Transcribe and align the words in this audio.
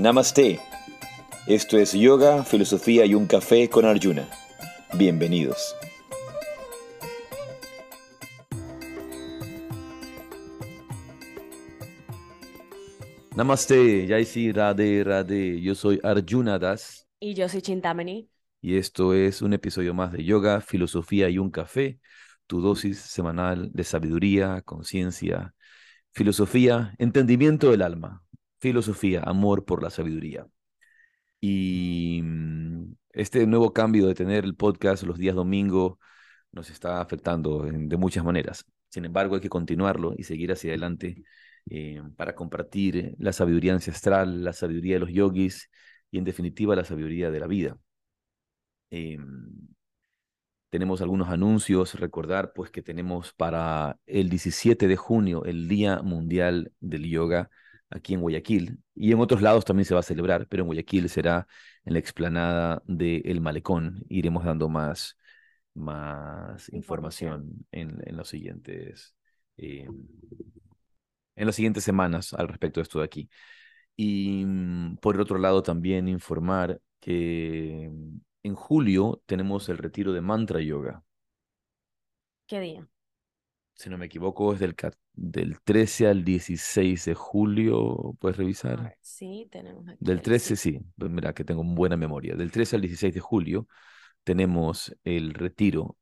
Namaste. 0.00 0.58
Esto 1.46 1.76
es 1.76 1.92
Yoga, 1.92 2.42
Filosofía 2.42 3.04
y 3.04 3.12
un 3.14 3.26
Café 3.26 3.68
con 3.68 3.84
Arjuna. 3.84 4.26
Bienvenidos. 4.94 5.76
Namaste, 13.36 14.06
Yaisi 14.06 14.52
Radhe 14.52 15.04
Radhe. 15.04 15.60
Yo 15.60 15.74
soy 15.74 16.00
Arjuna 16.02 16.58
Das 16.58 17.06
Y 17.18 17.34
yo 17.34 17.46
soy 17.50 17.60
Chintamani. 17.60 18.30
y 18.62 18.76
esto 18.76 19.12
es 19.12 19.42
un 19.42 19.52
episodio 19.52 19.92
más 19.92 20.12
de 20.12 20.24
Yoga, 20.24 20.62
Filosofía 20.62 21.28
y 21.28 21.36
un 21.38 21.50
Café, 21.50 22.00
tu 22.46 22.62
dosis 22.62 22.98
semanal 23.00 23.70
de 23.72 23.84
sabiduría, 23.84 24.62
conciencia, 24.62 25.54
filosofía, 26.12 26.94
entendimiento 26.98 27.70
del 27.70 27.82
alma, 27.82 28.22
filosofía, 28.60 29.22
amor 29.22 29.64
por 29.64 29.82
la 29.82 29.90
sabiduría. 29.90 30.46
Y 31.40 32.20
mm, 32.22 32.94
este 33.12 33.46
nuevo 33.46 33.72
cambio 33.72 34.06
de 34.06 34.14
tener 34.14 34.44
el 34.44 34.56
podcast 34.56 35.02
los 35.04 35.18
días 35.18 35.34
domingo 35.34 35.98
nos 36.52 36.70
está 36.70 37.00
afectando 37.00 37.62
de 37.64 37.96
muchas 37.96 38.24
maneras. 38.24 38.64
Sin 38.88 39.04
embargo, 39.04 39.36
hay 39.36 39.40
que 39.40 39.48
continuarlo 39.48 40.14
y 40.16 40.24
seguir 40.24 40.52
hacia 40.52 40.70
adelante 40.70 41.22
eh, 41.70 42.02
para 42.16 42.34
compartir 42.34 43.14
la 43.18 43.32
sabiduría 43.32 43.72
ancestral, 43.74 44.44
la 44.44 44.52
sabiduría 44.52 44.96
de 44.96 45.00
los 45.00 45.12
yogis 45.12 45.70
y 46.10 46.18
en 46.18 46.24
definitiva 46.24 46.76
la 46.76 46.84
sabiduría 46.84 47.30
de 47.30 47.40
la 47.40 47.46
vida. 47.46 47.78
Em, 48.90 49.68
tenemos 50.70 51.00
algunos 51.00 51.28
anuncios, 51.28 51.94
recordar 51.94 52.52
pues 52.52 52.70
que 52.70 52.82
tenemos 52.82 53.32
para 53.32 53.98
el 54.06 54.28
17 54.30 54.88
de 54.88 54.96
junio 54.96 55.44
el 55.44 55.68
Día 55.68 56.02
Mundial 56.02 56.72
del 56.80 57.08
Yoga 57.08 57.50
aquí 57.90 58.14
en 58.14 58.20
Guayaquil 58.20 58.78
y 58.94 59.12
en 59.12 59.20
otros 59.20 59.42
lados 59.42 59.64
también 59.64 59.84
se 59.86 59.94
va 59.94 60.00
a 60.00 60.02
celebrar, 60.02 60.46
pero 60.48 60.62
en 60.62 60.66
Guayaquil 60.68 61.08
será 61.08 61.46
en 61.84 61.94
la 61.94 61.98
explanada 61.98 62.82
del 62.86 63.40
Malecón. 63.40 64.04
Iremos 64.08 64.44
dando 64.44 64.68
más, 64.68 65.18
más 65.74 66.68
información 66.72 67.66
en, 67.72 67.98
en 68.06 68.16
los 68.16 68.28
siguientes, 68.28 69.14
em, 69.56 70.06
en 71.36 71.46
las 71.46 71.54
siguientes 71.56 71.84
semanas 71.84 72.32
al 72.34 72.48
respecto 72.48 72.80
de 72.80 72.82
esto 72.82 72.98
de 73.00 73.04
aquí. 73.04 73.30
Y 73.96 74.44
mm, 74.46 74.96
por 74.98 75.14
el 75.16 75.22
otro 75.22 75.38
lado 75.38 75.62
también 75.62 76.08
informar 76.08 76.80
que 77.00 77.90
mm, 77.92 78.18
en 78.44 78.54
julio 78.54 79.22
tenemos 79.26 79.68
el 79.68 79.78
retiro 79.78 80.12
de 80.12 80.20
Mantra 80.22 80.60
Yoga. 80.62 81.04
¿Qué 82.46 82.60
día? 82.60 82.88
Si 83.80 83.88
no 83.88 83.96
me 83.96 84.04
equivoco, 84.04 84.52
es 84.52 84.60
del, 84.60 84.76
del 85.14 85.58
13 85.62 86.08
al 86.08 86.22
16 86.22 87.02
de 87.02 87.14
julio. 87.14 88.14
¿Puedes 88.18 88.36
revisar? 88.36 88.94
Sí, 89.00 89.48
tenemos 89.50 89.88
aquí. 89.88 89.96
Del 90.00 90.18
el 90.18 90.22
13, 90.22 90.54
sí. 90.54 90.72
sí, 90.72 90.80
pues 90.98 91.10
mira 91.10 91.32
que 91.32 91.44
tengo 91.44 91.64
buena 91.64 91.96
memoria. 91.96 92.36
Del 92.36 92.50
13 92.50 92.76
al 92.76 92.82
16 92.82 93.14
de 93.14 93.20
julio 93.20 93.68
tenemos 94.22 94.94
el 95.02 95.32
retiro 95.32 95.96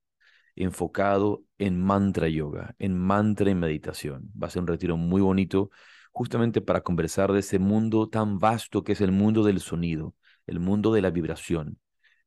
enfocado 0.57 1.45
en 1.57 1.81
mantra 1.81 2.29
yoga, 2.29 2.75
en 2.81 2.99
mantra 2.99 3.49
y 3.49 3.55
meditación. 3.55 4.29
Va 4.35 4.49
a 4.49 4.51
ser 4.51 4.63
un 4.63 4.67
retiro 4.67 4.97
muy 4.97 5.23
bonito, 5.23 5.71
justamente 6.11 6.61
para 6.61 6.81
conversar 6.81 7.33
de 7.33 7.39
ese 7.39 7.61
mundo 7.61 8.09
tan 8.09 8.41
vasto 8.41 8.83
que 8.83 8.91
es 8.91 9.01
el 9.01 9.13
mundo 9.13 9.45
del 9.45 9.61
sonido, 9.61 10.17
el 10.49 10.59
mundo 10.59 10.93
de 10.93 11.01
la 11.01 11.11
vibración, 11.11 11.79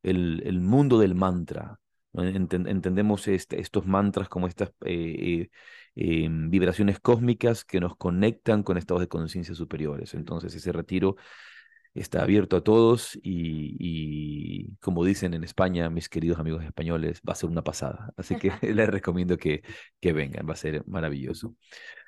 el, 0.02 0.44
el 0.46 0.62
mundo 0.62 0.98
del 0.98 1.14
mantra. 1.14 1.82
Entendemos 2.14 3.28
este- 3.28 3.60
estos 3.62 3.86
mantras 3.86 4.30
como 4.30 4.48
estas 4.48 4.70
eh, 4.86 5.48
eh, 5.96 6.24
em, 6.26 6.50
vibraciones 6.50 7.00
cósmicas 7.00 7.64
que 7.66 7.80
nos 7.80 7.96
conectan 7.96 8.64
con 8.64 8.78
estados 8.78 9.02
de 9.02 9.08
conciencia 9.08 9.56
superiores. 9.56 10.14
Entonces, 10.14 10.54
ese 10.56 10.72
retiro 10.72 11.16
está 11.94 12.24
abierto 12.24 12.58
a 12.58 12.64
todos 12.64 13.16
y, 13.22 13.76
y, 13.80 14.76
como 14.78 15.04
dicen 15.04 15.34
en 15.34 15.44
España, 15.44 15.90
mis 15.90 16.10
queridos 16.10 16.40
amigos 16.40 16.64
españoles, 16.64 17.22
va 17.28 17.34
a 17.34 17.36
ser 17.36 17.50
una 17.50 17.64
pasada. 17.64 18.14
Así 18.18 18.36
que 18.36 18.52
les 18.74 18.90
recomiendo 18.90 19.38
que, 19.38 19.64
que 20.00 20.14
vengan, 20.14 20.48
va 20.48 20.54
a 20.54 20.56
ser 20.58 20.84
maravilloso. 20.88 21.56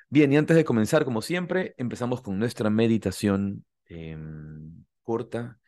Bien, 0.08 0.32
y 0.32 0.36
antes 0.36 0.56
de 0.56 0.64
comenzar, 0.64 1.04
como 1.04 1.22
siempre, 1.22 1.74
empezamos 1.76 2.22
con 2.22 2.38
nuestra 2.38 2.70
meditación 2.70 3.64
em, 3.86 4.84
corta 5.02 5.58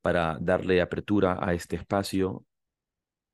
para 0.00 0.38
darle 0.40 0.80
apertura 0.80 1.38
a 1.40 1.54
este 1.54 1.76
espacio, 1.76 2.44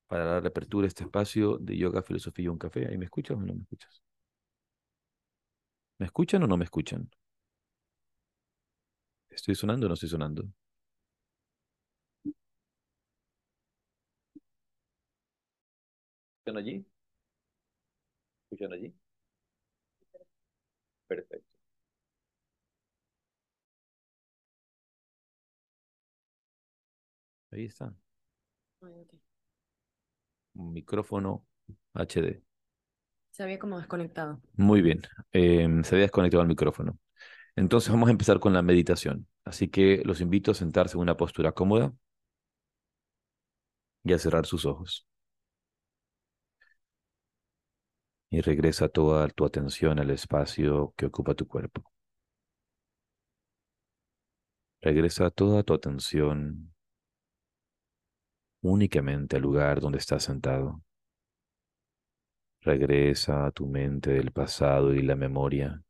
para 0.08 0.24
darle 0.26 0.48
apertura 0.50 0.86
a 0.86 0.88
este 0.88 1.04
espacio 1.04 1.58
de 1.58 1.76
yoga, 1.78 2.02
filosofía 2.02 2.46
y 2.46 2.48
un 2.48 2.58
café. 2.58 2.88
¿Ahí 2.88 2.98
me 2.98 3.04
escuchas 3.06 3.36
o 3.36 3.40
no 3.40 3.54
me 3.54 3.62
escuchas? 3.62 4.02
¿Me 5.98 6.06
escuchan 6.06 6.42
o 6.42 6.48
no 6.48 6.56
me 6.56 6.64
escuchan? 6.64 7.08
¿Estoy 9.30 9.54
sonando 9.54 9.86
o 9.86 9.88
no 9.88 9.94
estoy 9.94 10.10
sonando? 10.10 10.42
¿Escuchan 16.44 16.56
allí? 16.58 16.84
¿Escuchan 18.50 18.72
allí? 18.72 18.94
Perfecto. 21.06 21.58
Ahí 27.50 27.64
está. 27.66 27.94
Ay, 28.82 28.92
ok. 29.02 29.12
Un 29.14 29.27
micrófono 30.58 31.44
HD. 31.94 32.42
Se 33.30 33.42
había 33.42 33.58
como 33.58 33.78
desconectado. 33.78 34.40
Muy 34.56 34.82
bien. 34.82 35.02
Em, 35.32 35.84
se 35.84 35.94
había 35.94 36.06
desconectado 36.06 36.42
el 36.42 36.48
micrófono. 36.48 36.98
Entonces 37.56 37.90
vamos 37.90 38.08
a 38.08 38.12
empezar 38.12 38.40
con 38.40 38.52
la 38.52 38.62
meditación. 38.62 39.26
Así 39.44 39.68
que 39.68 40.02
los 40.04 40.20
invito 40.20 40.50
a 40.50 40.54
sentarse 40.54 40.96
en 40.96 41.02
una 41.02 41.16
postura 41.16 41.52
cómoda 41.52 41.92
y 44.04 44.12
a 44.12 44.18
cerrar 44.18 44.46
sus 44.46 44.64
ojos. 44.66 45.06
Y 48.30 48.40
regresa 48.40 48.88
toda 48.88 49.28
tu 49.28 49.44
atención 49.44 49.98
al 49.98 50.10
espacio 50.10 50.94
que 50.96 51.06
ocupa 51.06 51.34
tu 51.34 51.46
cuerpo. 51.46 51.84
Regresa 54.80 55.30
toda 55.30 55.62
tu 55.62 55.74
atención 55.74 56.72
únicamente 58.62 59.36
al 59.36 59.42
lugar 59.42 59.80
donde 59.80 59.98
estás 59.98 60.24
sentado. 60.24 60.82
Regresa 62.60 63.46
a 63.46 63.50
tu 63.52 63.66
mente 63.66 64.10
del 64.12 64.32
pasado 64.32 64.92
y 64.94 65.02
la 65.02 65.14
memoria. 65.14 65.82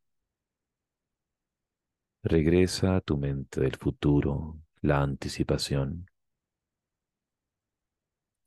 Regresa 2.23 2.97
a 2.97 3.01
tu 3.01 3.17
mente 3.17 3.61
del 3.61 3.77
futuro, 3.77 4.61
la 4.83 5.01
anticipación. 5.03 6.07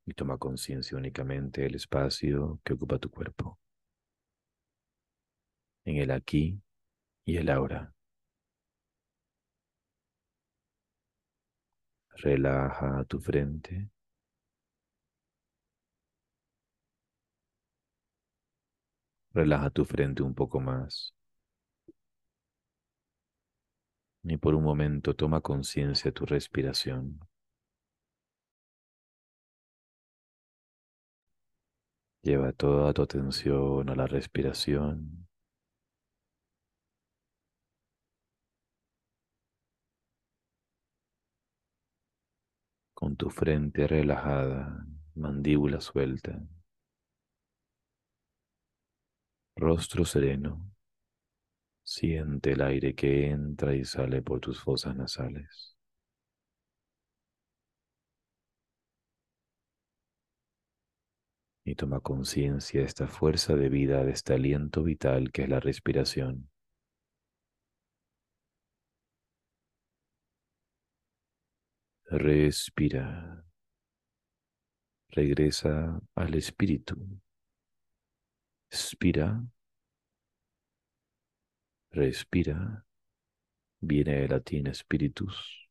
Y 0.06 0.14
toma 0.14 0.38
conciencia 0.38 0.98
únicamente 0.98 1.62
del 1.62 1.76
espacio 1.76 2.60
que 2.64 2.74
ocupa 2.74 3.00
tu 3.00 3.10
cuerpo. 3.10 3.60
En 5.86 5.98
el 5.98 6.12
aquí 6.12 6.62
y 7.26 7.38
el 7.38 7.50
ahora. 7.50 7.94
Relaja 12.18 13.04
tu 13.06 13.20
frente. 13.20 13.90
Relaja 19.34 19.70
tu 19.70 19.84
frente 19.84 20.24
un 20.24 20.34
poco 20.34 20.60
más. 20.62 21.14
Y 24.24 24.38
por 24.38 24.56
un 24.56 24.64
momento 24.64 25.16
toma 25.16 25.42
conciencia 25.42 26.06
de 26.10 26.14
tu 26.14 26.26
respiración. 26.26 27.20
Lleva 32.24 32.52
toda 32.52 32.94
tu 32.94 33.04
atención 33.04 33.88
a 33.90 33.96
la 33.96 34.08
respiración. 34.08 35.28
Con 42.94 43.16
tu 43.16 43.30
frente 43.30 43.88
relajada, 43.88 44.86
mandíbula 45.16 45.82
suelta, 45.82 46.40
rostro 49.62 50.04
sereno. 50.04 50.60
Siente 51.84 52.54
el 52.54 52.62
aire 52.64 52.96
que 52.96 53.28
entra 53.30 53.76
y 53.76 53.86
sale 53.86 54.24
por 54.24 54.40
tus 54.40 54.60
fosas 54.60 54.96
nasales. 54.96 55.76
Y 61.66 61.74
toma 61.74 62.02
conciencia 62.02 62.82
de 62.82 62.86
esta 62.86 63.08
fuerza 63.08 63.56
de 63.56 63.68
vida, 63.70 64.04
de 64.04 64.12
este 64.12 64.36
aliento 64.36 64.84
vital 64.84 65.32
que 65.32 65.42
es 65.42 65.50
la 65.50 65.60
respiración. 65.60 66.50
Respira. 72.12 73.44
Regresa 75.12 76.02
al 76.16 76.34
espíritu. 76.36 77.11
Expira. 78.72 79.28
Respira. 81.94 82.86
Viene 83.82 84.16
del 84.22 84.30
latín 84.32 84.74
spiritus, 84.74 85.70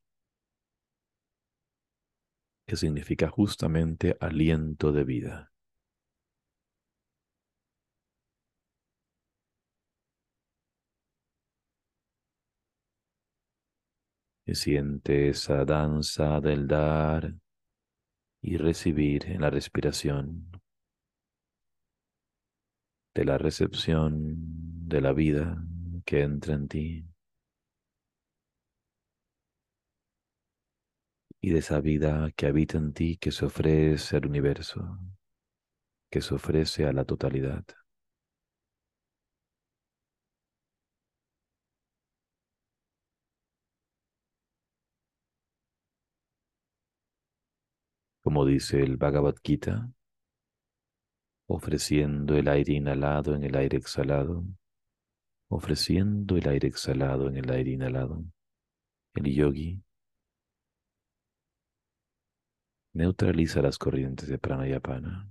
que 2.65 2.75
significa 2.75 3.29
justamente 3.29 4.17
aliento 4.19 4.91
de 4.91 5.03
vida. 5.03 5.51
Y 14.45 14.53
siente 14.53 15.29
esa 15.29 15.65
danza 15.65 16.39
del 16.41 16.67
dar 16.67 17.33
y 18.43 18.57
recibir 18.57 19.25
en 19.25 19.41
la 19.41 19.49
respiración, 19.49 20.51
de 23.13 23.25
la 23.25 23.37
recepción 23.37 24.35
de 24.87 25.01
la 25.01 25.13
vida 25.13 25.63
que 26.05 26.21
entra 26.23 26.53
en 26.55 26.67
ti 26.67 27.05
y 31.41 31.51
de 31.51 31.59
esa 31.59 31.81
vida 31.81 32.31
que 32.35 32.47
habita 32.47 32.77
en 32.77 32.93
ti 32.93 33.17
que 33.17 33.31
se 33.31 33.45
ofrece 33.45 34.17
al 34.17 34.27
universo, 34.27 34.99
que 36.11 36.21
se 36.21 36.35
ofrece 36.35 36.85
a 36.85 36.93
la 36.93 37.05
totalidad. 37.05 37.65
Como 48.23 48.45
dice 48.45 48.81
el 48.81 48.97
Bhagavad 48.97 49.35
Gita, 49.43 49.91
ofreciendo 51.53 52.37
el 52.37 52.47
aire 52.47 52.73
inhalado 52.73 53.35
en 53.35 53.43
el 53.43 53.57
aire 53.57 53.77
exhalado, 53.77 54.45
ofreciendo 55.49 56.37
el 56.37 56.47
aire 56.47 56.69
exhalado 56.69 57.27
en 57.27 57.35
el 57.35 57.51
aire 57.51 57.71
inhalado. 57.71 58.23
El 59.15 59.25
yogi 59.33 59.83
neutraliza 62.93 63.61
las 63.61 63.77
corrientes 63.77 64.29
de 64.29 64.37
pranayapana. 64.37 65.29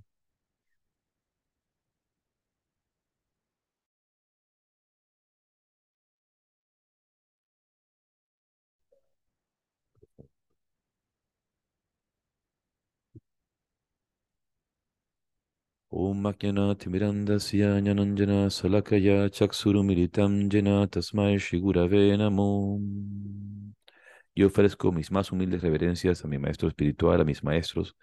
Yo 24.33 24.47
ofrezco 24.47 24.93
mis 24.93 25.11
más 25.11 25.33
humildes 25.33 25.61
reverencias 25.61 26.23
a 26.23 26.29
mi 26.29 26.37
maestro 26.37 26.69
espiritual, 26.69 27.19
a 27.19 27.25
mis 27.25 27.43
maestros, 27.43 27.97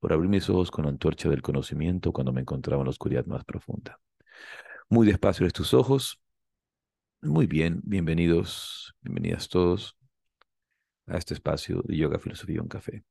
por 0.00 0.12
abrir 0.12 0.28
mis 0.28 0.50
ojos 0.50 0.72
con 0.72 0.86
la 0.86 0.90
antorcha 0.90 1.28
del 1.28 1.40
conocimiento 1.40 2.12
cuando 2.12 2.32
me 2.32 2.40
encontraba 2.40 2.82
en 2.82 2.86
la 2.86 2.90
oscuridad 2.90 3.24
más 3.26 3.44
profunda. 3.44 4.00
Muy 4.88 5.06
despacio 5.06 5.46
de 5.46 5.52
tus 5.52 5.72
ojos. 5.72 6.20
Muy 7.22 7.46
bien, 7.46 7.80
bienvenidos, 7.84 8.92
bienvenidas 9.02 9.48
todos 9.48 9.96
a 11.06 11.16
este 11.16 11.34
espacio 11.34 11.80
de 11.84 11.96
Yoga, 11.96 12.18
Filosofía 12.18 12.56
y 12.56 12.58
un 12.58 12.66
Café. 12.66 13.04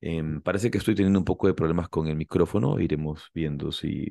Em, 0.00 0.40
parece 0.40 0.70
que 0.70 0.78
estoy 0.78 0.94
teniendo 0.94 1.18
un 1.18 1.24
poco 1.24 1.46
de 1.46 1.54
problemas 1.54 1.88
con 1.88 2.08
el 2.08 2.16
micrófono. 2.16 2.78
Iremos 2.80 3.30
viendo 3.34 3.72
si, 3.72 4.10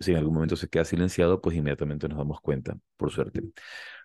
si 0.00 0.12
en 0.12 0.18
algún 0.18 0.34
momento 0.34 0.56
se 0.56 0.68
queda 0.68 0.84
silenciado, 0.84 1.40
pues 1.40 1.56
inmediatamente 1.56 2.08
nos 2.08 2.18
damos 2.18 2.40
cuenta, 2.40 2.78
por 2.96 3.10
suerte. 3.10 3.42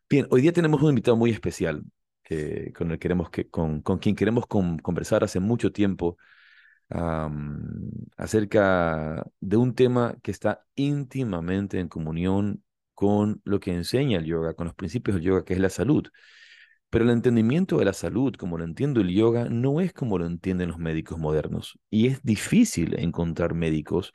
Bien, 0.10 0.28
hoy 0.32 0.42
día 0.42 0.54
tenemos 0.54 0.82
un 0.82 0.90
invitado 0.90 1.18
muy 1.18 1.32
especial 1.32 1.84
eh, 2.30 2.72
con, 2.76 2.92
el 2.92 3.00
queremos 3.00 3.30
que, 3.30 3.50
con, 3.50 3.82
con 3.82 4.00
quien 4.00 4.16
queremos 4.16 4.46
conversar 4.48 5.24
hace 5.24 5.40
mucho 5.40 5.72
tiempo 5.72 6.18
acerca 8.18 9.26
de 9.40 9.58
un 9.58 9.74
tema 9.74 10.16
que 10.22 10.32
está 10.32 10.66
íntimamente 10.76 11.80
en 11.80 11.88
comunión 11.88 12.64
con 12.94 13.42
lo 13.46 13.60
que 13.60 13.74
enseña 13.74 14.20
el 14.20 14.26
yoga, 14.26 14.54
con 14.54 14.68
los 14.68 14.76
principios 14.76 15.16
del 15.16 15.24
yoga, 15.26 15.46
que 15.46 15.54
es 15.54 15.60
la 15.60 15.70
salud. 15.70 16.08
Pero 16.94 17.06
el 17.06 17.12
entendimiento 17.12 17.80
de 17.80 17.86
la 17.86 17.94
salud, 17.94 18.36
como 18.36 18.56
lo 18.60 18.64
entiendo 18.64 19.02
el 19.02 19.10
yoga, 19.10 19.50
no 19.50 19.82
es 19.82 19.94
como 19.94 20.20
lo 20.20 20.28
entienden 20.28 20.70
los 20.70 20.78
médicos 20.78 21.18
modernos. 21.18 21.80
Y 21.90 22.06
es 22.08 22.22
difícil 22.22 23.00
encontrar 23.00 23.56
médicos 23.56 24.14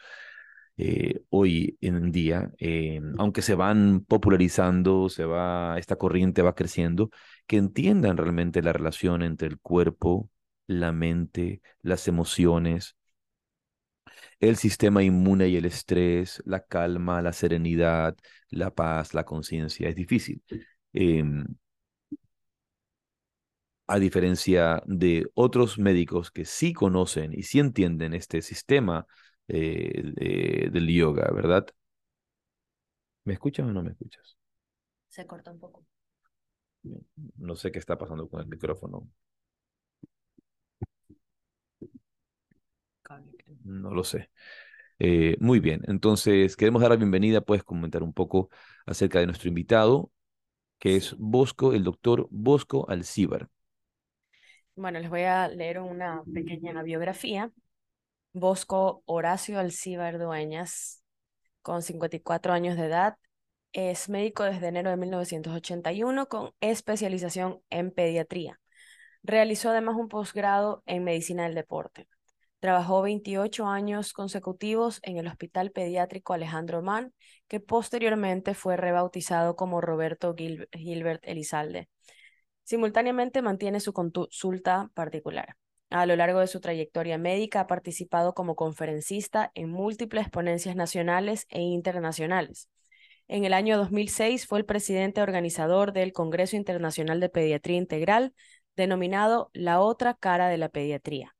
eh, 0.76 1.22
hoy 1.30 1.76
en 1.80 2.12
día, 2.12 2.52
eh, 2.60 3.00
aunque 3.18 3.42
se 3.42 3.56
van 3.56 4.04
popularizando, 4.06 5.08
se 5.08 5.24
va, 5.24 5.76
esta 5.78 5.96
corriente 5.96 6.42
va 6.42 6.54
creciendo, 6.54 7.10
que 7.48 7.56
entiendan 7.56 8.16
realmente 8.16 8.62
la 8.62 8.72
relación 8.72 9.22
entre 9.22 9.48
el 9.48 9.58
cuerpo, 9.58 10.30
la 10.68 10.92
mente, 10.92 11.62
las 11.82 12.06
emociones, 12.06 12.96
el 14.40 14.56
sistema 14.56 15.02
inmune 15.02 15.48
y 15.48 15.56
el 15.56 15.64
estrés, 15.64 16.42
la 16.46 16.60
calma, 16.64 17.22
la 17.22 17.32
serenidad, 17.32 18.16
la 18.50 18.72
paz, 18.72 19.14
la 19.14 19.24
conciencia. 19.24 19.88
Es 19.88 19.96
difícil. 19.96 20.42
Em, 20.92 21.44
a 23.88 23.98
diferencia 23.98 24.82
de 24.86 25.30
otros 25.34 25.78
médicos 25.78 26.30
que 26.30 26.44
sí 26.44 26.72
conocen 26.72 27.32
y 27.32 27.42
sí 27.42 27.58
entienden 27.58 28.14
este 28.14 28.42
sistema 28.42 29.06
eh, 29.48 30.70
del 30.70 30.88
yoga, 30.88 31.30
¿verdad? 31.32 31.66
¿Me 33.24 33.32
escuchas 33.34 33.66
o 33.66 33.72
no 33.72 33.82
me 33.82 33.90
escuchas? 33.90 34.36
Se 35.08 35.26
corta 35.26 35.50
un 35.50 35.58
poco. 35.58 35.84
No 37.36 37.56
sé 37.56 37.72
qué 37.72 37.78
está 37.78 37.98
pasando 37.98 38.28
con 38.28 38.40
el 38.40 38.46
micrófono. 38.46 39.08
No 43.64 43.90
lo 43.92 44.04
sé. 44.04 44.30
Eh, 44.98 45.36
muy 45.40 45.60
bien, 45.60 45.82
entonces 45.88 46.56
queremos 46.56 46.82
dar 46.82 46.90
la 46.90 46.96
bienvenida, 46.96 47.40
puedes 47.40 47.64
comentar 47.64 48.02
un 48.02 48.12
poco 48.12 48.50
acerca 48.86 49.20
de 49.20 49.26
nuestro 49.26 49.48
invitado, 49.48 50.12
que 50.78 50.96
es 50.96 51.16
Bosco, 51.18 51.74
el 51.74 51.84
doctor 51.84 52.28
Bosco 52.30 52.88
Alcíbar. 52.90 53.48
Bueno, 54.78 55.00
les 55.00 55.10
voy 55.10 55.22
a 55.22 55.48
leer 55.48 55.80
una 55.80 56.22
pequeña 56.32 56.80
biografía. 56.84 57.50
Bosco 58.32 59.02
Horacio 59.06 59.58
Alcíbar 59.58 60.20
Dueñas, 60.20 61.02
con 61.62 61.82
54 61.82 62.52
años 62.52 62.76
de 62.76 62.86
edad, 62.86 63.16
es 63.72 64.08
médico 64.08 64.44
desde 64.44 64.68
enero 64.68 64.90
de 64.90 64.96
1981 64.96 66.28
con 66.28 66.52
especialización 66.60 67.60
en 67.70 67.90
pediatría. 67.90 68.60
Realizó 69.24 69.70
además 69.70 69.96
un 69.96 70.06
posgrado 70.06 70.84
en 70.86 71.02
medicina 71.02 71.42
del 71.42 71.56
deporte. 71.56 72.06
Trabajó 72.60 73.02
28 73.02 73.66
años 73.66 74.12
consecutivos 74.12 75.00
en 75.02 75.16
el 75.16 75.26
Hospital 75.26 75.72
Pediátrico 75.72 76.34
Alejandro 76.34 76.82
Mann, 76.82 77.12
que 77.48 77.58
posteriormente 77.58 78.54
fue 78.54 78.76
rebautizado 78.76 79.56
como 79.56 79.80
Roberto 79.80 80.36
Gilbert 80.36 81.24
Elizalde. 81.24 81.88
Simultáneamente 82.68 83.40
mantiene 83.40 83.80
su 83.80 83.94
consulta 83.94 84.90
particular. 84.92 85.56
A 85.88 86.04
lo 86.04 86.16
largo 86.16 86.40
de 86.40 86.46
su 86.48 86.60
trayectoria 86.60 87.16
médica 87.16 87.60
ha 87.60 87.66
participado 87.66 88.34
como 88.34 88.56
conferencista 88.56 89.50
en 89.54 89.70
múltiples 89.70 90.28
ponencias 90.28 90.76
nacionales 90.76 91.46
e 91.48 91.62
internacionales. 91.62 92.68
En 93.26 93.46
el 93.46 93.54
año 93.54 93.78
2006 93.78 94.46
fue 94.46 94.58
el 94.58 94.66
presidente 94.66 95.22
organizador 95.22 95.94
del 95.94 96.12
Congreso 96.12 96.56
Internacional 96.56 97.20
de 97.20 97.30
Pediatría 97.30 97.78
Integral, 97.78 98.34
denominado 98.76 99.48
La 99.54 99.80
otra 99.80 100.12
cara 100.12 100.48
de 100.48 100.58
la 100.58 100.68
pediatría. 100.68 101.34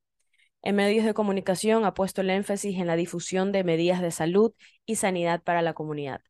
En 0.63 0.77
medios 0.77 1.05
de 1.05 1.13
comunicación 1.13 1.85
ha 1.85 1.93
puesto 1.93 2.21
el 2.21 2.31
énfasis 2.31 2.79
en 2.79 2.87
la 2.87 2.95
difusión 2.95 3.51
de 3.51 3.63
medidas 3.63 4.01
de 4.01 4.09
salud 4.09 4.51
y 4.87 4.95
sanidad 4.95 5.43
para 5.43 5.61
la 5.61 5.75
comunidad. 5.75 6.21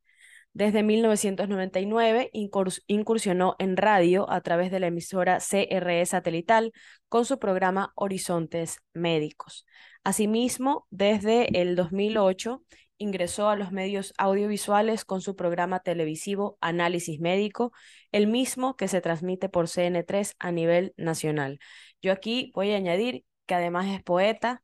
Desde 0.53 0.83
1999 0.83 2.31
incursionó 2.33 3.55
en 3.59 3.77
radio 3.77 4.29
a 4.29 4.41
través 4.41 4.71
de 4.71 4.79
la 4.79 4.87
emisora 4.87 5.39
CRE 5.39 6.05
satelital 6.05 6.73
con 7.07 7.25
su 7.25 7.39
programa 7.39 7.93
Horizontes 7.95 8.79
Médicos. 8.93 9.65
Asimismo, 10.03 10.87
desde 10.89 11.61
el 11.61 11.75
2008 11.75 12.63
ingresó 12.97 13.49
a 13.49 13.55
los 13.55 13.71
medios 13.71 14.13
audiovisuales 14.17 15.05
con 15.05 15.21
su 15.21 15.35
programa 15.35 15.79
televisivo 15.79 16.57
Análisis 16.61 17.19
Médico, 17.19 17.71
el 18.11 18.27
mismo 18.27 18.75
que 18.75 18.87
se 18.87 19.01
transmite 19.01 19.49
por 19.49 19.67
CN3 19.67 20.35
a 20.39 20.51
nivel 20.51 20.93
nacional. 20.97 21.59
Yo 22.01 22.11
aquí 22.11 22.51
voy 22.53 22.71
a 22.73 22.77
añadir 22.77 23.23
que 23.45 23.55
además 23.55 23.87
es 23.87 24.03
poeta, 24.03 24.61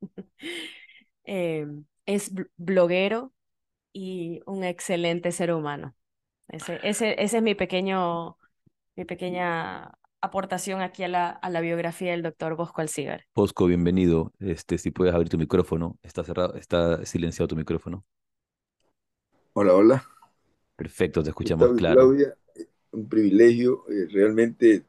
eh, 1.24 1.66
es 2.06 2.32
bloguero, 2.56 3.32
y 3.94 4.40
un 4.44 4.64
excelente 4.64 5.32
ser 5.32 5.52
humano. 5.54 5.94
Ese, 6.48 6.80
ese, 6.82 7.14
ese 7.22 7.36
es 7.38 7.42
mi, 7.42 7.54
pequeño, 7.54 8.36
mi 8.96 9.06
pequeña 9.06 9.92
aportación 10.20 10.82
aquí 10.82 11.04
a 11.04 11.08
la, 11.08 11.30
a 11.30 11.48
la 11.48 11.60
biografía 11.60 12.10
del 12.10 12.22
doctor 12.22 12.56
Bosco 12.56 12.82
Alcigar. 12.82 13.24
Bosco, 13.34 13.66
bienvenido. 13.66 14.32
Este, 14.40 14.76
si 14.76 14.90
puedes 14.90 15.14
abrir 15.14 15.30
tu 15.30 15.38
micrófono, 15.38 15.96
está 16.02 16.24
cerrado, 16.24 16.54
está 16.56 17.06
silenciado 17.06 17.48
tu 17.48 17.56
micrófono. 17.56 18.04
Hola, 19.54 19.74
hola. 19.74 20.04
Perfecto, 20.76 21.22
te 21.22 21.30
escuchamos 21.30 21.70
claro. 21.76 22.12
un 22.90 23.08
privilegio. 23.08 23.84
Eh, 23.88 24.08
realmente, 24.10 24.86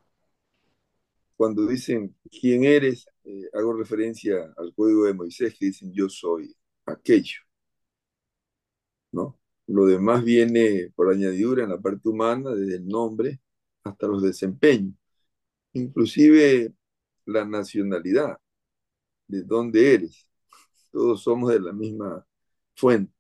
cuando 1.38 1.68
dicen 1.68 2.16
quién 2.42 2.64
eres, 2.64 3.08
eh, 3.24 3.50
hago 3.54 3.74
referencia 3.74 4.52
al 4.58 4.74
código 4.74 5.06
de 5.06 5.14
Moisés 5.14 5.56
que 5.58 5.68
dicen 5.68 5.94
yo 5.94 6.10
soy 6.10 6.56
aquello. 6.88 7.45
¿No? 9.15 9.39
Lo 9.67 9.88
demás 9.88 10.24
viene 10.24 10.91
por 10.95 11.12
añadidura 11.12 11.63
en 11.63 11.72
la 11.72 11.79
parte 11.79 12.10
humana, 12.10 12.51
desde 12.51 12.75
el 12.75 12.88
nombre 12.88 13.39
hasta 13.84 14.07
los 14.07 14.22
desempeños, 14.22 14.93
inclusive 15.74 16.74
la 17.25 17.45
nacionalidad, 17.45 18.38
de 19.27 19.43
dónde 19.43 19.93
eres. 19.93 20.27
Todos 20.91 21.24
somos 21.24 21.51
de 21.51 21.60
la 21.60 21.74
misma 21.74 22.25
fuente. 22.75 23.13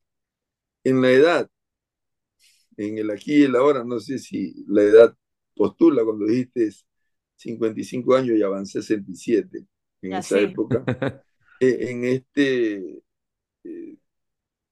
En 0.83 1.01
la 1.01 1.11
edad, 1.11 1.49
en 2.77 2.97
el 2.97 3.09
aquí 3.09 3.39
y 3.39 3.43
el 3.43 3.55
ahora, 3.55 3.83
no 3.83 3.99
sé 3.99 4.19
si 4.19 4.65
la 4.67 4.83
edad 4.83 5.17
postula 5.55 6.03
cuando 6.03 6.25
dijiste 6.25 6.69
55 7.37 8.15
años 8.15 8.37
y 8.37 8.43
avancé 8.43 8.81
67 8.81 9.65
en 10.01 10.13
esa 10.13 10.39
época. 10.39 10.83
E, 11.57 11.89
en 11.89 12.03
este, 12.03 13.01
eh, 13.63 13.97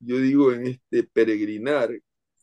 yo 0.05 0.17
digo, 0.17 0.51
en 0.53 0.67
este 0.67 1.03
peregrinar 1.03 1.91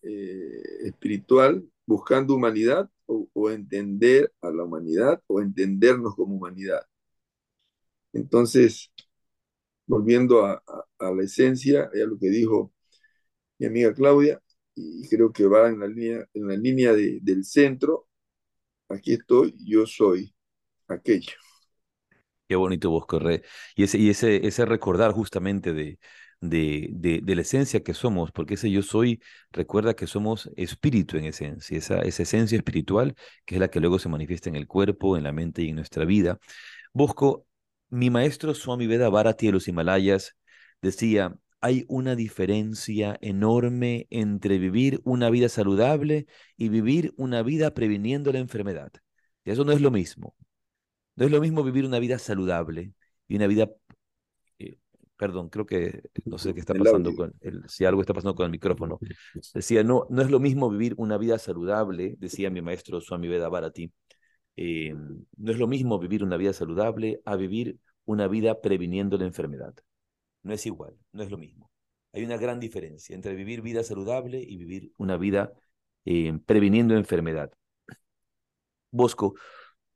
eh, 0.02 0.62
espiritual, 0.84 1.64
buscando 1.86 2.34
humanidad 2.34 2.88
o, 3.06 3.50
entender 3.50 4.32
a 4.40 4.50
la 4.50 4.64
humanidad 4.64 5.22
o 5.26 5.40
entendernos 5.40 6.14
como 6.14 6.36
humanidad. 6.36 6.82
Entonces, 8.12 8.92
volviendo 9.86 10.44
a, 10.46 10.62
la 10.98 11.22
esencia, 11.22 11.90
a 11.92 12.06
lo 12.06 12.18
que 12.18 12.30
dijo 12.30 12.72
mi 13.58 13.66
amiga 13.66 13.94
Claudia, 13.94 14.40
y 14.74 15.08
creo 15.08 15.32
que 15.32 15.46
va 15.46 15.68
en 15.68 15.80
la 15.80 15.88
línea, 15.88 16.26
en 16.34 16.48
la 16.48 16.56
línea 16.56 16.92
del 16.94 17.44
centro, 17.44 18.08
aquí 18.88 19.14
estoy, 19.14 19.54
yo 19.58 19.86
soy 19.86 20.34
aquello. 20.88 21.32
Qué 22.48 22.56
bonito 22.56 22.90
vos, 22.90 23.06
Corre. 23.06 23.42
Y 23.76 23.84
ese, 23.84 23.98
y 23.98 24.10
ese, 24.10 24.46
ese 24.46 24.64
recordar 24.64 25.12
justamente 25.12 25.72
de, 25.72 25.98
de, 26.40 26.88
de, 26.92 27.34
la 27.34 27.42
esencia 27.42 27.82
que 27.82 27.94
somos, 27.94 28.32
porque 28.32 28.54
ese 28.54 28.70
yo 28.70 28.82
soy 28.82 29.20
recuerda 29.52 29.94
que 29.94 30.06
somos 30.06 30.50
espíritu 30.56 31.16
en 31.18 31.26
esencia, 31.26 31.76
esa, 31.78 32.00
esa 32.00 32.22
esencia 32.22 32.56
espiritual 32.56 33.14
que 33.44 33.56
es 33.56 33.60
la 33.60 33.68
que 33.68 33.80
luego 33.80 33.98
se 33.98 34.08
manifiesta 34.08 34.48
en 34.48 34.56
el 34.56 34.66
cuerpo, 34.66 35.16
en 35.16 35.24
la 35.24 35.32
mente 35.32 35.62
y 35.62 35.70
en 35.70 35.76
nuestra 35.76 36.04
vida. 36.04 36.38
Bosco, 36.92 37.46
mi 37.90 38.10
maestro 38.10 38.54
Swami 38.54 38.86
Veda 38.86 39.08
Bharati 39.10 39.46
de 39.46 39.52
los 39.52 39.68
Himalayas 39.68 40.36
decía, 40.82 41.36
hay 41.60 41.84
una 41.88 42.16
diferencia 42.16 43.18
enorme 43.20 44.06
entre 44.10 44.58
vivir 44.58 45.00
una 45.04 45.30
vida 45.30 45.48
saludable 45.48 46.26
y 46.56 46.68
vivir 46.68 47.12
una 47.16 47.42
vida 47.42 47.74
previniendo 47.74 48.32
la 48.32 48.38
enfermedad. 48.38 48.92
Y 49.44 49.50
eso 49.50 49.64
no 49.64 49.72
es 49.72 49.80
lo 49.80 49.90
mismo. 49.90 50.34
No 51.16 51.26
es 51.26 51.30
lo 51.32 51.40
mismo 51.40 51.62
vivir 51.62 51.84
una 51.84 51.98
vida 51.98 52.18
saludable 52.18 52.94
y 53.28 53.36
una 53.36 53.46
vida 53.46 53.70
Perdón, 55.20 55.50
creo 55.50 55.66
que 55.66 56.00
no 56.24 56.38
sé 56.38 56.54
qué 56.54 56.60
está 56.60 56.72
pasando 56.72 57.14
con 57.14 57.34
el, 57.42 57.68
si 57.68 57.84
algo 57.84 58.00
está 58.00 58.14
pasando 58.14 58.34
con 58.34 58.46
el 58.46 58.50
micrófono. 58.50 58.98
Decía, 59.52 59.84
no, 59.84 60.06
no 60.08 60.22
es 60.22 60.30
lo 60.30 60.40
mismo 60.40 60.70
vivir 60.70 60.94
una 60.96 61.18
vida 61.18 61.38
saludable, 61.38 62.14
decía 62.18 62.48
mi 62.48 62.62
maestro 62.62 63.02
Swami 63.02 63.28
Veda 63.28 63.50
Bharati. 63.50 63.92
Eh, 64.56 64.94
no 65.36 65.52
es 65.52 65.58
lo 65.58 65.66
mismo 65.66 65.98
vivir 65.98 66.24
una 66.24 66.38
vida 66.38 66.54
saludable 66.54 67.20
a 67.26 67.36
vivir 67.36 67.76
una 68.06 68.28
vida 68.28 68.62
previniendo 68.62 69.18
la 69.18 69.26
enfermedad. 69.26 69.74
No 70.42 70.54
es 70.54 70.64
igual, 70.64 70.96
no 71.12 71.22
es 71.22 71.30
lo 71.30 71.36
mismo. 71.36 71.70
Hay 72.14 72.24
una 72.24 72.38
gran 72.38 72.58
diferencia 72.58 73.14
entre 73.14 73.34
vivir 73.34 73.60
vida 73.60 73.84
saludable 73.84 74.40
y 74.40 74.56
vivir 74.56 74.90
una 74.96 75.18
vida 75.18 75.52
eh, 76.06 76.32
previniendo 76.46 76.96
enfermedad. 76.96 77.52
Bosco, 78.90 79.34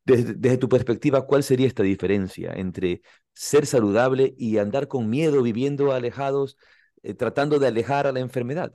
desde, 0.04 0.58
tu 0.58 0.68
perspectiva, 0.68 1.26
¿cuál 1.26 1.42
sería 1.42 1.66
esta 1.66 1.82
diferencia 1.82 2.52
entre 2.54 3.00
ser 3.34 3.66
saludable 3.66 4.34
y 4.38 4.58
andar 4.58 4.88
con 4.88 5.10
miedo, 5.10 5.42
viviendo 5.42 5.92
alejados, 5.92 6.56
eh, 7.02 7.14
tratando 7.14 7.58
de 7.58 7.68
alejar 7.68 8.06
a 8.06 8.12
la 8.12 8.20
enfermedad? 8.20 8.74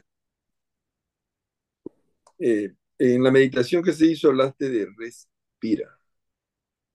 Eh, 2.40 2.74
en 2.98 3.24
la 3.24 3.32
meditación 3.32 3.84
que 3.84 3.94
se 3.94 4.08
hizo 4.08 4.30
hablaste 4.30 4.70
de 4.70 4.88
respira. 4.98 6.00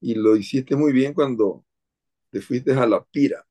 Y 0.00 0.14
lo 0.14 0.36
hiciste 0.36 0.76
muy 0.76 0.92
bien 0.92 1.14
cuando 1.14 1.64
te 2.30 2.40
fuiste 2.40 2.72
a 2.74 2.86
la 2.86 3.04
pira, 3.04 3.46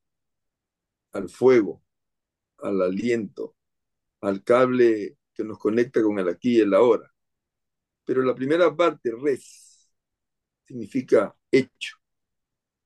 al 1.14 1.30
fuego, 1.30 1.84
al 2.60 2.82
aliento, 2.82 3.56
al 4.22 4.44
cable 4.44 5.18
que 5.34 5.44
nos 5.46 5.60
conecta 5.60 6.02
con 6.04 6.20
el 6.20 6.30
aquí 6.30 6.58
y 6.58 6.62
el 6.62 6.74
ahora. 6.74 7.12
Pero 8.06 8.24
la 8.24 8.36
primera 8.36 8.76
parte, 8.76 9.12
res, 9.22 9.92
significa 10.66 11.36
hecho. 11.52 11.98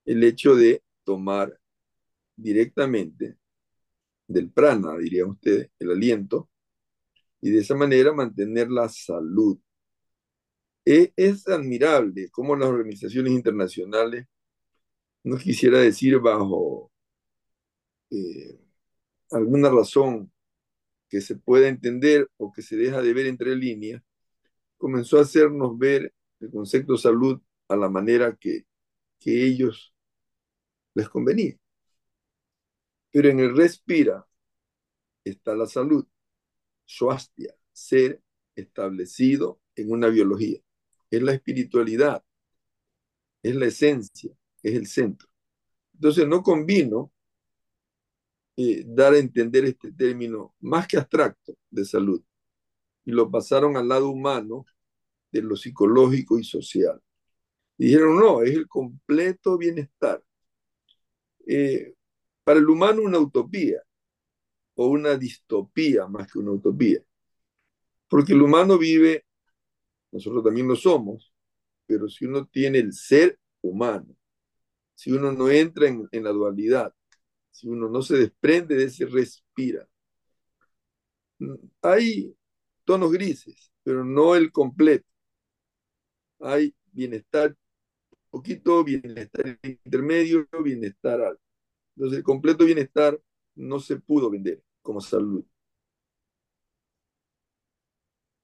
El 0.06 0.24
hecho 0.24 0.56
de 0.56 0.84
tomar 1.08 1.58
directamente 2.36 3.38
del 4.28 4.52
prana, 4.52 4.98
dirían 4.98 5.30
ustedes, 5.30 5.72
el 5.80 5.92
aliento, 5.92 6.50
y 7.40 7.52
de 7.52 7.60
esa 7.60 7.76
manera 7.76 8.12
mantener 8.12 8.70
la 8.70 8.90
salud. 8.90 9.58
E, 10.86 11.14
es 11.16 11.48
admirable 11.48 12.30
cómo 12.30 12.58
las 12.58 12.68
organizaciones 12.68 13.32
internacionales, 13.32 14.28
no 15.24 15.38
quisiera 15.38 15.80
decir 15.80 16.20
bajo 16.20 16.92
eh, 18.12 18.60
alguna 19.32 19.70
razón 19.70 20.32
que 21.10 21.22
se 21.22 21.36
pueda 21.38 21.70
entender 21.70 22.30
o 22.38 22.52
que 22.52 22.62
se 22.62 22.76
deja 22.76 23.02
de 23.02 23.14
ver 23.14 23.28
entre 23.28 23.56
líneas, 23.56 24.04
comenzó 24.78 25.20
a 25.20 25.22
hacernos 25.22 25.78
ver 25.78 26.14
el 26.42 26.52
concepto 26.52 26.98
salud 26.98 27.42
a 27.70 27.78
la 27.78 27.90
manera 27.90 28.36
que, 28.36 28.66
que 29.20 29.46
ellos 29.46 29.94
les 30.98 31.10
convenía. 31.10 31.56
Pero 33.12 33.30
en 33.30 33.40
el 33.40 33.56
respira 33.56 34.28
está 35.24 35.56
la 35.56 35.68
salud, 35.68 36.06
swastia, 36.86 37.56
ser 37.72 38.22
establecido 38.56 39.62
en 39.76 39.92
una 39.92 40.08
biología. 40.08 40.60
Es 41.12 41.22
la 41.22 41.34
espiritualidad, 41.34 42.24
es 43.44 43.56
la 43.56 43.68
esencia, 43.68 44.36
es 44.64 44.76
el 44.76 44.88
centro. 44.88 45.30
Entonces 45.94 46.28
no 46.28 46.42
convino 46.42 47.12
eh, 48.56 48.84
dar 48.88 49.14
a 49.14 49.20
entender 49.20 49.66
este 49.66 49.92
término 49.92 50.56
más 50.62 50.88
que 50.88 50.98
abstracto 50.98 51.56
de 51.70 51.86
salud 51.86 52.24
y 53.06 53.12
lo 53.12 53.30
pasaron 53.30 53.78
al 53.78 53.88
lado 53.88 54.10
humano 54.10 54.66
de 55.32 55.44
lo 55.44 55.56
psicológico 55.56 56.40
y 56.40 56.44
social. 56.44 57.00
Dijeron, 57.78 58.18
no, 58.18 58.42
es 58.42 58.56
el 58.56 58.68
completo 58.68 59.58
bienestar. 59.58 60.24
Eh, 61.48 61.94
para 62.44 62.60
el 62.60 62.70
humano 62.70 63.02
una 63.04 63.20
utopía 63.20 63.82
o 64.76 64.88
una 64.88 65.16
distopía 65.18 66.08
más 66.08 66.32
que 66.32 66.40
una 66.40 66.52
utopía. 66.52 67.02
Porque 68.10 68.34
el 68.34 68.42
humano 68.42 68.78
vive, 68.78 69.26
nosotros 70.12 70.44
también 70.44 70.68
lo 70.68 70.76
somos, 70.76 71.34
pero 71.88 72.10
si 72.10 72.26
uno 72.26 72.48
tiene 72.48 72.80
el 72.80 72.94
ser 72.94 73.40
humano, 73.62 74.16
si 74.96 75.12
uno 75.12 75.32
no 75.32 75.50
entra 75.50 75.88
en, 75.88 76.08
en 76.12 76.24
la 76.24 76.32
dualidad, 76.32 76.94
si 77.52 77.68
uno 77.68 77.90
no 77.90 78.02
se 78.02 78.18
desprende 78.18 78.76
de 78.76 78.86
ese 78.86 79.06
respira, 79.06 79.88
hay 81.82 82.36
tonos 82.86 83.12
grises, 83.12 83.72
pero 83.84 84.04
no 84.04 84.36
el 84.36 84.52
completo. 84.52 85.06
Hay 86.40 86.76
bienestar 86.92 87.56
poquito, 88.30 88.84
bienestar 88.84 89.60
intermedio, 89.64 90.48
bienestar 90.64 91.22
alto. 91.22 91.42
Entonces, 91.96 92.20
el 92.20 92.24
completo 92.24 92.66
bienestar 92.66 93.20
no 93.56 93.80
se 93.80 93.98
pudo 93.98 94.30
vender 94.30 94.64
como 94.82 95.02
salud. 95.02 95.44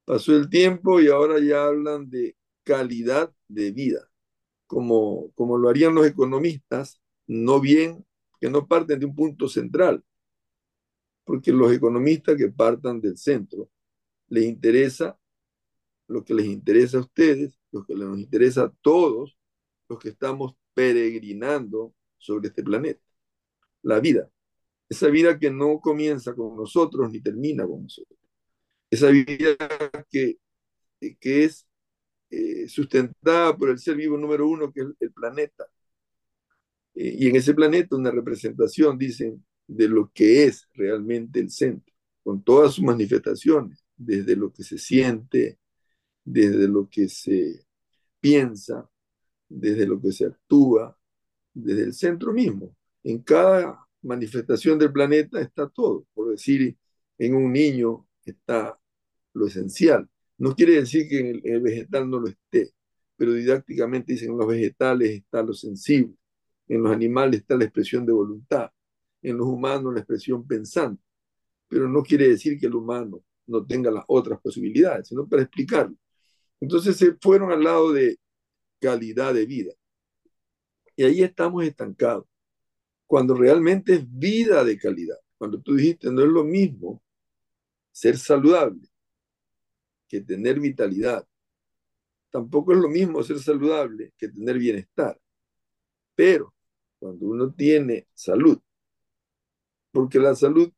Pasó 0.05 0.35
el 0.35 0.49
tiempo 0.49 0.99
y 0.99 1.07
ahora 1.07 1.39
ya 1.39 1.65
hablan 1.65 2.09
de 2.09 2.35
calidad 2.63 3.33
de 3.47 3.71
vida, 3.71 4.09
como, 4.67 5.31
como 5.33 5.57
lo 5.57 5.69
harían 5.69 5.95
los 5.95 6.05
economistas, 6.05 7.01
no 7.27 7.61
bien, 7.61 8.05
que 8.41 8.49
no 8.49 8.67
parten 8.67 8.99
de 8.99 9.05
un 9.05 9.15
punto 9.15 9.47
central, 9.47 10.03
porque 11.23 11.51
los 11.53 11.71
economistas 11.71 12.35
que 12.35 12.49
partan 12.49 12.99
del 12.99 13.17
centro 13.17 13.69
les 14.27 14.45
interesa 14.45 15.17
lo 16.07 16.23
que 16.23 16.33
les 16.33 16.45
interesa 16.45 16.97
a 16.97 17.01
ustedes, 17.01 17.59
lo 17.71 17.85
que 17.85 17.95
les 17.95 18.07
interesa 18.17 18.63
a 18.63 18.73
todos, 18.81 19.37
los 19.93 20.01
que 20.01 20.09
estamos 20.09 20.55
peregrinando 20.73 21.93
sobre 22.17 22.49
este 22.49 22.63
planeta. 22.63 23.01
La 23.83 23.99
vida. 23.99 24.29
Esa 24.89 25.07
vida 25.07 25.37
que 25.39 25.51
no 25.51 25.79
comienza 25.79 26.33
con 26.35 26.55
nosotros 26.55 27.11
ni 27.11 27.21
termina 27.21 27.65
con 27.65 27.83
nosotros. 27.83 28.19
Esa 28.89 29.09
vida 29.09 29.55
que, 30.09 30.37
que 31.19 31.43
es 31.45 31.67
eh, 32.29 32.67
sustentada 32.67 33.55
por 33.57 33.69
el 33.69 33.79
ser 33.79 33.95
vivo 33.95 34.17
número 34.17 34.47
uno, 34.47 34.71
que 34.71 34.81
es 34.81 34.87
el 34.99 35.11
planeta. 35.11 35.65
Eh, 36.95 37.15
y 37.19 37.29
en 37.29 37.35
ese 37.35 37.53
planeta 37.53 37.95
una 37.95 38.11
representación, 38.11 38.97
dicen, 38.97 39.43
de 39.67 39.87
lo 39.87 40.11
que 40.13 40.45
es 40.45 40.67
realmente 40.73 41.39
el 41.39 41.49
centro, 41.49 41.93
con 42.23 42.43
todas 42.43 42.73
sus 42.73 42.83
manifestaciones, 42.83 43.83
desde 43.95 44.35
lo 44.35 44.51
que 44.51 44.63
se 44.63 44.77
siente, 44.77 45.59
desde 46.23 46.67
lo 46.67 46.89
que 46.89 47.09
se 47.09 47.65
piensa, 48.19 48.89
desde 49.53 49.85
lo 49.85 50.01
que 50.01 50.11
se 50.11 50.25
actúa, 50.25 50.97
desde 51.53 51.83
el 51.83 51.93
centro 51.93 52.33
mismo. 52.33 52.75
En 53.03 53.19
cada 53.19 53.79
manifestación 54.01 54.79
del 54.79 54.91
planeta 54.91 55.39
está 55.39 55.69
todo. 55.69 56.05
Por 56.13 56.31
decir, 56.31 56.75
en 57.17 57.35
un 57.35 57.51
niño 57.51 58.07
está 58.25 58.77
lo 59.33 59.47
esencial. 59.47 60.09
No 60.37 60.55
quiere 60.55 60.75
decir 60.75 61.07
que 61.07 61.19
en 61.19 61.41
el, 61.43 61.61
vegetal 61.61 62.09
no 62.09 62.19
lo 62.19 62.27
esté, 62.27 62.73
pero 63.15 63.33
didácticamente 63.33 64.13
dicen 64.13 64.31
en 64.31 64.37
los 64.37 64.47
vegetales 64.47 65.11
está 65.11 65.43
lo 65.43 65.53
sensible, 65.53 66.15
en 66.67 66.83
los 66.83 66.91
animales 66.91 67.41
está 67.41 67.55
la 67.55 67.65
expresión 67.65 68.05
de 68.05 68.13
voluntad, 68.13 68.71
en 69.21 69.37
los 69.37 69.47
humanos 69.47 69.93
la 69.93 69.99
expresión 69.99 70.45
pensante. 70.47 71.01
Pero 71.67 71.87
no 71.87 72.03
quiere 72.03 72.27
decir 72.29 72.59
que 72.59 72.65
el 72.65 72.75
humano 72.75 73.23
no 73.47 73.65
tenga 73.65 73.91
las 73.91 74.03
otras 74.07 74.39
posibilidades, 74.41 75.07
sino 75.07 75.27
para 75.27 75.43
explicarlo. 75.43 75.95
Entonces 76.59 76.97
se 76.97 77.15
fueron 77.21 77.51
al 77.51 77.63
lado 77.63 77.91
de 77.93 78.17
calidad 78.83 79.33
de 79.33 79.45
vida. 79.45 79.73
Y 80.97 81.03
ahí 81.05 81.23
estamos 81.23 81.63
estancados. 81.63 82.25
Cuando 83.07 83.33
realmente 83.33 83.93
es 83.93 84.19
vida 84.19 84.63
de 84.65 84.77
calidad. 84.77 85.17
Cuando 85.37 85.61
tú 85.61 85.75
dijiste, 85.75 86.11
no 86.11 86.21
es 86.21 86.27
lo 86.27 86.43
mismo 86.43 87.01
ser 87.91 88.17
saludable 88.17 88.89
que 90.09 90.19
tener 90.19 90.59
vitalidad. 90.59 91.25
Tampoco 92.29 92.73
es 92.73 92.79
lo 92.79 92.89
mismo 92.89 93.23
ser 93.23 93.39
saludable 93.39 94.13
que 94.17 94.27
tener 94.27 94.57
bienestar. 94.57 95.19
Pero 96.13 96.53
cuando 96.99 97.25
uno 97.27 97.53
tiene 97.53 98.07
salud, 98.13 98.59
porque 99.91 100.19
la 100.19 100.35
salud 100.35 100.71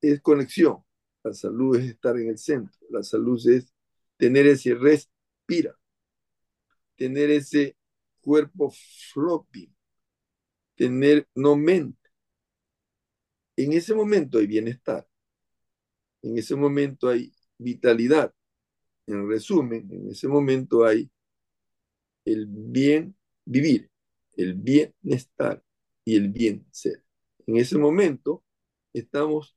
es 0.00 0.20
conexión, 0.20 0.82
la 1.22 1.32
salud 1.32 1.76
es 1.76 1.84
estar 1.84 2.16
en 2.18 2.30
el 2.30 2.38
centro, 2.38 2.78
la 2.90 3.02
salud 3.02 3.40
es 3.48 3.72
tener 4.16 4.46
ese 4.46 4.74
respira, 4.74 5.78
tener 7.02 7.30
ese 7.30 7.76
cuerpo 8.20 8.72
floppy, 9.12 9.74
tener 10.76 11.26
no 11.34 11.56
mente. 11.56 11.98
En 13.56 13.72
ese 13.72 13.92
momento 13.92 14.38
hay 14.38 14.46
bienestar, 14.46 15.04
en 16.22 16.38
ese 16.38 16.54
momento 16.54 17.08
hay 17.08 17.32
vitalidad. 17.58 18.32
En 19.08 19.28
resumen, 19.28 19.88
en 19.90 20.10
ese 20.12 20.28
momento 20.28 20.84
hay 20.84 21.10
el 22.24 22.46
bien 22.46 23.16
vivir, 23.44 23.90
el 24.36 24.54
bienestar 24.54 25.60
y 26.04 26.14
el 26.16 26.28
bien 26.28 26.64
ser. 26.70 27.02
En 27.48 27.56
ese 27.56 27.78
momento 27.78 28.44
estamos, 28.92 29.56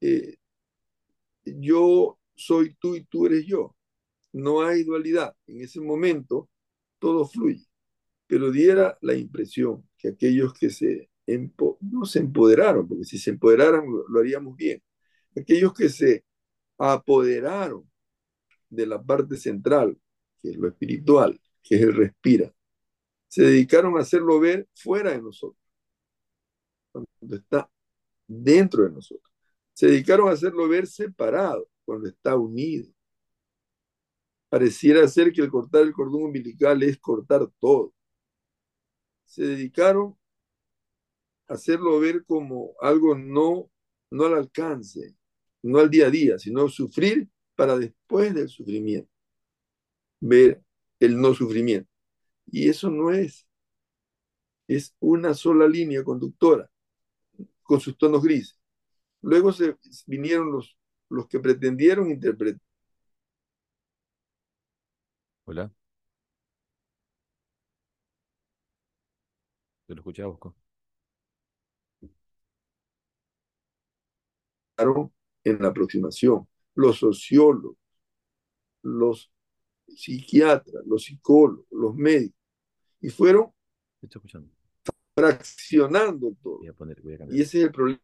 eh, 0.00 0.36
yo 1.44 2.18
soy 2.34 2.74
tú 2.74 2.94
y 2.96 3.04
tú 3.04 3.26
eres 3.26 3.46
yo. 3.46 3.75
No 4.36 4.62
hay 4.62 4.84
dualidad. 4.84 5.34
En 5.46 5.62
ese 5.62 5.80
momento 5.80 6.50
todo 6.98 7.26
fluye. 7.26 7.66
Pero 8.26 8.50
diera 8.50 8.98
la 9.00 9.14
impresión 9.14 9.88
que 9.96 10.08
aquellos 10.08 10.52
que 10.52 10.70
se 10.70 11.10
no 11.80 12.04
se 12.04 12.20
empoderaron, 12.20 12.86
porque 12.86 13.04
si 13.04 13.18
se 13.18 13.30
empoderaran 13.30 13.84
lo, 14.08 14.20
haríamos 14.20 14.56
bien, 14.56 14.82
aquellos 15.36 15.72
que 15.74 15.88
se 15.88 16.24
apoderaron 16.78 17.90
de 18.68 18.86
la 18.86 19.02
parte 19.02 19.36
central, 19.36 19.98
que 20.42 20.50
es 20.50 20.56
lo 20.56 20.68
espiritual, 20.68 21.40
que 21.62 21.76
es 21.76 21.82
el 21.82 21.94
respira, 21.94 22.54
se 23.28 23.42
dedicaron 23.42 23.96
a 23.96 24.02
hacerlo 24.02 24.38
ver 24.38 24.68
fuera 24.74 25.12
de 25.12 25.22
nosotros, 25.22 25.62
cuando 26.92 27.36
está 27.36 27.70
dentro 28.26 28.84
de 28.84 28.90
nosotros. 28.90 29.32
Se 29.72 29.86
dedicaron 29.86 30.28
a 30.28 30.32
hacerlo 30.32 30.68
ver 30.68 30.86
separado, 30.86 31.68
cuando 31.84 32.08
está 32.08 32.36
unido. 32.36 32.95
Pareciera 34.48 35.06
ser 35.08 35.32
que 35.32 35.42
el 35.42 35.50
cortar 35.50 35.82
el 35.82 35.92
cordón 35.92 36.24
umbilical 36.24 36.82
es 36.82 36.98
cortar 36.98 37.48
todo. 37.58 37.92
Se 39.24 39.42
dedicaron 39.42 40.16
a 41.48 41.54
hacerlo 41.54 41.98
ver 42.00 42.24
como 42.24 42.74
algo 42.80 43.16
no, 43.16 43.70
no 44.10 44.24
al 44.26 44.34
alcance, 44.34 45.16
no 45.62 45.78
al 45.78 45.90
día 45.90 46.06
a 46.06 46.10
día, 46.10 46.38
sino 46.38 46.68
sufrir 46.68 47.28
para 47.56 47.76
después 47.76 48.34
del 48.34 48.48
sufrimiento, 48.48 49.10
ver 50.20 50.62
el 51.00 51.20
no 51.20 51.34
sufrimiento. 51.34 51.90
Y 52.46 52.68
eso 52.68 52.90
no 52.90 53.10
es, 53.12 53.48
es 54.68 54.94
una 55.00 55.34
sola 55.34 55.66
línea 55.68 56.04
conductora 56.04 56.70
con 57.62 57.80
sus 57.80 57.98
tonos 57.98 58.22
grises. 58.22 58.60
Luego 59.22 59.52
se 59.52 59.76
vinieron 60.06 60.52
los, 60.52 60.78
los 61.08 61.26
que 61.26 61.40
pretendieron 61.40 62.10
interpretar 62.10 62.65
Hola. 65.46 65.70
Te 69.86 69.94
lo 69.94 70.00
escuchaba, 70.00 70.28
Bosco. 70.30 70.54
en 75.44 75.62
la 75.62 75.68
aproximación, 75.68 76.46
los 76.74 76.98
sociólogos, 76.98 77.76
los 78.82 79.32
psiquiatras, 79.88 80.84
los 80.86 81.04
psicólogos, 81.04 81.66
los 81.70 81.94
médicos, 81.94 82.40
y 83.00 83.08
fueron 83.10 83.52
fraccionando 85.14 86.36
todo. 86.42 86.60
y 87.30 87.40
ese 87.40 87.58
es 87.58 87.64
el 87.64 87.72
problema. 87.72 88.00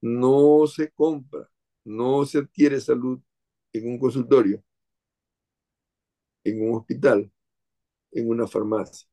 No 0.00 0.66
se 0.66 0.90
compra, 0.90 1.48
no 1.84 2.24
se 2.24 2.38
adquiere 2.38 2.80
salud 2.80 3.20
en 3.72 3.88
un 3.88 3.98
consultorio, 3.98 4.62
en 6.44 6.68
un 6.68 6.76
hospital, 6.76 7.30
en 8.12 8.28
una 8.28 8.46
farmacia. 8.46 9.08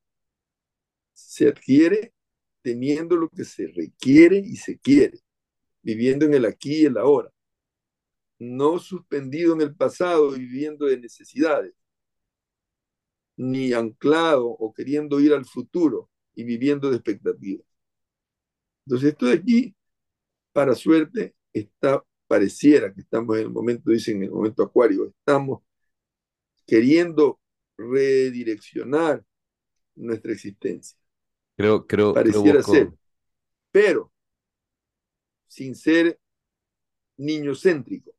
Se 1.14 1.48
adquiere 1.48 2.14
teniendo 2.62 3.16
lo 3.16 3.30
que 3.30 3.44
se 3.46 3.68
requiere 3.68 4.38
y 4.38 4.56
se 4.58 4.80
quiere, 4.80 5.20
viviendo 5.82 6.26
en 6.26 6.34
el 6.34 6.46
aquí 6.46 6.82
y 6.82 6.86
el 6.86 6.98
ahora, 6.98 7.32
no 8.40 8.80
suspendido 8.80 9.54
en 9.54 9.62
el 9.62 9.76
pasado 9.76 10.36
y 10.36 10.40
viviendo 10.40 10.86
de 10.86 11.00
necesidades, 11.00 11.74
ni 13.36 13.74
anclado 13.74 14.48
o 14.48 14.74
queriendo 14.74 15.20
ir 15.20 15.34
al 15.34 15.46
futuro 15.46 16.10
y 16.36 16.44
viviendo 16.44 16.90
de 16.90 16.98
expectativas. 16.98 17.68
Entonces, 18.86 19.12
esto 19.12 19.26
de 19.28 19.34
aquí 19.34 19.77
para 20.58 20.74
suerte, 20.74 21.36
está, 21.54 22.04
pareciera 22.26 22.92
que 22.92 23.02
estamos 23.02 23.38
en 23.38 23.44
el 23.44 23.52
momento, 23.52 23.92
dicen 23.92 24.18
en 24.18 24.24
el 24.24 24.32
momento 24.32 24.64
acuario, 24.64 25.06
estamos 25.06 25.62
queriendo 26.66 27.40
redireccionar 27.78 29.24
nuestra 29.94 30.32
existencia. 30.32 30.98
Creo, 31.56 31.86
creo, 31.86 32.12
pareciera 32.12 32.64
ser, 32.64 32.92
pero 33.70 34.12
sin 35.46 35.76
ser 35.76 36.20
niño 37.18 37.54
céntrico, 37.54 38.16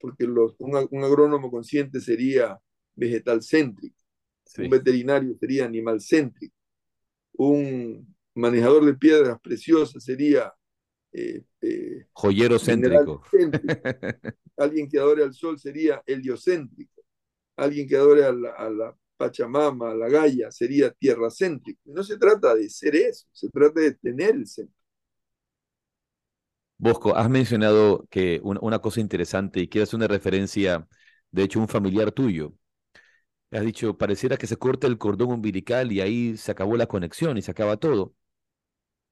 porque 0.00 0.24
los, 0.24 0.56
un, 0.58 0.74
agrónomo 1.04 1.48
consciente 1.48 2.00
sería 2.00 2.60
vegetal 2.96 3.40
céntrico, 3.40 3.96
un 4.58 4.68
veterinario 4.68 5.32
sería 5.38 5.64
animal 5.64 6.00
céntrico, 6.00 6.56
un 7.34 8.16
manejador 8.34 8.84
de 8.84 8.94
piedras 8.94 9.38
preciosas 9.40 10.02
sería 10.02 10.52
eh, 11.18 11.44
eh, 11.62 12.06
Joyero 12.12 12.58
céntrico. 12.58 13.22
Alguien 14.58 14.86
que 14.86 14.98
adore 14.98 15.22
al 15.22 15.32
sol 15.32 15.58
sería 15.58 16.02
heliocéntrico. 16.06 17.02
Alguien 17.56 17.88
que 17.88 17.96
adore 17.96 18.24
a 18.24 18.32
la, 18.32 18.94
Pachamama, 19.16 19.92
a 19.92 19.94
la 19.94 20.10
Gaia, 20.10 20.50
sería 20.50 20.90
tierra 20.90 21.30
céntrico. 21.30 21.80
No 21.86 22.02
se 22.02 22.18
trata 22.18 22.54
de 22.54 22.68
ser 22.68 22.96
eso, 22.96 23.26
se 23.32 23.48
trata 23.48 23.80
de 23.80 23.92
tener 23.94 24.34
el 24.34 24.46
centro. 24.46 24.74
Bosco, 26.76 27.16
has 27.16 27.30
mencionado 27.30 28.06
que 28.10 28.38
una, 28.42 28.78
cosa 28.80 29.00
interesante 29.00 29.60
y 29.60 29.68
quiero 29.68 29.84
hacer 29.84 29.96
una 29.96 30.08
referencia, 30.08 30.86
de 31.30 31.44
hecho, 31.44 31.58
un 31.60 31.68
familiar 31.68 32.12
tuyo. 32.12 32.52
Has 33.50 33.62
dicho, 33.62 33.96
pareciera 33.96 34.36
que 34.36 34.46
se 34.46 34.58
corta 34.58 34.86
el 34.86 34.98
cordón 34.98 35.32
umbilical 35.32 35.90
y 35.92 36.02
ahí 36.02 36.36
se 36.36 36.52
acabó 36.52 36.76
la 36.76 36.86
conexión 36.86 37.38
y 37.38 37.42
se 37.42 37.52
acaba 37.52 37.78
todo. 37.78 38.14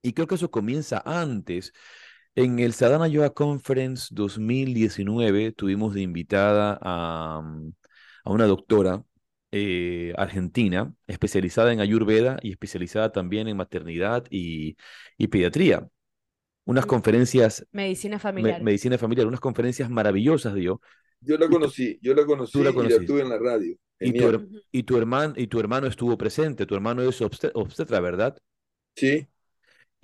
Y 0.05 0.13
creo 0.13 0.27
que 0.27 0.35
eso 0.35 0.51
comienza 0.51 1.03
antes. 1.07 1.73
En 2.35 2.59
el 2.59 2.75
Sadhana 2.75 3.09
Yoga 3.09 3.31
Conference 3.31 4.09
2019 4.11 5.53
tuvimos 5.53 5.95
de 5.95 6.03
invitada 6.03 6.79
a, 6.83 7.41
mm, 7.43 7.73
una 8.27 8.47
doctora 8.47 9.03
eh, 9.51 10.13
argentina 10.19 10.93
especializada 11.07 11.73
en 11.73 11.81
Ayurveda 11.81 12.37
y 12.43 12.51
especializada 12.51 13.13
también 13.13 13.49
en 13.49 13.57
maternidad 13.57 14.25
y, 14.29 14.77
pediatría. 15.31 15.89
Unas 16.67 16.85
conferencias... 16.85 17.67
Medicina 17.73 18.19
familiar. 18.19 18.63
medicina 18.63 18.99
familiar, 18.99 19.27
unas 19.27 19.41
conferencias 19.41 19.89
maravillosas 19.89 20.55
dio. 20.55 20.83
Yo 21.21 21.39
la 21.39 21.49
conocí, 21.49 21.99
yo 22.03 22.15
la 22.15 22.27
conocí 22.27 22.59
y 22.59 22.63
la 22.63 23.07
tuve 23.07 23.23
en 23.23 23.31
la 23.31 23.39
radio. 23.39 23.75
Y 23.99 24.13
tu, 24.13 24.61
y 24.71 24.83
tu 24.83 24.99
hermano, 24.99 25.33
y 25.35 25.47
tu 25.47 25.61
hermano 25.61 25.87
estuvo 25.87 26.19
presente, 26.19 26.67
tu 26.67 26.75
hermano 26.75 27.01
es 27.01 27.23
obstet- 27.23 27.53
obstetra, 27.55 28.01
¿verdad? 28.01 28.37
Sí, 28.97 29.27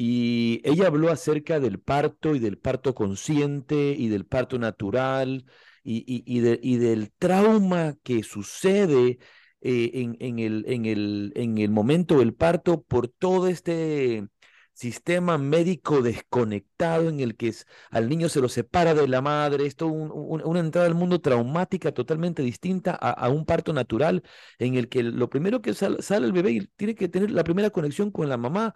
Y 0.03 0.63
ella 0.65 0.87
habló 0.87 1.11
acerca 1.11 1.61
del 1.61 1.79
parto 1.79 2.35
y 2.35 2.39
del 2.39 2.57
parto 2.59 2.95
consciente 2.95 3.95
y 3.99 4.09
del 4.09 4.25
parto 4.25 4.59
natural 4.59 5.45
y, 5.83 6.41
de- 6.41 6.59
y 6.63 6.77
del 6.79 7.13
trauma 7.19 7.97
que 8.03 8.23
sucede 8.23 9.19
eh, 9.61 9.91
en, 9.95 10.17
en 10.21 10.39
el, 10.39 10.65
en 10.69 10.87
el, 10.87 11.33
en 11.37 11.59
el 11.59 11.71
momento 11.71 12.19
del 12.19 12.33
parto 12.35 12.81
por 12.83 13.09
todo 13.09 13.47
este 13.49 14.27
sistema 14.73 15.37
médico 15.37 16.01
desconectado 16.01 17.09
en 17.11 17.21
el 17.21 17.37
que 17.37 17.53
al 17.91 18.09
niño 18.09 18.31
se 18.31 18.41
lo 18.41 18.49
separa 18.49 18.95
de 18.95 19.07
la 19.09 19.21
madre, 19.21 19.67
esto 19.67 19.87
un- 19.89 20.41
una 20.45 20.61
entrada 20.61 20.87
al 20.87 20.95
mundo 20.95 21.21
traumática 21.21 21.93
totalmente 21.93 22.43
distinta 22.43 22.93
a, 22.99 23.11
a 23.11 23.29
un 23.29 23.45
parto 23.45 23.73
natural 23.75 24.23
en 24.59 24.77
el 24.77 24.89
que 24.89 25.03
lo 25.03 25.29
primero 25.29 25.61
que 25.61 25.75
sal- 25.75 26.03
sale 26.03 26.25
el 26.27 26.33
bebé 26.33 26.53
y 26.53 26.67
tiene 26.77 26.95
que 26.95 27.09
tener 27.09 27.31
la 27.31 27.45
primera 27.45 27.69
conexión 27.71 28.11
con 28.11 28.29
la 28.31 28.37
mamá 28.39 28.75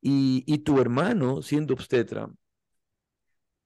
y, 0.00 0.44
y 0.46 0.58
tu 0.58 0.80
hermano, 0.80 1.42
siendo 1.42 1.74
obstetra, 1.74 2.30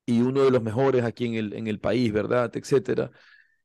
y 0.07 0.21
uno 0.21 0.45
de 0.45 0.51
los 0.51 0.63
mejores 0.63 1.05
aquí 1.05 1.27
en 1.27 1.35
el, 1.35 1.53
en 1.55 1.67
el 1.69 1.81
país, 1.81 2.13
¿verdad? 2.13 2.51
Etcétera. 2.57 3.11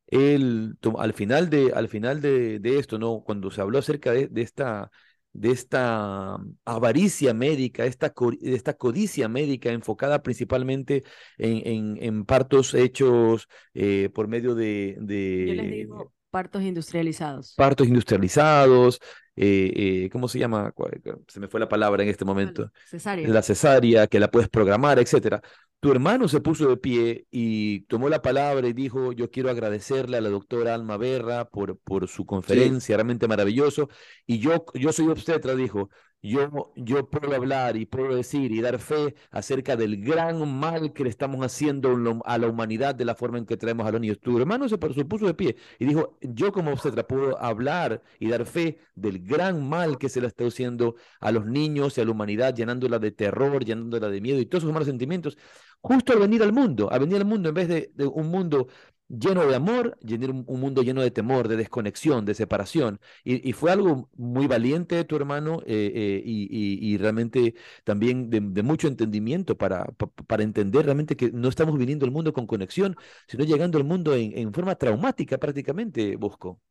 Él, 0.08 0.77
al 0.99 1.13
final 1.13 1.49
de, 1.49 1.71
al 1.73 1.89
final 1.89 2.21
de, 2.21 2.60
de 2.60 2.80
esto, 2.80 2.99
¿no? 2.99 3.21
Cuando 3.25 3.51
se 3.51 3.62
habló 3.62 3.80
acerca 3.80 4.12
de, 4.13 4.27
de 4.30 4.41
esta, 4.43 4.91
de 5.34 5.51
esta 5.51 6.38
avaricia 6.65 7.34
médica, 7.34 7.86
esta, 7.86 8.13
de 8.41 8.56
esta 8.56 8.75
codicia 8.75 9.30
médica 9.30 9.71
enfocada 9.71 10.23
principalmente 10.23 11.03
en, 11.38 11.67
en, 11.97 12.03
en 12.03 12.25
partos 12.25 12.73
hechos 12.75 13.47
eh, 13.73 14.10
por 14.13 14.27
medio 14.27 14.56
de, 14.56 14.97
Yo 15.43 15.53
les 15.56 15.67
de 15.67 15.69
digo 15.69 16.13
partos 16.30 16.62
industrializados. 16.63 17.56
partos 17.56 17.88
industrializados, 17.88 18.99
eh, 19.38 20.04
eh, 20.06 20.10
¿cómo 20.12 20.28
se 20.28 20.39
llama? 20.39 20.71
Cuál- 20.73 21.02
Se 21.28 21.39
me 21.39 21.47
fue 21.47 21.60
la 21.60 21.69
palabra 21.69 22.04
en 22.04 22.10
este 22.10 22.26
¿Cuál? 22.26 22.36
momento 22.36 22.71
Cesárea. 22.86 23.28
la 23.30 23.41
cesárea, 23.41 24.08
que 24.08 24.19
la 24.19 24.30
puedes 24.32 24.50
programar, 24.50 25.00
etcétera. 25.00 25.41
Tu 25.80 25.91
hermano 25.91 26.28
se 26.28 26.41
puso 26.41 26.67
de 26.69 26.78
pie 26.78 27.28
y 27.30 27.82
tomó 27.82 28.10
la 28.10 28.21
palabra 28.23 28.67
y 28.67 28.73
dijo, 28.73 29.12
yo 29.13 29.30
quiero 29.30 29.50
agradecerle 29.52 30.17
a 30.17 30.21
la 30.21 30.30
doctora 30.30 30.73
Alma 30.73 30.97
Berra 30.97 31.45
por, 31.45 31.78
por 31.80 32.08
su 32.08 32.26
conferencia, 32.26 32.97
realmente 32.97 33.28
maravilloso. 33.28 33.88
Y 34.26 34.39
yo, 34.39 34.65
yo 34.73 34.91
soy 34.91 35.08
obstetra, 35.10 35.56
dijo, 35.56 35.89
yo, 36.21 36.73
yo 36.75 37.10
puedo 37.10 37.34
hablar 37.36 37.77
y 37.77 37.86
puedo 37.86 38.15
decir 38.15 38.51
y 38.51 38.62
dar 38.62 38.80
fe 38.80 39.15
acerca 39.32 39.75
del 39.75 40.03
gran 40.03 40.60
mal 40.60 40.93
que 40.93 41.03
le 41.03 41.10
estamos 41.10 41.45
haciendo 41.45 41.95
a 42.25 42.38
la 42.38 42.47
humanidad 42.47 42.95
de 42.95 43.06
la 43.06 43.15
forma 43.15 43.38
en 43.38 43.45
que 43.45 43.58
traemos 43.58 43.88
a 43.88 43.91
los 43.91 44.01
niños. 44.01 44.19
Tu 44.19 44.38
hermano 44.38 44.67
se, 44.67 44.77
puso 44.77 45.25
de 45.25 45.34
pie 45.34 45.56
y 45.80 45.86
dijo, 45.86 46.17
yo 46.21 46.51
como 46.51 46.71
obstetra 46.71 47.06
puedo 47.08 47.39
hablar 47.41 48.01
y 48.19 48.30
dar 48.30 48.45
fe 48.45 48.80
del 48.95 49.19
gran 49.19 49.67
mal 49.67 49.97
que 49.97 50.10
se 50.10 50.21
le 50.21 50.27
está 50.27 50.45
haciendo 50.45 50.95
a 51.19 51.32
los 51.32 51.45
niños 51.45 51.97
y 51.97 52.01
a 52.01 52.06
la 52.06 52.12
humanidad, 52.12 52.56
llenándola 52.56 52.99
de 52.99 53.12
terror, 53.12 53.63
llenándola 53.63 54.10
de 54.10 54.21
miedo 54.21 54.39
y 54.39 54.45
todos 54.45 54.63
esos 54.63 54.73
malos 54.73 54.88
sentimientos, 54.88 55.38
justo 55.82 56.13
al 56.13 56.19
venir 56.19 56.43
al 56.43 56.53
mundo, 56.53 56.91
a 56.91 56.97
venir 56.97 57.17
al 57.17 57.25
mundo 57.25 57.49
en 57.49 57.56
vez 57.56 57.67
de 57.67 58.08
un 58.08 58.27
mundo 58.27 58.67
lleno 59.10 59.46
de 59.48 59.56
amor, 59.56 59.98
llenar 60.02 60.32
un, 60.32 60.43
un 60.48 60.60
mundo 60.60 60.82
lleno 60.84 61.02
de 61.02 61.12
temor, 61.12 61.48
de 61.48 61.56
desconexión, 61.58 62.26
de 62.26 62.34
separación. 62.36 63.00
Y, 63.24 63.48
y 63.50 63.54
fue 63.54 63.72
algo 63.72 64.10
muy 64.17 64.48
valiente 64.48 64.96
de 64.96 65.06
tu 65.06 65.15
hermano 65.15 65.62
eh, 65.65 65.91
eh, 65.96 66.22
y, 66.26 66.43
y- 66.52 66.93
y 66.93 66.98
realmente 66.98 67.56
también 67.84 68.30
de, 68.30 68.41
de 68.41 68.63
mucho 68.63 68.88
entendimiento 68.88 69.58
para, 69.58 69.86
pa- 69.86 70.08
para 70.28 70.43
entender 70.43 70.86
realmente 70.86 71.15
que 71.17 71.32
no 71.32 71.48
estamos 71.50 71.78
viniendo 71.78 72.06
al 72.06 72.12
mundo 72.12 72.34
con 72.34 72.48
conexión, 72.48 72.96
sino 73.28 73.43
llegando 73.46 73.78
al 73.78 73.84
mundo 73.86 74.13
en, 74.15 74.38
en 74.38 74.54
forma 74.54 74.76
traumática 74.76 75.38
prácticamente, 75.38 76.15
Bosco. 76.17 76.62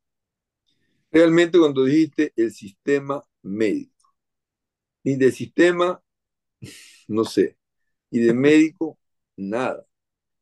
realmente 1.10 1.58
cuando 1.58 1.84
dijiste 1.84 2.32
el 2.36 2.52
sistema 2.52 3.20
médico, 3.42 3.92
ni 5.04 5.16
de 5.16 5.32
sistema, 5.32 6.02
no 7.08 7.24
sé, 7.24 7.56
y 8.10 8.20
de 8.20 8.34
médico, 8.34 8.98
nada. 9.36 9.86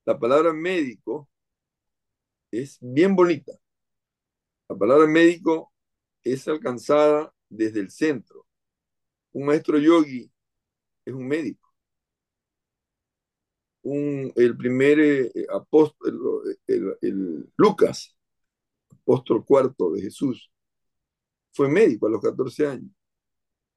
La 0.07 0.19
palabra 0.19 0.53
médico 0.53 1.29
es 2.61 2.79
bien 2.81 3.15
bonita. 3.17 3.53
La 4.69 4.77
palabra 4.77 5.07
médico 5.07 5.73
es 6.23 6.47
alcanzada 6.49 7.35
desde 7.49 7.81
el 7.81 7.91
centro. 7.91 8.47
Un 9.33 9.47
maestro 9.47 9.79
yogi 9.79 10.31
es 11.05 11.15
un 11.15 11.27
médico. 11.27 11.73
Un, 13.83 14.33
el 14.37 14.57
primer 14.57 14.99
eh, 15.01 15.31
apóstol, 15.53 16.59
el, 16.67 16.97
el 17.03 17.53
Lucas, 17.57 18.17
apóstol 18.91 19.45
cuarto 19.45 19.93
de 19.93 20.03
Jesús, 20.03 20.51
fue 21.53 21.69
médico 21.69 22.07
a 22.07 22.11
los 22.11 22.23
14 22.23 22.67
años. 22.67 22.91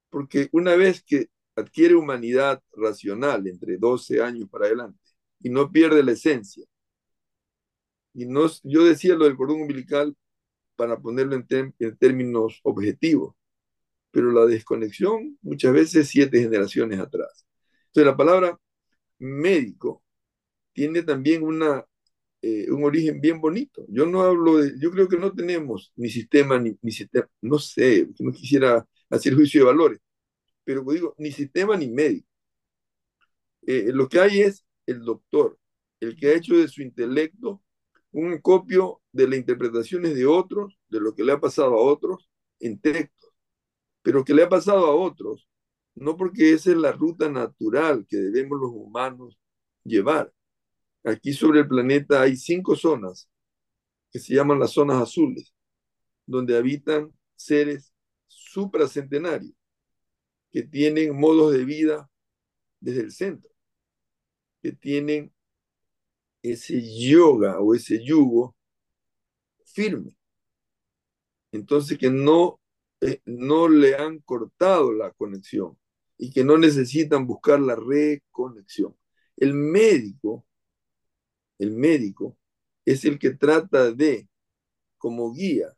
Porque 0.10 0.48
una 0.54 0.76
vez 0.76 1.04
que 1.04 1.30
adquiere 1.56 1.96
humanidad 1.96 2.62
racional 2.74 3.48
entre 3.48 3.78
12 3.78 4.22
años 4.22 4.48
para 4.50 4.68
adelante 4.68 5.00
y 5.42 5.50
no 5.50 5.72
pierde 5.72 6.04
la 6.04 6.14
esencia, 6.14 6.66
y 8.18 8.26
no, 8.26 8.48
yo 8.64 8.84
decía 8.84 9.16
lo 9.16 9.26
del 9.26 9.38
cordón 9.38 9.62
umbilical 9.62 10.16
para 10.76 11.00
ponerlo 11.00 11.36
en, 11.36 11.76
en 11.80 11.98
términos 11.98 12.60
objetivos, 12.64 13.36
pero 14.12 14.32
la 14.32 14.46
desconexión 14.48 15.38
muchas 15.42 15.74
veces 15.74 16.10
siete 16.10 16.40
generaciones 16.42 17.00
atrás. 17.00 17.46
Entonces 17.88 18.08
la 18.08 18.18
palabra 18.18 18.60
médico 19.20 20.04
tiene 20.74 21.04
también 21.04 21.44
una, 21.44 21.86
eh, 22.42 22.72
un 22.72 22.84
origen 22.86 23.22
bien 23.22 23.42
bonito. 23.42 23.86
Yo 23.90 24.06
no 24.08 24.24
hablo 24.24 24.58
de, 24.60 24.74
yo 24.80 24.92
creo 24.92 25.08
que 25.08 25.18
no 25.18 25.34
tenemos 25.34 25.94
ni 25.96 26.10
sistema, 26.10 26.60
ni, 26.60 26.78
ni 26.82 26.92
sistema, 26.92 27.30
no 27.42 27.60
sé, 27.60 28.08
no 28.20 28.32
quisiera 28.32 28.88
hacer 29.12 29.36
juicio 29.36 29.62
de 29.62 29.68
valores, 29.68 30.00
pero 30.64 30.84
digo, 30.92 31.16
ni 31.20 31.32
sistema 31.32 31.78
ni 31.78 31.90
médico. 31.90 32.28
Eh, 33.68 33.92
lo 33.94 34.08
que 34.10 34.20
hay 34.20 34.42
es 34.42 34.66
el 34.86 35.02
doctor, 35.04 35.60
el 36.00 36.16
que 36.16 36.30
ha 36.30 36.34
hecho 36.36 36.56
de 36.56 36.68
su 36.68 36.82
intelecto 36.82 37.62
un 38.12 38.40
copio 38.40 39.02
de 39.12 39.28
las 39.28 39.40
interpretaciones 39.40 40.16
de 40.16 40.26
otros, 40.26 40.78
de 40.90 41.00
lo 41.00 41.14
que 41.14 41.24
le 41.24 41.34
ha 41.34 41.40
pasado 41.40 41.74
a 41.76 41.82
otros 41.82 42.30
en 42.60 42.80
textos, 42.80 43.30
pero 44.02 44.24
que 44.24 44.34
le 44.34 44.44
ha 44.44 44.50
pasado 44.50 44.86
a 44.86 44.96
otros, 44.96 45.48
no 45.96 46.16
porque 46.16 46.54
esa 46.54 46.72
es 46.72 46.78
la 46.78 46.92
ruta 46.92 47.30
natural 47.30 48.06
que 48.08 48.18
debemos 48.18 48.60
los 48.60 48.72
humanos 48.72 49.38
llevar. 49.84 50.34
Aquí 51.04 51.34
sobre 51.34 51.62
el 51.62 51.68
planeta 51.68 52.22
hay 52.22 52.36
cinco 52.36 52.76
zonas 52.76 53.30
que 54.12 54.20
se 54.20 54.34
llaman 54.34 54.60
las 54.60 54.72
zonas 54.72 55.02
azules, 55.02 55.54
donde 56.26 56.58
habitan 56.58 57.12
seres 57.36 57.94
supracentenarios 58.28 59.54
que 60.52 60.64
tienen 60.64 61.18
modos 61.20 61.54
de 61.54 61.66
vida 61.66 62.10
desde 62.80 63.02
el 63.02 63.12
centro, 63.12 63.50
que 64.62 64.72
tienen 64.72 65.34
ese 66.42 66.82
yoga 66.82 67.60
o 67.60 67.76
ese 67.76 68.04
yugo 68.04 68.56
firme. 69.66 70.12
Entonces 71.52 71.98
que 71.98 72.10
no, 72.10 72.60
eh, 73.02 73.22
no 73.26 73.68
le 73.70 73.96
han 73.96 74.20
cortado 74.20 74.92
la 74.92 75.12
conexión 75.12 75.78
y 76.18 76.32
que 76.32 76.44
no 76.44 76.58
necesitan 76.58 77.28
buscar 77.28 77.60
la 77.60 77.76
reconexión. 77.76 78.96
El 79.38 79.54
médico, 79.54 80.46
el 81.60 81.72
médico 81.72 82.38
es 82.86 83.06
el 83.06 83.20
que 83.20 83.32
trata 83.32 83.92
de, 83.92 84.28
como 84.98 85.34
guía, 85.34 85.74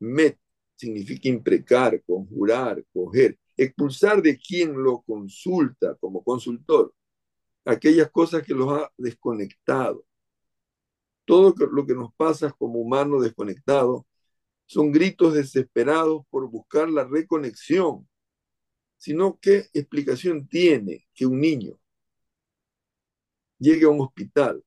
met 0.00 0.38
significa 0.76 1.28
imprecar, 1.28 2.02
conjurar, 2.04 2.84
coger, 2.92 3.38
expulsar 3.56 4.22
de 4.22 4.38
quien 4.38 4.80
lo 4.80 5.02
consulta 5.02 5.96
como 5.96 6.22
consultor 6.22 6.94
aquellas 7.68 8.10
cosas 8.10 8.42
que 8.42 8.54
los 8.54 8.72
ha 8.72 8.90
desconectado. 8.96 10.04
Todo 11.26 11.54
lo 11.70 11.84
que 11.84 11.94
nos 11.94 12.14
pasa 12.14 12.50
como 12.50 12.78
humanos 12.80 13.22
desconectados 13.22 14.04
son 14.64 14.90
gritos 14.90 15.34
desesperados 15.34 16.22
por 16.30 16.48
buscar 16.50 16.88
la 16.88 17.04
reconexión. 17.04 18.08
Sino, 18.96 19.38
¿qué 19.40 19.66
explicación 19.74 20.48
tiene 20.48 21.06
que 21.14 21.26
un 21.26 21.40
niño 21.40 21.78
llegue 23.58 23.84
a 23.84 23.88
un 23.88 24.00
hospital, 24.00 24.64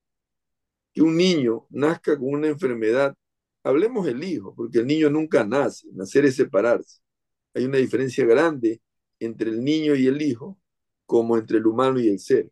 que 0.94 1.02
un 1.02 1.18
niño 1.18 1.66
nazca 1.70 2.18
con 2.20 2.30
una 2.30 2.50
enfermedad? 2.50 3.16
Hablemos 3.64 4.06
del 4.06 4.24
hijo, 4.24 4.54
porque 4.54 4.80
el 4.80 4.88
niño 4.88 5.10
nunca 5.10 5.44
nace, 5.44 5.88
nacer 5.94 6.26
es 6.26 6.36
separarse. 6.36 7.02
Hay 7.56 7.66
una 7.66 7.78
diferencia 7.78 8.26
grande 8.26 8.80
entre 9.20 9.50
el 9.50 9.64
niño 9.64 9.96
y 9.96 10.06
el 10.06 10.22
hijo, 10.22 10.60
como 11.08 11.36
entre 11.38 11.58
el 11.58 11.66
humano 11.66 12.00
y 12.00 12.08
el 12.08 12.20
ser 12.20 12.52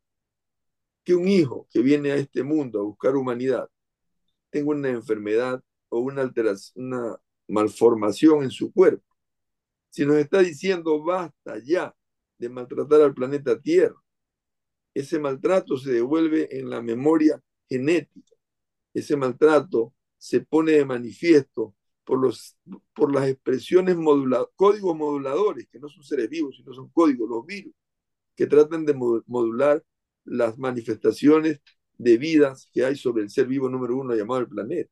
que 1.04 1.16
un 1.16 1.28
hijo 1.28 1.68
que 1.72 1.82
viene 1.82 2.12
a 2.12 2.16
este 2.16 2.44
mundo 2.44 2.80
a 2.80 2.84
buscar 2.84 3.16
humanidad 3.16 3.70
tenga 4.50 4.72
una 4.72 4.90
enfermedad 4.90 5.64
o 5.90 6.00
una 6.00 6.22
alteración, 6.22 6.86
una 6.86 7.18
malformación 7.48 8.44
en 8.44 8.52
su 8.52 8.72
cuerpo. 8.72 9.06
Si 9.90 10.06
nos 10.06 10.18
está 10.18 10.40
diciendo 10.40 11.04
basta 11.04 11.58
ya 11.64 11.96
de 12.38 12.50
maltratar 12.50 13.02
al 13.02 13.14
planeta 13.14 13.60
Tierra, 13.60 13.96
ese 14.94 15.20
maltrato 15.20 15.78
se 15.78 15.92
devuelve 15.92 16.48
en 16.58 16.70
la 16.70 16.82
memoria 16.82 17.42
genética. 17.68 18.36
Ese 18.94 19.16
maltrato 19.16 19.94
se 20.18 20.42
pone 20.42 20.74
de 20.74 20.86
manifiesto 20.86 21.76
por, 22.04 22.20
los, 22.20 22.58
por 22.94 23.14
las 23.14 23.28
expresiones 23.28 23.96
moduladas, 23.96 24.48
códigos 24.56 24.96
moduladores, 24.96 25.68
que 25.72 25.80
no 25.80 25.90
son 25.90 26.04
seres 26.04 26.30
vivos, 26.30 26.56
sino 26.58 26.74
son 26.74 26.90
códigos, 26.90 27.30
los 27.30 27.46
virus, 27.46 27.74
que 28.36 28.48
tratan 28.48 28.86
de 28.86 28.94
modular 28.94 29.84
las 30.30 30.58
manifestaciones 30.58 31.62
de 31.98 32.18
vidas 32.18 32.70
que 32.74 32.86
hay 32.86 32.96
sobre 32.96 33.24
el 33.24 33.30
ser 33.30 33.48
vivo 33.48 33.70
número 33.70 33.98
uno 33.98 34.16
llamado 34.16 34.42
el 34.42 34.48
planeta. 34.48 34.92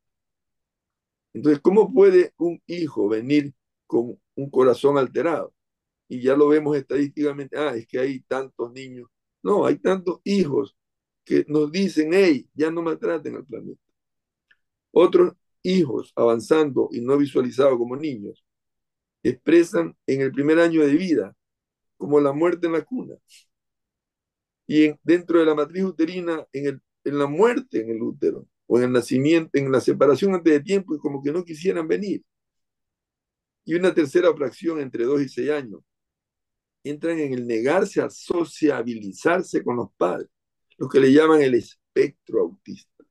Entonces, 1.32 1.60
¿cómo 1.60 1.92
puede 1.92 2.32
un 2.38 2.60
hijo 2.66 3.08
venir 3.08 3.54
con 3.86 4.18
un 4.34 4.50
corazón 4.50 4.98
alterado? 4.98 5.54
Y 6.08 6.22
ya 6.22 6.36
lo 6.36 6.48
vemos 6.48 6.76
estadísticamente, 6.76 7.56
ah, 7.58 7.74
es 7.76 7.86
que 7.86 7.98
hay 7.98 8.20
tantos 8.20 8.72
niños. 8.72 9.08
No, 9.42 9.66
hay 9.66 9.78
tantos 9.78 10.20
hijos 10.24 10.76
que 11.24 11.44
nos 11.48 11.70
dicen, 11.70 12.10
hey, 12.12 12.48
ya 12.54 12.70
no 12.70 12.82
maltraten 12.82 13.36
al 13.36 13.44
planeta. 13.46 13.80
Otros 14.90 15.34
hijos 15.62 16.12
avanzando 16.16 16.88
y 16.92 17.00
no 17.00 17.16
visualizados 17.18 17.78
como 17.78 17.96
niños 17.96 18.44
expresan 19.22 19.96
en 20.06 20.22
el 20.22 20.32
primer 20.32 20.58
año 20.60 20.84
de 20.84 20.94
vida 20.94 21.36
como 21.96 22.20
la 22.20 22.32
muerte 22.32 22.66
en 22.66 22.74
la 22.74 22.84
cuna. 22.84 23.14
Y 24.68 24.92
dentro 25.02 25.40
de 25.40 25.46
la 25.46 25.54
matriz 25.54 25.82
uterina, 25.82 26.46
en, 26.52 26.66
el, 26.66 26.82
en 27.04 27.18
la 27.18 27.26
muerte 27.26 27.80
en 27.80 27.90
el 27.90 28.02
útero, 28.02 28.46
o 28.66 28.78
en 28.78 28.84
el 28.84 28.92
nacimiento, 28.92 29.58
en 29.58 29.72
la 29.72 29.80
separación 29.80 30.34
antes 30.34 30.52
de 30.52 30.60
tiempo, 30.60 30.94
y 30.94 30.98
como 30.98 31.22
que 31.22 31.32
no 31.32 31.42
quisieran 31.42 31.88
venir. 31.88 32.22
Y 33.64 33.74
una 33.74 33.92
tercera 33.92 34.32
fracción 34.34 34.78
entre 34.78 35.04
2 35.04 35.22
y 35.22 35.28
6 35.28 35.50
años 35.50 35.80
entran 36.84 37.18
en 37.18 37.32
el 37.32 37.46
negarse 37.46 38.00
a 38.00 38.08
sociabilizarse 38.10 39.64
con 39.64 39.76
los 39.76 39.88
padres 39.96 40.28
lo 40.78 40.88
que 40.88 41.00
le 41.00 41.12
llaman 41.12 41.42
el 41.42 41.54
espectro 41.54 42.40
autista. 42.40 43.04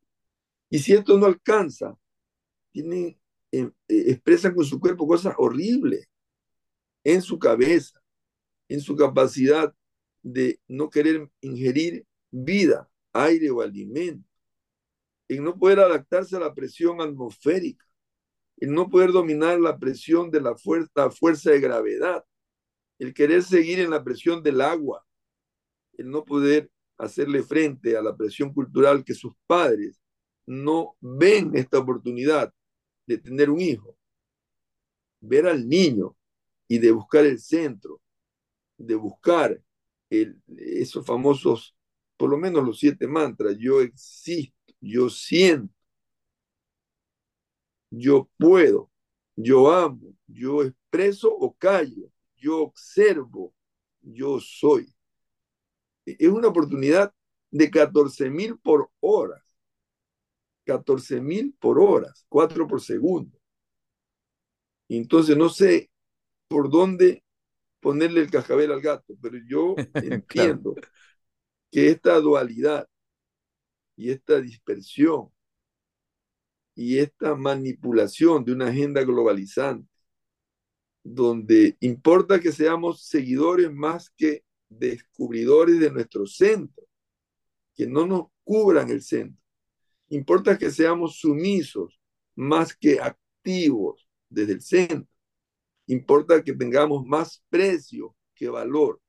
Y 0.69 0.79
si 0.79 0.93
esto 0.93 1.17
no 1.17 1.25
alcanza, 1.25 1.97
tienen, 2.71 3.19
eh, 3.51 3.69
eh, 3.87 4.03
expresan 4.07 4.55
con 4.55 4.65
su 4.65 4.79
cuerpo 4.79 5.07
cosas 5.07 5.35
horribles 5.37 6.07
en 7.03 7.21
su 7.21 7.37
cabeza, 7.37 8.01
en 8.69 8.79
su 8.79 8.95
capacidad 8.95 9.73
de 10.21 10.59
no 10.67 10.89
querer 10.89 11.29
ingerir 11.41 12.05
vida, 12.31 12.89
aire 13.13 13.49
o 13.49 13.61
alimento, 13.61 14.27
en 15.27 15.43
no 15.43 15.57
poder 15.57 15.79
adaptarse 15.79 16.35
a 16.35 16.39
la 16.39 16.53
presión 16.53 17.01
atmosférica, 17.01 17.85
en 18.57 18.73
no 18.73 18.89
poder 18.89 19.11
dominar 19.11 19.59
la 19.59 19.77
presión 19.77 20.31
de 20.31 20.41
la 20.41 20.55
fuerza, 20.55 20.91
la 20.95 21.11
fuerza 21.11 21.51
de 21.51 21.59
gravedad, 21.59 22.23
el 22.99 23.13
querer 23.13 23.43
seguir 23.43 23.79
en 23.79 23.91
la 23.91 24.03
presión 24.03 24.41
del 24.41 24.61
agua, 24.61 25.05
el 25.97 26.09
no 26.09 26.23
poder 26.23 26.71
hacerle 26.97 27.43
frente 27.43 27.95
a 27.95 28.01
la 28.01 28.15
presión 28.15 28.53
cultural 28.53 29.03
que 29.03 29.13
sus 29.13 29.33
padres 29.45 30.01
no 30.45 30.95
ven 30.99 31.51
esta 31.55 31.77
oportunidad 31.77 32.53
de 33.05 33.17
tener 33.17 33.49
un 33.49 33.61
hijo, 33.61 33.97
ver 35.19 35.47
al 35.47 35.67
niño 35.67 36.15
y 36.67 36.79
de 36.79 36.91
buscar 36.91 37.25
el 37.25 37.39
centro, 37.39 38.01
de 38.77 38.95
buscar 38.95 39.61
esos 40.09 41.05
famosos, 41.05 41.75
por 42.17 42.29
lo 42.29 42.37
menos 42.37 42.63
los 42.65 42.79
siete 42.79 43.07
mantras, 43.07 43.57
yo 43.59 43.81
existo, 43.81 44.55
yo 44.79 45.09
siento, 45.09 45.73
yo 47.89 48.29
puedo, 48.37 48.91
yo 49.35 49.71
amo, 49.71 50.13
yo 50.27 50.63
expreso 50.63 51.33
o 51.33 51.53
callo, 51.53 52.11
yo 52.35 52.61
observo, 52.61 53.53
yo 54.01 54.39
soy 54.39 54.93
es 56.07 56.29
una 56.29 56.47
oportunidad 56.47 57.13
de 57.51 57.69
14 57.69 58.29
mil 58.29 58.57
por 58.59 58.89
hora. 58.99 59.43
14 60.65 61.21
mil 61.21 61.55
por 61.59 61.79
horas, 61.79 62.25
4 62.29 62.67
por 62.67 62.81
segundo. 62.81 63.37
Entonces 64.89 65.37
no 65.37 65.49
sé 65.49 65.89
por 66.47 66.69
dónde 66.69 67.23
ponerle 67.79 68.21
el 68.21 68.31
cascabel 68.31 68.71
al 68.71 68.81
gato, 68.81 69.15
pero 69.21 69.37
yo 69.47 69.75
entiendo 69.95 70.75
que 71.71 71.89
esta 71.89 72.19
dualidad 72.19 72.87
y 73.95 74.11
esta 74.11 74.39
dispersión 74.39 75.29
y 76.75 76.99
esta 76.99 77.35
manipulación 77.35 78.45
de 78.45 78.53
una 78.53 78.67
agenda 78.67 79.03
globalizante, 79.03 79.89
donde 81.03 81.75
importa 81.79 82.39
que 82.39 82.51
seamos 82.51 83.07
seguidores 83.07 83.73
más 83.73 84.11
que 84.11 84.43
descubridores 84.69 85.79
de 85.79 85.89
nuestro 85.91 86.27
centro, 86.27 86.83
que 87.75 87.87
no 87.87 88.05
nos 88.05 88.27
cubran 88.43 88.89
el 88.89 89.01
centro. 89.01 89.41
Importa 90.09 90.57
que 90.57 90.69
seamos 90.69 91.17
sumisos 91.19 91.99
más 92.35 92.75
que 92.75 92.99
activos 92.99 94.07
desde 94.29 94.53
el 94.53 94.61
centro. 94.61 95.16
Importa 95.87 96.43
que 96.43 96.53
tengamos 96.53 97.05
más 97.05 97.43
precio 97.49 98.15
que 98.35 98.49
valor. 98.49 99.01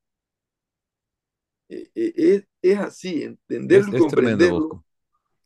Eh, 1.69 1.91
eh, 1.95 2.45
es, 2.63 2.79
así, 2.79 3.23
entenderlo 3.23 3.97
y 3.97 4.01
comprenderlo 4.01 4.85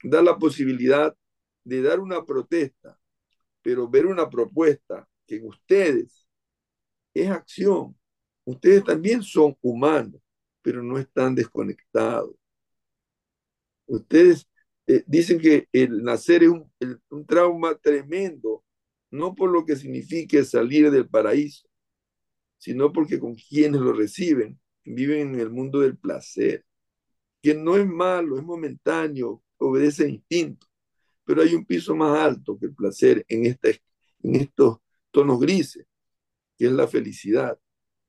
da 0.04 0.20
la 0.20 0.36
posibilidad 0.36 1.16
de 1.64 1.82
dar 1.82 2.00
una 2.00 2.24
protesta, 2.24 2.98
pero 3.62 3.88
ver 3.88 4.06
una 4.06 4.28
propuesta 4.28 5.08
que 5.26 5.36
en 5.36 5.46
ustedes 5.46 6.26
es 7.14 7.30
acción, 7.30 7.96
Ustedes 8.44 8.82
también 8.82 9.22
son 9.22 9.56
humanos, 9.60 10.20
pero 10.62 10.82
no 10.82 10.98
están 10.98 11.34
desconectados. 11.34 12.34
Ustedes 13.86 14.48
eh, 14.86 15.04
dicen 15.06 15.38
que 15.38 15.68
el 15.72 16.02
nacer 16.02 16.42
es 16.42 16.48
un, 16.48 16.70
un 17.10 17.26
trauma 17.26 17.76
tremendo, 17.76 18.64
no 19.12 19.34
por 19.34 19.50
lo 19.50 19.64
que 19.64 19.76
signifique 19.76 20.44
salir 20.44 20.90
del 20.90 21.08
paraíso, 21.08 21.68
sino 22.58 22.92
porque 22.92 23.20
con 23.20 23.34
quienes 23.34 23.80
lo 23.80 23.92
reciben 23.92 24.58
viven 24.84 25.34
en 25.34 25.40
el 25.40 25.50
mundo 25.50 25.80
del 25.80 25.96
placer, 25.96 26.64
que 27.40 27.54
no 27.54 27.76
es 27.76 27.86
malo, 27.86 28.38
es 28.38 28.42
momentáneo, 28.42 29.42
obedece 29.58 30.04
a 30.04 30.08
instinto, 30.08 30.66
pero 31.24 31.42
hay 31.42 31.54
un 31.54 31.64
piso 31.64 31.94
más 31.94 32.18
alto 32.18 32.58
que 32.58 32.66
el 32.66 32.74
placer 32.74 33.24
en, 33.28 33.46
esta, 33.46 33.68
en 33.68 34.36
estos 34.36 34.78
tonos 35.10 35.38
grises, 35.38 35.86
que 36.58 36.66
es 36.66 36.72
la 36.72 36.88
felicidad 36.88 37.58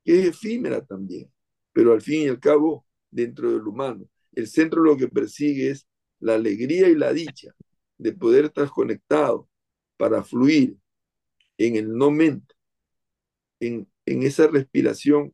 que 0.04 0.20
es 0.20 0.26
efímera 0.26 0.84
también, 0.84 1.32
pero 1.72 1.92
al 1.92 2.02
fin 2.02 2.22
y 2.22 2.28
al 2.28 2.38
cabo, 2.38 2.86
dentro 3.10 3.50
del 3.50 3.66
humano, 3.66 4.06
el 4.32 4.46
centro 4.46 4.82
lo 4.82 4.96
que 4.96 5.08
persigue 5.08 5.70
es 5.70 5.88
la 6.18 6.34
alegría 6.34 6.88
y 6.88 6.94
la 6.94 7.12
dicha 7.12 7.54
de 7.96 8.12
poder 8.12 8.46
estar 8.46 8.68
conectado 8.68 9.48
para 9.96 10.22
fluir 10.22 10.76
en 11.58 11.76
el 11.76 11.96
no 11.96 12.10
mente, 12.10 12.54
en, 13.60 13.88
en 14.06 14.22
esa 14.22 14.46
respiración 14.46 15.32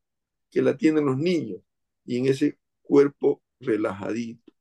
que 0.50 0.62
la 0.62 0.76
tienen 0.76 1.06
los 1.06 1.16
niños 1.16 1.60
y 2.04 2.18
en 2.18 2.26
ese 2.26 2.58
cuerpo 2.82 3.42
relajadito. 3.60 4.52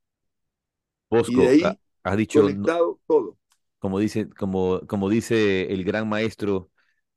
Bosco, 1.10 1.34
y 1.34 1.36
de 1.38 1.48
ahí 1.48 1.64
has 2.04 2.18
dicho, 2.18 2.42
conectado 2.42 3.00
todo. 3.08 3.38
Como 3.80 4.00
dice, 4.00 4.30
como, 4.30 4.82
como 4.88 5.10
dice 5.10 5.72
el 5.74 5.84
gran 5.84 6.08
maestro 6.08 6.70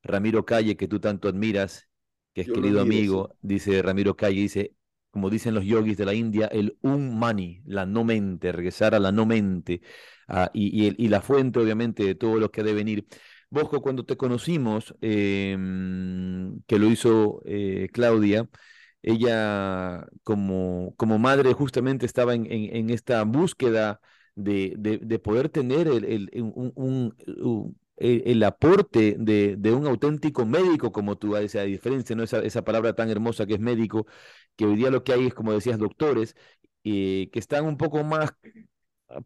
Ramiro 0.02 0.44
Calle, 0.44 0.76
que 0.76 0.88
tú 0.88 1.00
tanto 1.00 1.28
admiras, 1.28 1.88
que 2.34 2.42
es 2.42 2.46
querido 2.46 2.80
amigo, 2.80 3.36
dice 3.42 3.82
Ramiro 3.82 4.16
Calle, 4.16 4.40
dice, 4.40 4.74
como 5.10 5.28
dicen 5.28 5.54
los 5.54 5.64
yogis 5.64 5.98
de 5.98 6.06
la 6.06 6.14
India, 6.14 6.46
el 6.46 6.78
un 6.80 7.18
mani, 7.18 7.60
la 7.66 7.84
no 7.84 8.04
mente, 8.04 8.52
regresar 8.52 8.94
a 8.94 9.00
la 9.00 9.12
no 9.12 9.26
mente, 9.26 9.82
ah, 10.28 10.50
y, 10.54 10.86
y, 10.88 10.94
y, 10.96 11.08
la 11.08 11.20
fuente, 11.20 11.58
obviamente, 11.58 12.04
de 12.04 12.14
todo 12.14 12.38
lo 12.38 12.50
que 12.50 12.62
debe 12.62 12.76
venir. 12.76 13.06
Bosco, 13.52 13.82
cuando 13.82 14.04
te 14.06 14.16
conocimos, 14.16 14.94
em, 15.02 16.60
que 16.66 16.78
lo 16.78 16.86
hizo 16.90 17.42
eh, 17.44 17.88
Claudia, 17.92 18.48
ella 19.02 20.06
como, 20.22 20.94
como 20.96 21.18
madre 21.18 21.52
justamente 21.52 22.06
estaba 22.06 22.34
en, 22.34 22.46
en, 22.50 22.88
esta 22.90 23.22
búsqueda 23.24 24.00
de, 24.36 24.74
de, 24.78 24.98
de, 24.98 25.18
poder 25.18 25.50
tener 25.50 25.86
el, 25.88 26.04
el, 26.04 26.30
el, 27.98 28.42
aporte 28.42 29.16
de, 29.18 29.56
de, 29.58 29.72
un 29.72 29.86
auténtico 29.86 30.46
médico 30.46 30.90
como 30.90 31.18
tú, 31.18 31.36
esa 31.36 31.62
diferencia, 31.62 32.16
¿no? 32.16 32.22
Esa, 32.22 32.38
esa, 32.40 32.64
palabra 32.64 32.94
tan 32.94 33.10
hermosa 33.10 33.46
que 33.46 33.54
es 33.54 33.60
médico, 33.60 34.06
que 34.56 34.64
hoy 34.64 34.76
día 34.76 34.90
lo 34.90 35.04
que 35.04 35.12
hay 35.12 35.26
es, 35.26 35.34
como 35.34 35.52
decías, 35.52 35.78
doctores, 35.78 36.36
eh, 36.84 37.28
que 37.32 37.38
están 37.38 37.66
un 37.66 37.76
poco 37.76 38.02
más 38.02 38.32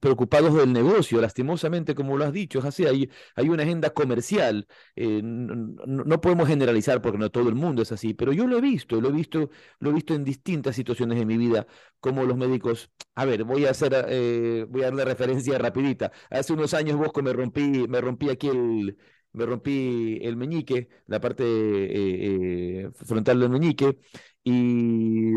preocupados 0.00 0.54
del 0.54 0.72
negocio, 0.72 1.20
lastimosamente, 1.20 1.94
como 1.94 2.16
lo 2.16 2.24
has 2.24 2.32
dicho, 2.32 2.58
es 2.58 2.64
así, 2.64 2.86
hay, 2.86 3.10
hay 3.34 3.48
una 3.48 3.62
agenda 3.62 3.90
comercial, 3.90 4.66
eh, 4.94 5.20
no, 5.22 6.04
no, 6.04 6.20
podemos 6.20 6.48
generalizar 6.48 7.00
porque 7.02 7.18
no 7.18 7.30
todo 7.30 7.48
el 7.48 7.54
mundo 7.54 7.82
es 7.82 7.92
así, 7.92 8.14
pero 8.14 8.32
yo 8.32 8.46
lo 8.46 8.58
he 8.58 8.60
visto, 8.60 9.00
lo 9.00 9.08
he 9.08 9.12
visto, 9.12 9.50
lo 9.80 9.90
he 9.90 9.92
visto 9.92 10.14
en 10.14 10.24
distintas 10.24 10.76
situaciones 10.76 11.18
de 11.18 11.26
mi 11.26 11.36
vida, 11.36 11.66
como 12.00 12.24
los 12.24 12.36
médicos, 12.36 12.90
a 13.14 13.24
ver, 13.24 13.44
voy 13.44 13.66
a 13.66 13.70
hacer, 13.70 14.06
eh, 14.08 14.66
voy 14.68 14.82
a 14.82 14.90
dar 14.90 15.06
referencia 15.06 15.58
rapidita, 15.58 16.12
hace 16.30 16.52
unos 16.52 16.74
años, 16.74 16.96
Bosco, 16.96 17.22
me 17.22 17.32
rompí, 17.32 17.86
me 17.88 18.00
rompí 18.00 18.30
aquí 18.30 18.48
el, 18.48 18.96
me 19.32 19.46
rompí 19.46 20.18
el 20.22 20.36
meñique, 20.36 20.88
la 21.06 21.20
parte 21.20 21.44
eh, 21.44 22.86
eh, 22.86 22.90
frontal 22.94 23.40
del 23.40 23.50
meñique, 23.50 23.98
y 24.42 25.32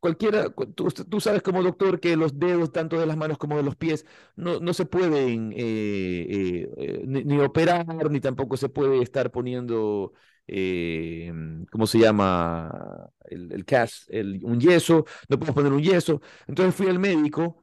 cualquiera, 0.00 0.50
tú, 0.74 0.88
tú, 0.90 1.20
sabes 1.20 1.42
como 1.42 1.62
doctor 1.62 2.00
que 2.00 2.16
los 2.16 2.38
dedos, 2.38 2.72
tanto 2.72 2.98
de 2.98 3.06
las 3.06 3.16
manos 3.16 3.38
como 3.38 3.56
de 3.56 3.62
los 3.62 3.76
pies, 3.76 4.06
no, 4.36 4.60
no 4.60 4.74
se 4.74 4.84
pueden, 4.86 5.52
eh, 5.56 6.68
eh, 6.76 7.02
ni, 7.06 7.38
operar, 7.38 8.10
ni 8.10 8.20
tampoco 8.20 8.56
se 8.56 8.68
puede 8.68 9.02
estar 9.02 9.30
poniendo, 9.30 10.12
eh, 10.46 11.32
¿cómo 11.70 11.86
se 11.86 11.98
llama? 11.98 13.10
El, 13.24 13.52
el 13.52 13.64
cast, 13.64 14.08
el, 14.10 14.40
un 14.44 14.60
yeso, 14.60 15.04
no 15.28 15.38
puedo 15.38 15.54
poner 15.54 15.72
un 15.72 15.82
yeso. 15.82 16.20
Entonces 16.46 16.74
fui 16.74 16.88
al 16.88 16.98
médico 16.98 17.62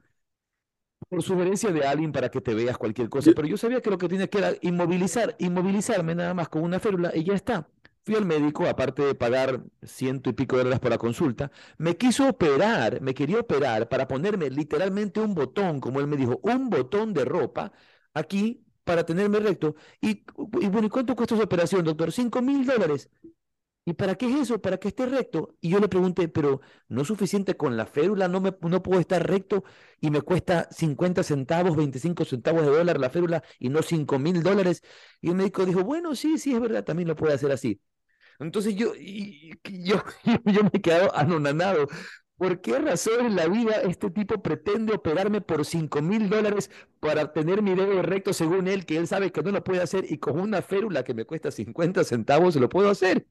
por 1.08 1.22
sugerencia 1.22 1.70
de 1.72 1.84
alguien 1.86 2.12
para 2.12 2.30
que 2.30 2.40
te 2.40 2.54
veas 2.54 2.76
cualquier 2.76 3.08
cosa, 3.08 3.32
pero 3.34 3.48
yo 3.48 3.56
sabía 3.56 3.80
que 3.80 3.90
lo 3.90 3.98
que 3.98 4.08
tenía 4.08 4.28
que 4.28 4.38
era 4.38 4.52
inmovilizar, 4.60 5.36
inmovilizarme 5.38 6.14
nada 6.14 6.34
más 6.34 6.48
con 6.48 6.62
una 6.62 6.80
férula 6.80 7.12
y 7.14 7.24
ya 7.24 7.34
está. 7.34 7.66
Fui 8.08 8.16
al 8.16 8.24
médico, 8.24 8.66
aparte 8.66 9.02
de 9.02 9.14
pagar 9.14 9.62
ciento 9.82 10.30
y 10.30 10.32
pico 10.32 10.56
de 10.56 10.62
dólares 10.62 10.80
por 10.80 10.90
la 10.90 10.96
consulta, 10.96 11.50
me 11.76 11.98
quiso 11.98 12.26
operar, 12.26 13.02
me 13.02 13.12
quería 13.12 13.38
operar 13.40 13.86
para 13.90 14.08
ponerme 14.08 14.48
literalmente 14.48 15.20
un 15.20 15.34
botón, 15.34 15.78
como 15.78 16.00
él 16.00 16.06
me 16.06 16.16
dijo, 16.16 16.40
un 16.42 16.70
botón 16.70 17.12
de 17.12 17.26
ropa 17.26 17.70
aquí 18.14 18.64
para 18.84 19.04
tenerme 19.04 19.40
recto. 19.40 19.74
Y, 20.00 20.24
bueno, 20.36 20.86
¿y 20.86 20.88
cuánto 20.90 21.14
cuesta 21.14 21.34
esa 21.34 21.44
operación, 21.44 21.84
doctor? 21.84 22.10
Cinco 22.10 22.40
mil 22.40 22.64
dólares. 22.64 23.10
¿Y 23.84 23.94
para 23.94 24.14
qué 24.16 24.26
es 24.28 24.36
eso? 24.42 24.60
¿Para 24.60 24.78
que 24.78 24.88
esté 24.88 25.06
recto? 25.06 25.56
Y 25.60 25.70
yo 25.70 25.80
le 25.80 25.88
pregunté, 25.88 26.28
pero 26.28 26.60
¿no 26.88 27.02
es 27.02 27.08
suficiente 27.08 27.56
con 27.56 27.76
la 27.76 27.86
férula? 27.86 28.28
¿No, 28.28 28.40
me, 28.40 28.54
no 28.62 28.82
puedo 28.82 29.00
estar 29.00 29.26
recto 29.26 29.64
y 30.00 30.10
me 30.10 30.22
cuesta 30.22 30.68
50 30.70 31.22
centavos, 31.22 31.76
25 31.76 32.24
centavos 32.26 32.62
de 32.62 32.68
dólar 32.70 33.00
la 33.00 33.10
férula 33.10 33.42
y 33.58 33.70
no 33.70 33.82
5 33.82 34.18
mil 34.18 34.42
dólares? 34.42 34.82
Y 35.20 35.30
el 35.30 35.36
médico 35.36 35.66
dijo, 35.66 35.84
bueno, 35.84 36.14
sí, 36.16 36.38
sí, 36.38 36.54
es 36.54 36.60
verdad, 36.60 36.84
también 36.84 37.08
lo 37.08 37.16
puede 37.16 37.34
hacer 37.34 37.52
así. 37.52 37.80
Entonces 38.38 38.74
yo, 38.76 38.92
yo, 39.64 40.02
yo 40.44 40.62
me 40.62 40.70
he 40.72 40.80
quedado 40.80 41.14
anonanado. 41.14 41.88
¿Por 42.36 42.60
qué 42.60 42.78
razón 42.78 43.26
en 43.26 43.34
la 43.34 43.48
vida 43.48 43.80
este 43.82 44.10
tipo 44.10 44.40
pretende 44.40 44.94
operarme 44.94 45.40
por 45.40 45.64
5 45.64 46.00
mil 46.02 46.28
dólares 46.28 46.70
para 47.00 47.32
tener 47.32 47.62
mi 47.62 47.74
dedo 47.74 48.00
recto 48.00 48.32
según 48.32 48.68
él, 48.68 48.86
que 48.86 48.96
él 48.96 49.08
sabe 49.08 49.32
que 49.32 49.42
no 49.42 49.50
lo 49.50 49.64
puede 49.64 49.82
hacer 49.82 50.04
y 50.08 50.18
con 50.18 50.38
una 50.38 50.62
férula 50.62 51.02
que 51.02 51.14
me 51.14 51.24
cuesta 51.24 51.50
50 51.50 52.04
centavos 52.04 52.54
lo 52.54 52.68
puedo 52.68 52.90
hacer? 52.90 53.26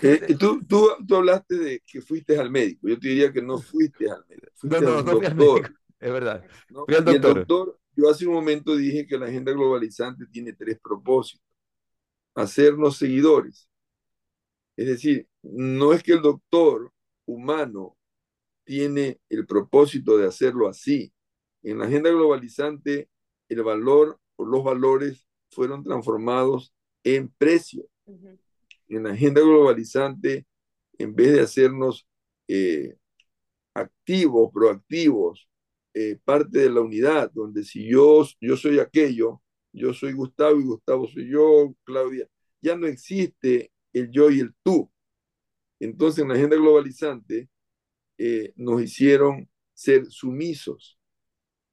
Eh, 0.00 0.36
tú, 0.38 0.60
tú, 0.64 0.88
tú, 1.06 1.16
hablaste 1.16 1.56
de 1.56 1.82
que 1.84 2.00
fuiste 2.00 2.38
al 2.38 2.50
médico. 2.50 2.86
Yo 2.86 3.00
te 3.00 3.08
diría 3.08 3.32
que 3.32 3.42
no 3.42 3.58
fuiste 3.58 4.08
al 4.08 4.24
médico. 4.28 4.52
no, 4.62 4.80
no, 4.80 5.02
no 5.02 5.16
fui 5.16 5.26
al 5.26 5.34
médico. 5.34 5.68
Es 5.98 6.12
verdad. 6.12 6.44
Fui 6.68 6.94
al 6.94 7.04
doctor. 7.04 7.14
el 7.14 7.20
doctor, 7.20 7.78
yo 7.96 8.08
hace 8.08 8.26
un 8.26 8.34
momento 8.34 8.76
dije 8.76 9.06
que 9.08 9.18
la 9.18 9.26
agenda 9.26 9.50
globalizante 9.50 10.26
tiene 10.26 10.52
tres 10.52 10.78
propósitos. 10.80 11.44
Hacernos 12.34 12.96
seguidores. 12.96 13.68
Es 14.82 14.88
decir, 14.88 15.28
no 15.42 15.92
es 15.92 16.02
que 16.02 16.14
el 16.14 16.22
doctor 16.22 16.92
humano 17.24 17.96
tiene 18.64 19.20
el 19.28 19.46
propósito 19.46 20.16
de 20.16 20.26
hacerlo 20.26 20.68
así. 20.68 21.12
En 21.62 21.78
la 21.78 21.84
agenda 21.84 22.10
globalizante, 22.10 23.08
el 23.48 23.62
valor 23.62 24.18
o 24.34 24.44
los 24.44 24.64
valores 24.64 25.24
fueron 25.50 25.84
transformados 25.84 26.74
en 27.04 27.28
precio 27.38 27.88
en 28.88 29.04
la 29.04 29.12
agenda 29.12 29.40
globalizante, 29.40 30.46
en 30.98 31.14
vez 31.14 31.32
de 31.32 31.40
hacernos 31.40 32.06
eh, 32.48 32.96
activos, 33.74 34.50
proactivos, 34.52 35.48
eh, 35.94 36.18
parte 36.24 36.58
de 36.58 36.70
la 36.70 36.80
unidad, 36.80 37.30
donde 37.32 37.62
si 37.64 37.88
yo, 37.88 38.26
yo 38.40 38.56
soy 38.56 38.80
aquello, 38.80 39.40
yo 39.72 39.94
soy 39.94 40.12
Gustavo 40.12 40.58
y 40.58 40.64
Gustavo 40.64 41.06
soy 41.06 41.30
yo, 41.30 41.72
Claudia, 41.84 42.26
ya 42.60 42.76
no 42.76 42.86
existe 42.86 43.71
el 43.92 44.10
yo 44.10 44.30
y 44.30 44.40
el 44.40 44.54
tú. 44.62 44.90
Entonces 45.80 46.22
en 46.22 46.28
la 46.28 46.34
agenda 46.34 46.56
globalizante 46.56 47.48
eh, 48.18 48.52
nos 48.56 48.82
hicieron 48.82 49.48
ser 49.74 50.06
sumisos, 50.06 50.98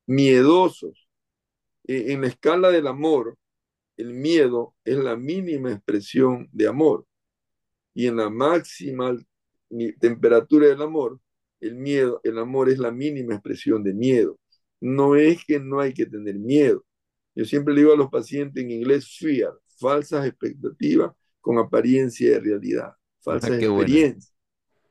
miedosos. 0.05 1.07
en 1.85 2.21
la 2.21 2.27
escala 2.27 2.69
del 2.69 2.87
amor, 2.87 3.37
el 3.97 4.13
miedo 4.13 4.75
es 4.85 4.97
la 4.97 5.15
mínima 5.17 5.71
expresión 5.71 6.49
de 6.51 6.67
amor 6.67 7.05
y 7.93 8.07
en 8.07 8.17
la 8.17 8.29
máxima 8.29 9.15
temperatura 9.99 10.67
del 10.67 10.81
amor, 10.81 11.19
el 11.59 11.75
miedo, 11.75 12.21
el 12.23 12.39
amor 12.39 12.69
es 12.69 12.79
la 12.79 12.91
mínima 12.91 13.33
expresión 13.35 13.83
de 13.83 13.93
miedo. 13.93 14.39
No 14.79 15.15
es 15.15 15.43
que 15.45 15.59
no 15.59 15.81
hay 15.81 15.93
que 15.93 16.05
tener 16.05 16.35
miedo. 16.35 16.85
Yo 17.35 17.45
siempre 17.45 17.73
le 17.73 17.81
digo 17.81 17.93
a 17.93 17.97
los 17.97 18.09
pacientes 18.09 18.63
en 18.63 18.71
inglés 18.71 19.17
fear, 19.19 19.53
falsas 19.77 20.25
expectativas 20.25 21.11
con 21.49 21.57
apariencia 21.57 22.29
de 22.29 22.39
realidad, 22.41 22.93
falsas 23.21 23.49
ah, 23.49 23.55
experiencias, 23.55 24.35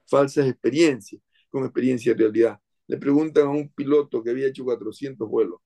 falsas 0.07 0.49
experiencias 0.49 1.23
con 1.49 1.63
experiencia 1.63 2.13
de 2.13 2.19
realidad. 2.19 2.61
Le 2.89 2.97
preguntan 2.97 3.47
a 3.47 3.51
un 3.51 3.69
piloto 3.69 4.25
que 4.25 4.31
había 4.31 4.49
hecho 4.49 4.65
400 4.65 5.29
vuelos, 5.29 5.61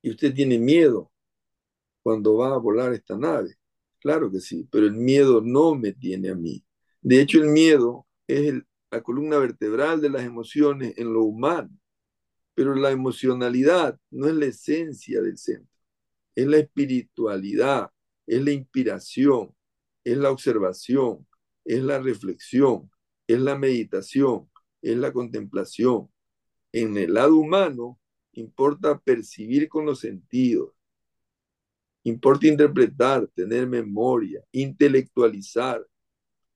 ¿y 0.00 0.10
usted 0.10 0.32
tiene 0.32 0.60
miedo 0.60 1.10
cuando 2.04 2.36
va 2.36 2.54
a 2.54 2.58
volar 2.58 2.94
esta 2.94 3.18
nave? 3.18 3.56
Claro 3.98 4.30
que 4.30 4.38
sí, 4.38 4.68
pero 4.70 4.86
el 4.86 4.92
miedo 4.92 5.40
no 5.40 5.74
me 5.74 5.90
tiene 5.90 6.30
a 6.30 6.36
mí. 6.36 6.64
De 7.02 7.20
hecho, 7.20 7.42
el 7.42 7.48
miedo 7.48 8.06
es 8.28 8.54
la 8.92 9.02
columna 9.02 9.38
vertebral 9.38 10.00
de 10.00 10.10
las 10.10 10.22
emociones 10.22 10.94
en 10.98 11.12
lo 11.12 11.24
humano, 11.24 11.76
pero 12.54 12.76
la 12.76 12.92
emocionalidad 12.92 13.98
no 14.12 14.28
es 14.28 14.34
la 14.34 14.46
esencia 14.46 15.20
del 15.20 15.36
centro, 15.36 15.74
es 16.36 16.46
la 16.46 16.58
espiritualidad, 16.58 17.90
es 18.24 18.40
la 18.40 18.52
inspiración, 18.52 19.52
es 20.04 20.16
la 20.16 20.30
observación, 20.30 21.26
es 21.64 21.82
la 21.82 21.98
reflexión, 21.98 22.90
es 23.26 23.40
la 23.40 23.56
meditación, 23.56 24.50
es 24.82 24.96
la 24.96 25.12
contemplación. 25.12 26.10
En 26.72 26.96
el 26.98 27.14
lado 27.14 27.36
humano 27.36 27.98
importa 28.32 28.98
percibir 28.98 29.68
con 29.68 29.86
los 29.86 30.00
sentidos, 30.00 30.74
Importa 32.04 32.46
interpretar, 32.46 33.26
tener 33.28 33.66
memoria, 33.66 34.44
intelectualizar, 34.52 35.86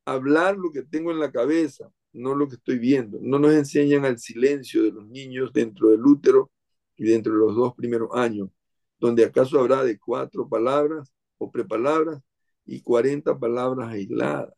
hablar 0.04 0.58
lo 0.58 0.70
que 0.70 0.82
tengo 0.82 1.10
en 1.10 1.18
la 1.18 1.32
cabeza, 1.32 1.90
no 2.12 2.34
lo 2.34 2.48
que 2.48 2.56
estoy 2.56 2.78
viendo. 2.78 3.18
No 3.22 3.38
nos 3.38 3.54
enseñan 3.54 4.04
al 4.04 4.18
silencio 4.18 4.82
de 4.82 4.92
los 4.92 5.08
niños 5.08 5.50
dentro 5.54 5.88
del 5.88 6.04
útero 6.04 6.50
y 6.98 7.04
dentro 7.04 7.32
de 7.32 7.38
los 7.38 7.56
dos 7.56 7.74
primeros 7.74 8.10
años, 8.12 8.50
donde 8.98 9.24
acaso 9.24 9.58
habrá 9.58 9.82
de 9.84 9.98
cuatro 9.98 10.46
palabras 10.46 11.14
o 11.38 11.50
prepalabras 11.50 12.20
y 12.68 12.82
cuarenta 12.82 13.38
palabras 13.38 13.90
aisladas. 13.90 14.54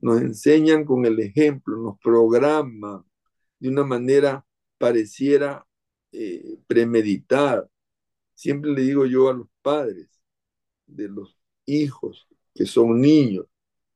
Nos 0.00 0.20
enseñan 0.20 0.84
con 0.84 1.04
el 1.06 1.20
ejemplo, 1.20 1.76
nos 1.76 1.98
programan 2.00 3.04
de 3.60 3.68
una 3.68 3.84
manera 3.84 4.44
pareciera 4.78 5.66
eh, 6.12 6.58
premeditar. 6.66 7.68
Siempre 8.34 8.72
le 8.72 8.82
digo 8.82 9.06
yo 9.06 9.28
a 9.28 9.34
los 9.34 9.48
padres, 9.62 10.08
de 10.86 11.08
los 11.08 11.36
hijos 11.66 12.26
que 12.54 12.66
son 12.66 13.00
niños, 13.00 13.46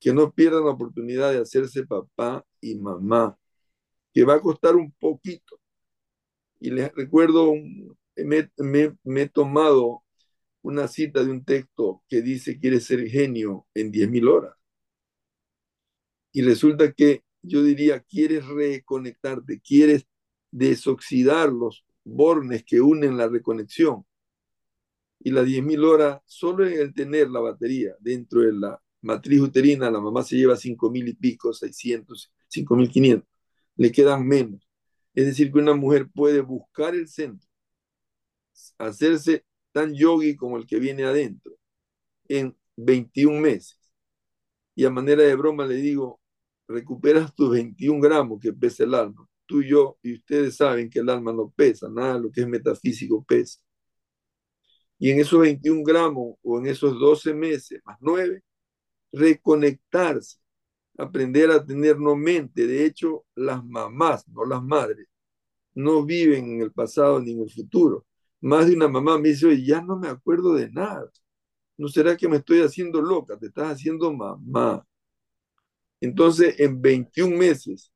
que 0.00 0.12
no 0.12 0.32
pierdan 0.32 0.64
la 0.64 0.72
oportunidad 0.72 1.32
de 1.32 1.38
hacerse 1.38 1.86
papá 1.86 2.44
y 2.60 2.74
mamá, 2.76 3.38
que 4.12 4.24
va 4.24 4.34
a 4.34 4.40
costar 4.40 4.76
un 4.76 4.92
poquito. 4.92 5.58
Y 6.60 6.70
les 6.70 6.92
recuerdo, 6.94 7.54
me, 8.16 8.50
me, 9.04 9.22
he 9.22 9.28
tomado 9.28 10.02
una 10.62 10.88
cita 10.88 11.24
de 11.24 11.30
un 11.30 11.44
texto 11.44 12.02
que 12.08 12.22
dice 12.22 12.58
quiere 12.58 12.80
ser 12.80 13.08
genio 13.08 13.66
en 13.74 13.92
10.000 13.92 14.28
horas. 14.28 14.54
Y 16.32 16.42
resulta 16.42 16.92
que 16.92 17.22
yo 17.42 17.62
diría, 17.62 18.00
quieres 18.00 18.46
reconectarte, 18.46 19.60
quieres 19.60 20.06
desoxidar 20.50 21.52
los 21.52 21.84
bornes 22.04 22.64
que 22.64 22.80
unen 22.80 23.16
la 23.16 23.28
reconexión 23.28 24.04
y 25.20 25.30
las 25.30 25.46
10.000 25.46 25.84
horas, 25.84 26.20
solo 26.26 26.66
en 26.66 26.78
el 26.78 26.94
tener 26.94 27.30
la 27.30 27.40
batería 27.40 27.94
dentro 28.00 28.40
de 28.42 28.52
la 28.52 28.80
matriz 29.02 29.40
uterina, 29.40 29.90
la 29.90 30.00
mamá 30.00 30.22
se 30.22 30.36
lleva 30.36 30.56
5.000 30.56 31.08
y 31.08 31.14
pico, 31.14 31.52
600, 31.52 32.32
5.500, 32.48 33.24
le 33.76 33.92
quedan 33.92 34.26
menos. 34.26 34.66
Es 35.14 35.26
decir, 35.26 35.52
que 35.52 35.58
una 35.58 35.74
mujer 35.74 36.08
puede 36.14 36.40
buscar 36.40 36.94
el 36.94 37.08
centro, 37.08 37.48
hacerse 38.78 39.44
tan 39.78 39.94
yogi 39.94 40.36
como 40.36 40.56
el 40.56 40.66
que 40.66 40.80
viene 40.80 41.04
adentro, 41.04 41.52
en 42.28 42.56
21 42.76 43.40
meses. 43.40 43.78
Y 44.74 44.84
a 44.84 44.90
manera 44.90 45.22
de 45.22 45.36
broma 45.36 45.66
le 45.66 45.76
digo, 45.76 46.20
recuperas 46.66 47.34
tus 47.34 47.50
21 47.50 48.00
gramos 48.00 48.40
que 48.40 48.52
pesa 48.52 48.84
el 48.84 48.94
alma. 48.94 49.28
Tú 49.46 49.62
y 49.62 49.68
yo, 49.70 49.98
y 50.02 50.14
ustedes 50.14 50.56
saben 50.56 50.90
que 50.90 50.98
el 51.00 51.08
alma 51.10 51.32
no 51.32 51.50
pesa, 51.54 51.88
nada 51.88 52.18
lo 52.18 52.30
que 52.32 52.40
es 52.42 52.48
metafísico 52.48 53.24
pesa. 53.24 53.60
Y 54.98 55.10
en 55.12 55.20
esos 55.20 55.40
21 55.40 55.84
gramos 55.84 56.36
o 56.42 56.58
en 56.58 56.66
esos 56.66 56.98
12 56.98 57.34
meses 57.34 57.80
más 57.84 57.98
9, 58.00 58.42
reconectarse, 59.12 60.38
aprender 60.98 61.50
a 61.52 61.64
tener 61.64 62.00
no 62.00 62.16
mente. 62.16 62.66
De 62.66 62.84
hecho, 62.84 63.24
las 63.36 63.64
mamás, 63.64 64.26
no 64.28 64.44
las 64.44 64.62
madres, 64.62 65.06
no 65.74 66.04
viven 66.04 66.52
en 66.54 66.62
el 66.62 66.72
pasado 66.72 67.20
ni 67.20 67.32
en 67.32 67.42
el 67.42 67.50
futuro. 67.50 68.07
Más 68.40 68.66
de 68.66 68.74
una 68.76 68.88
mamá 68.88 69.18
me 69.18 69.30
dice, 69.30 69.46
oye, 69.46 69.64
ya 69.64 69.80
no 69.82 69.98
me 69.98 70.08
acuerdo 70.08 70.54
de 70.54 70.70
nada. 70.70 71.10
¿No 71.78 71.88
será 71.88 72.16
que 72.16 72.28
me 72.28 72.38
estoy 72.38 72.60
haciendo 72.62 73.00
loca? 73.02 73.38
Te 73.38 73.46
estás 73.46 73.72
haciendo 73.72 74.12
mamá. 74.12 74.84
Entonces, 76.00 76.58
en 76.60 76.80
21 76.80 77.36
meses 77.36 77.92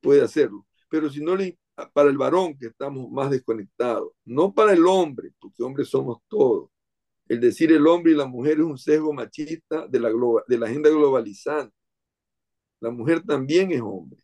puede 0.00 0.22
hacerlo. 0.22 0.66
Pero 0.88 1.10
si 1.10 1.22
no 1.22 1.36
le 1.36 1.58
para 1.92 2.08
el 2.10 2.16
varón 2.18 2.56
que 2.58 2.66
estamos 2.68 3.10
más 3.10 3.30
desconectados, 3.30 4.12
no 4.24 4.54
para 4.54 4.72
el 4.72 4.86
hombre, 4.86 5.30
porque 5.38 5.62
hombres 5.62 5.88
somos 5.88 6.18
todos, 6.28 6.70
El 7.28 7.40
decir 7.40 7.72
el 7.72 7.86
hombre 7.88 8.12
y 8.12 8.16
la 8.16 8.26
mujer 8.26 8.54
es 8.60 8.64
un 8.66 8.78
sesgo 8.78 9.12
machista 9.12 9.86
de 9.88 10.00
la, 10.00 10.10
de 10.48 10.58
la 10.58 10.66
agenda 10.66 10.90
globalizante. 10.90 11.74
La 12.80 12.90
mujer 12.90 13.22
también 13.22 13.70
es 13.72 13.82
hombre. 13.82 14.22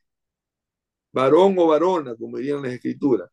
Varón 1.12 1.54
o 1.58 1.66
varona, 1.68 2.14
como 2.16 2.36
dirían 2.36 2.60
las 2.62 2.72
escrituras. 2.72 3.30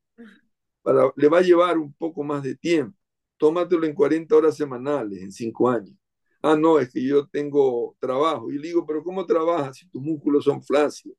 Le 1.15 1.27
va 1.29 1.39
a 1.39 1.41
llevar 1.41 1.77
un 1.77 1.93
poco 1.93 2.23
más 2.23 2.43
de 2.43 2.55
tiempo. 2.55 2.97
Tómatelo 3.37 3.85
en 3.85 3.93
40 3.93 4.35
horas 4.35 4.57
semanales, 4.57 5.21
en 5.21 5.31
5 5.31 5.69
años. 5.69 5.95
Ah, 6.41 6.55
no, 6.55 6.79
es 6.79 6.91
que 6.91 7.03
yo 7.05 7.27
tengo 7.27 7.95
trabajo. 7.99 8.51
Y 8.51 8.57
le 8.57 8.69
digo, 8.69 8.85
pero 8.85 9.03
¿cómo 9.03 9.25
trabajas 9.25 9.77
si 9.77 9.89
tus 9.89 10.01
músculos 10.01 10.45
son 10.45 10.61
flácidos? 10.63 11.17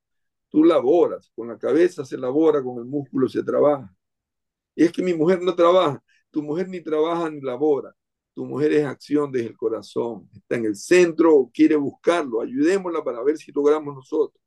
Tú 0.49 0.65
laboras, 0.65 1.31
con 1.35 1.49
la 1.49 1.59
cabeza 1.59 2.05
se 2.05 2.19
labora, 2.19 2.63
con 2.63 2.79
el 2.79 2.87
músculo 2.87 3.29
se 3.29 3.43
trabaja. 3.43 3.95
Y 4.75 4.85
es 4.85 4.93
que 4.93 5.03
mi 5.03 5.15
mujer 5.15 5.43
no 5.43 5.55
trabaja. 5.55 6.03
Tu 6.31 6.43
mujer 6.43 6.69
ni 6.69 6.81
trabaja 6.83 7.31
ni 7.31 7.41
labora. 7.41 7.95
Tu 8.35 8.45
mujer 8.47 8.73
es 8.73 8.87
acción 8.87 9.31
desde 9.33 9.49
el 9.49 9.57
corazón. 9.57 10.29
Está 10.35 10.57
en 10.57 10.67
el 10.67 10.77
centro, 10.77 11.51
quiere 11.53 11.77
buscarlo. 11.77 12.41
Ayudémosla 12.41 13.05
para 13.05 13.23
ver 13.23 13.37
si 13.39 13.53
logramos 13.53 13.95
nosotros. 13.95 14.41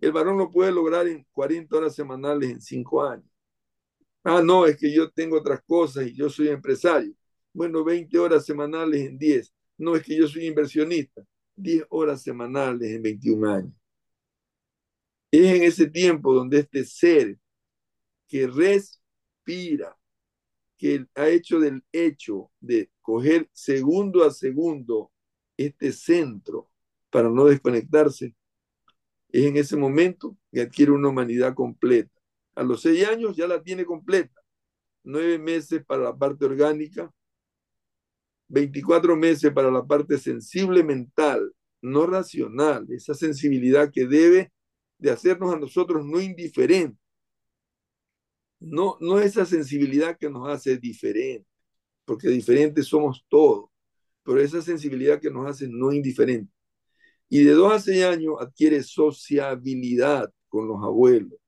El 0.00 0.12
varón 0.12 0.38
lo 0.38 0.50
puede 0.50 0.70
lograr 0.70 1.08
en 1.08 1.26
40 1.32 1.76
horas 1.76 1.94
semanales 1.94 2.50
en 2.50 2.60
5 2.60 3.02
años. 3.04 3.33
Ah, 4.24 4.42
no, 4.42 4.66
es 4.66 4.76
que 4.78 4.92
yo 4.92 5.10
tengo 5.10 5.36
otras 5.38 5.62
cosas 5.66 6.06
y 6.06 6.14
yo 6.14 6.30
soy 6.30 6.48
empresario. 6.48 7.14
Bueno, 7.52 7.84
20 7.84 8.18
horas 8.18 8.44
semanales 8.46 9.02
en 9.06 9.18
10. 9.18 9.52
No, 9.78 9.96
es 9.96 10.02
que 10.02 10.16
yo 10.16 10.26
soy 10.26 10.46
inversionista. 10.46 11.22
10 11.56 11.84
horas 11.90 12.22
semanales 12.22 12.90
en 12.90 13.02
21 13.02 13.44
años. 13.50 13.72
Es 15.30 15.46
en 15.46 15.62
ese 15.64 15.88
tiempo 15.88 16.32
donde 16.32 16.60
este 16.60 16.84
ser 16.84 17.38
que 18.28 18.46
respira, 18.46 19.96
que 20.76 21.06
ha 21.14 21.28
hecho 21.28 21.60
del 21.60 21.84
hecho 21.92 22.50
de 22.60 22.90
coger 23.02 23.48
segundo 23.52 24.24
a 24.24 24.30
segundo 24.30 25.12
este 25.56 25.92
centro 25.92 26.70
para 27.10 27.28
no 27.30 27.44
desconectarse, 27.44 28.34
es 29.28 29.44
en 29.46 29.56
ese 29.56 29.76
momento 29.76 30.36
que 30.52 30.62
adquiere 30.62 30.92
una 30.92 31.08
humanidad 31.08 31.54
completa. 31.54 32.13
A 32.54 32.62
los 32.62 32.82
seis 32.82 33.06
años 33.06 33.36
ya 33.36 33.46
la 33.46 33.62
tiene 33.62 33.84
completa. 33.84 34.40
Nueve 35.02 35.38
meses 35.38 35.84
para 35.84 36.04
la 36.04 36.16
parte 36.16 36.44
orgánica, 36.44 37.12
24 38.48 39.16
meses 39.16 39.52
para 39.52 39.70
la 39.70 39.84
parte 39.84 40.18
sensible 40.18 40.82
mental, 40.82 41.52
no 41.82 42.06
racional, 42.06 42.86
esa 42.90 43.14
sensibilidad 43.14 43.90
que 43.92 44.06
debe 44.06 44.52
de 44.98 45.10
hacernos 45.10 45.52
a 45.52 45.58
nosotros 45.58 46.04
no 46.06 46.20
indiferentes. 46.20 46.98
No, 48.60 48.96
no 49.00 49.18
esa 49.20 49.44
sensibilidad 49.44 50.16
que 50.16 50.30
nos 50.30 50.48
hace 50.48 50.78
diferentes, 50.78 51.46
porque 52.04 52.28
diferentes 52.28 52.86
somos 52.86 53.24
todos, 53.28 53.68
pero 54.22 54.40
esa 54.40 54.62
sensibilidad 54.62 55.20
que 55.20 55.30
nos 55.30 55.46
hace 55.46 55.68
no 55.68 55.92
indiferentes. 55.92 56.54
Y 57.28 57.42
de 57.42 57.52
dos 57.52 57.72
a 57.72 57.80
seis 57.80 58.04
años 58.04 58.36
adquiere 58.40 58.82
sociabilidad 58.82 60.32
con 60.48 60.68
los 60.68 60.82
abuelos, 60.82 61.38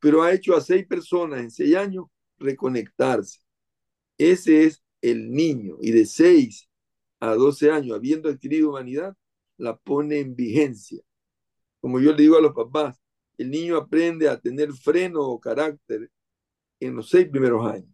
pero 0.00 0.22
ha 0.22 0.32
hecho 0.32 0.56
a 0.56 0.60
seis 0.60 0.86
personas 0.86 1.40
en 1.40 1.50
seis 1.50 1.74
años 1.76 2.06
reconectarse. 2.38 3.40
Ese 4.16 4.64
es 4.64 4.82
el 5.00 5.30
niño 5.30 5.76
y 5.80 5.92
de 5.92 6.06
6 6.06 6.68
a 7.20 7.34
12 7.34 7.70
años, 7.70 7.96
habiendo 7.96 8.28
adquirido 8.28 8.70
humanidad, 8.70 9.16
la 9.56 9.76
pone 9.76 10.18
en 10.20 10.34
vigencia. 10.34 11.02
Como 11.80 12.00
yo 12.00 12.12
le 12.12 12.22
digo 12.22 12.36
a 12.36 12.40
los 12.40 12.54
papás, 12.54 13.00
el 13.36 13.50
niño 13.50 13.76
aprende 13.76 14.28
a 14.28 14.40
tener 14.40 14.72
freno 14.72 15.22
o 15.22 15.40
carácter 15.40 16.10
en 16.80 16.96
los 16.96 17.08
seis 17.08 17.28
primeros 17.28 17.64
años 17.66 17.92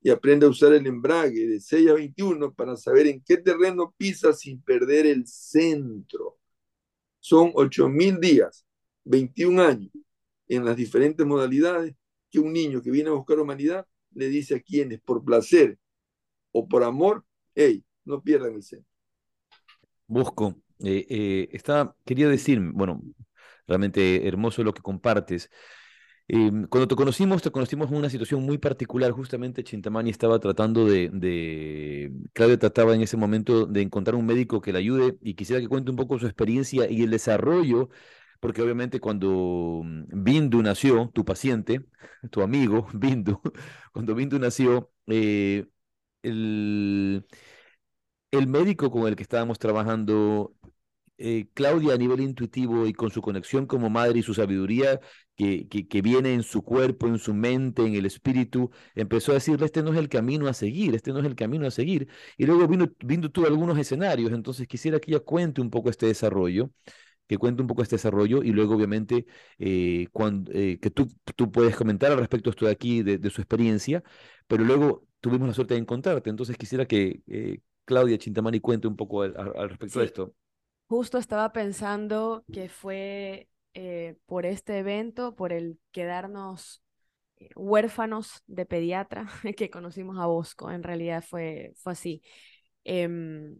y 0.00 0.10
aprende 0.10 0.46
a 0.46 0.50
usar 0.50 0.72
el 0.74 0.86
embrague 0.86 1.48
de 1.48 1.60
6 1.60 1.90
a 1.90 1.94
21 1.94 2.52
para 2.52 2.76
saber 2.76 3.06
en 3.06 3.22
qué 3.22 3.38
terreno 3.38 3.94
pisa 3.96 4.32
sin 4.32 4.60
perder 4.60 5.06
el 5.06 5.26
centro. 5.26 6.38
Son 7.20 7.52
8.000 7.52 8.20
días, 8.20 8.66
21 9.04 9.62
años 9.62 10.03
en 10.48 10.64
las 10.64 10.76
diferentes 10.76 11.26
modalidades 11.26 11.94
que 12.30 12.40
un 12.40 12.52
niño 12.52 12.82
que 12.82 12.90
viene 12.90 13.10
a 13.10 13.14
buscar 13.14 13.38
humanidad 13.38 13.86
le 14.12 14.28
dice 14.28 14.56
a 14.56 14.60
quienes 14.60 15.00
por 15.00 15.24
placer 15.24 15.78
o 16.52 16.68
por 16.68 16.84
amor, 16.84 17.24
hey, 17.54 17.84
no 18.04 18.22
pierdan 18.22 18.54
el 18.54 18.62
centro. 18.62 18.88
Busco, 20.06 20.60
eh, 20.84 21.06
eh, 21.08 21.60
quería 22.04 22.28
decir, 22.28 22.60
bueno, 22.60 23.02
realmente 23.66 24.26
hermoso 24.26 24.62
lo 24.62 24.74
que 24.74 24.82
compartes. 24.82 25.50
Em, 26.26 26.66
cuando 26.68 26.88
te 26.88 26.94
conocimos, 26.96 27.42
te 27.42 27.50
conocimos 27.50 27.90
en 27.90 27.96
una 27.98 28.08
situación 28.08 28.42
muy 28.42 28.56
particular. 28.58 29.10
Justamente 29.12 29.62
Chintamani 29.62 30.10
estaba 30.10 30.38
tratando 30.38 30.86
de, 30.86 31.10
de, 31.12 32.12
Claudia 32.32 32.58
trataba 32.58 32.94
en 32.94 33.02
ese 33.02 33.16
momento 33.16 33.66
de 33.66 33.82
encontrar 33.82 34.14
un 34.14 34.24
médico 34.24 34.60
que 34.60 34.72
le 34.72 34.78
ayude 34.78 35.18
y 35.20 35.34
quisiera 35.34 35.60
que 35.60 35.68
cuente 35.68 35.90
un 35.90 35.96
poco 35.96 36.18
su 36.18 36.26
experiencia 36.26 36.90
y 36.90 37.02
el 37.02 37.10
desarrollo, 37.10 37.90
porque 38.40 38.62
obviamente 38.62 39.00
cuando 39.00 39.82
mm, 39.84 40.24
Bindu 40.24 40.62
nació, 40.62 41.10
tu 41.14 41.24
paciente, 41.24 41.84
tu 42.30 42.42
amigo 42.42 42.86
Bindu, 42.94 43.40
cuando 43.92 44.14
Bindu 44.14 44.38
nació, 44.38 44.90
eh, 45.06 45.66
el, 46.22 47.26
el 48.30 48.46
médico 48.46 48.90
con 48.90 49.06
el 49.08 49.16
que 49.16 49.22
estábamos 49.22 49.58
trabajando, 49.58 50.54
eh, 51.18 51.46
Claudia 51.54 51.94
a 51.94 51.96
nivel 51.96 52.20
intuitivo 52.20 52.86
y 52.86 52.92
con 52.92 53.10
su 53.10 53.22
conexión 53.22 53.66
como 53.66 53.88
madre 53.88 54.18
y 54.18 54.22
su 54.22 54.34
sabiduría 54.34 55.00
que, 55.36 55.68
que, 55.68 56.02
viene 56.02 56.34
en 56.34 56.42
su 56.42 56.62
cuerpo, 56.62 57.06
en 57.06 57.18
su 57.18 57.34
mente, 57.34 57.86
en 57.86 57.94
el 57.94 58.06
espíritu, 58.06 58.70
empezó 58.94 59.32
a 59.32 59.34
decirle, 59.36 59.66
este 59.66 59.82
no 59.82 59.92
es 59.92 59.98
el 59.98 60.08
camino 60.08 60.48
a 60.48 60.54
seguir, 60.54 60.94
este 60.94 61.12
no 61.12 61.20
es 61.20 61.26
el 61.26 61.34
camino 61.36 61.66
a 61.66 61.70
seguir. 61.70 62.08
Y 62.36 62.46
luego 62.46 62.66
vino, 62.68 62.88
vino 63.04 63.30
tú 63.30 63.46
algunos 63.46 63.78
escenarios, 63.78 64.32
entonces 64.32 64.66
quisiera 64.66 65.00
que 65.00 65.12
ella 65.12 65.20
cuente 65.20 65.60
un 65.60 65.70
poco 65.70 65.90
este 65.90 66.06
desarrollo 66.06 66.70
que 67.26 67.38
cuente 67.38 67.62
un 67.62 67.68
poco 67.68 67.82
este 67.82 67.96
desarrollo 67.96 68.42
y 68.42 68.50
luego 68.50 68.74
obviamente 68.74 69.26
eh, 69.58 70.08
cuando, 70.12 70.52
eh, 70.52 70.78
que 70.80 70.90
tú, 70.90 71.08
tú 71.36 71.50
puedes 71.50 71.76
comentar 71.76 72.12
al 72.12 72.18
respecto 72.18 72.50
esto 72.50 72.66
de 72.66 72.72
aquí, 72.72 73.02
de, 73.02 73.18
de, 73.18 73.30
su 73.30 73.40
experiencia, 73.40 74.02
pero 74.46 74.64
luego 74.64 75.06
tuvimos 75.20 75.48
la 75.48 75.54
suerte 75.54 75.74
de 75.74 75.80
encontrarte. 75.80 76.30
Entonces 76.30 76.56
quisiera 76.56 76.86
que 76.86 77.22
eh, 77.26 77.60
Claudia 77.84 78.18
Chintamani 78.18 78.60
cuente 78.60 78.88
un 78.88 78.96
poco 78.96 79.22
al, 79.22 79.68
respecto 79.68 80.00
de 80.00 80.04
esto. 80.04 80.34
Justo 80.86 81.18
estaba 81.18 81.52
pensando 81.52 82.44
que 82.52 82.68
fue 82.68 83.48
por 84.26 84.46
este 84.46 84.78
evento, 84.78 85.34
por 85.34 85.52
el 85.52 85.78
quedarnos 85.90 86.84
huérfanos 87.56 88.42
de 88.46 88.66
pediatra, 88.66 89.26
que 89.56 89.70
conocimos 89.70 90.18
a 90.18 90.26
Bosco. 90.26 90.70
En 90.70 90.82
realidad 90.82 91.24
fue, 91.26 91.72
fue 91.76 91.92
así. 91.92 92.22
Em, 92.84 93.56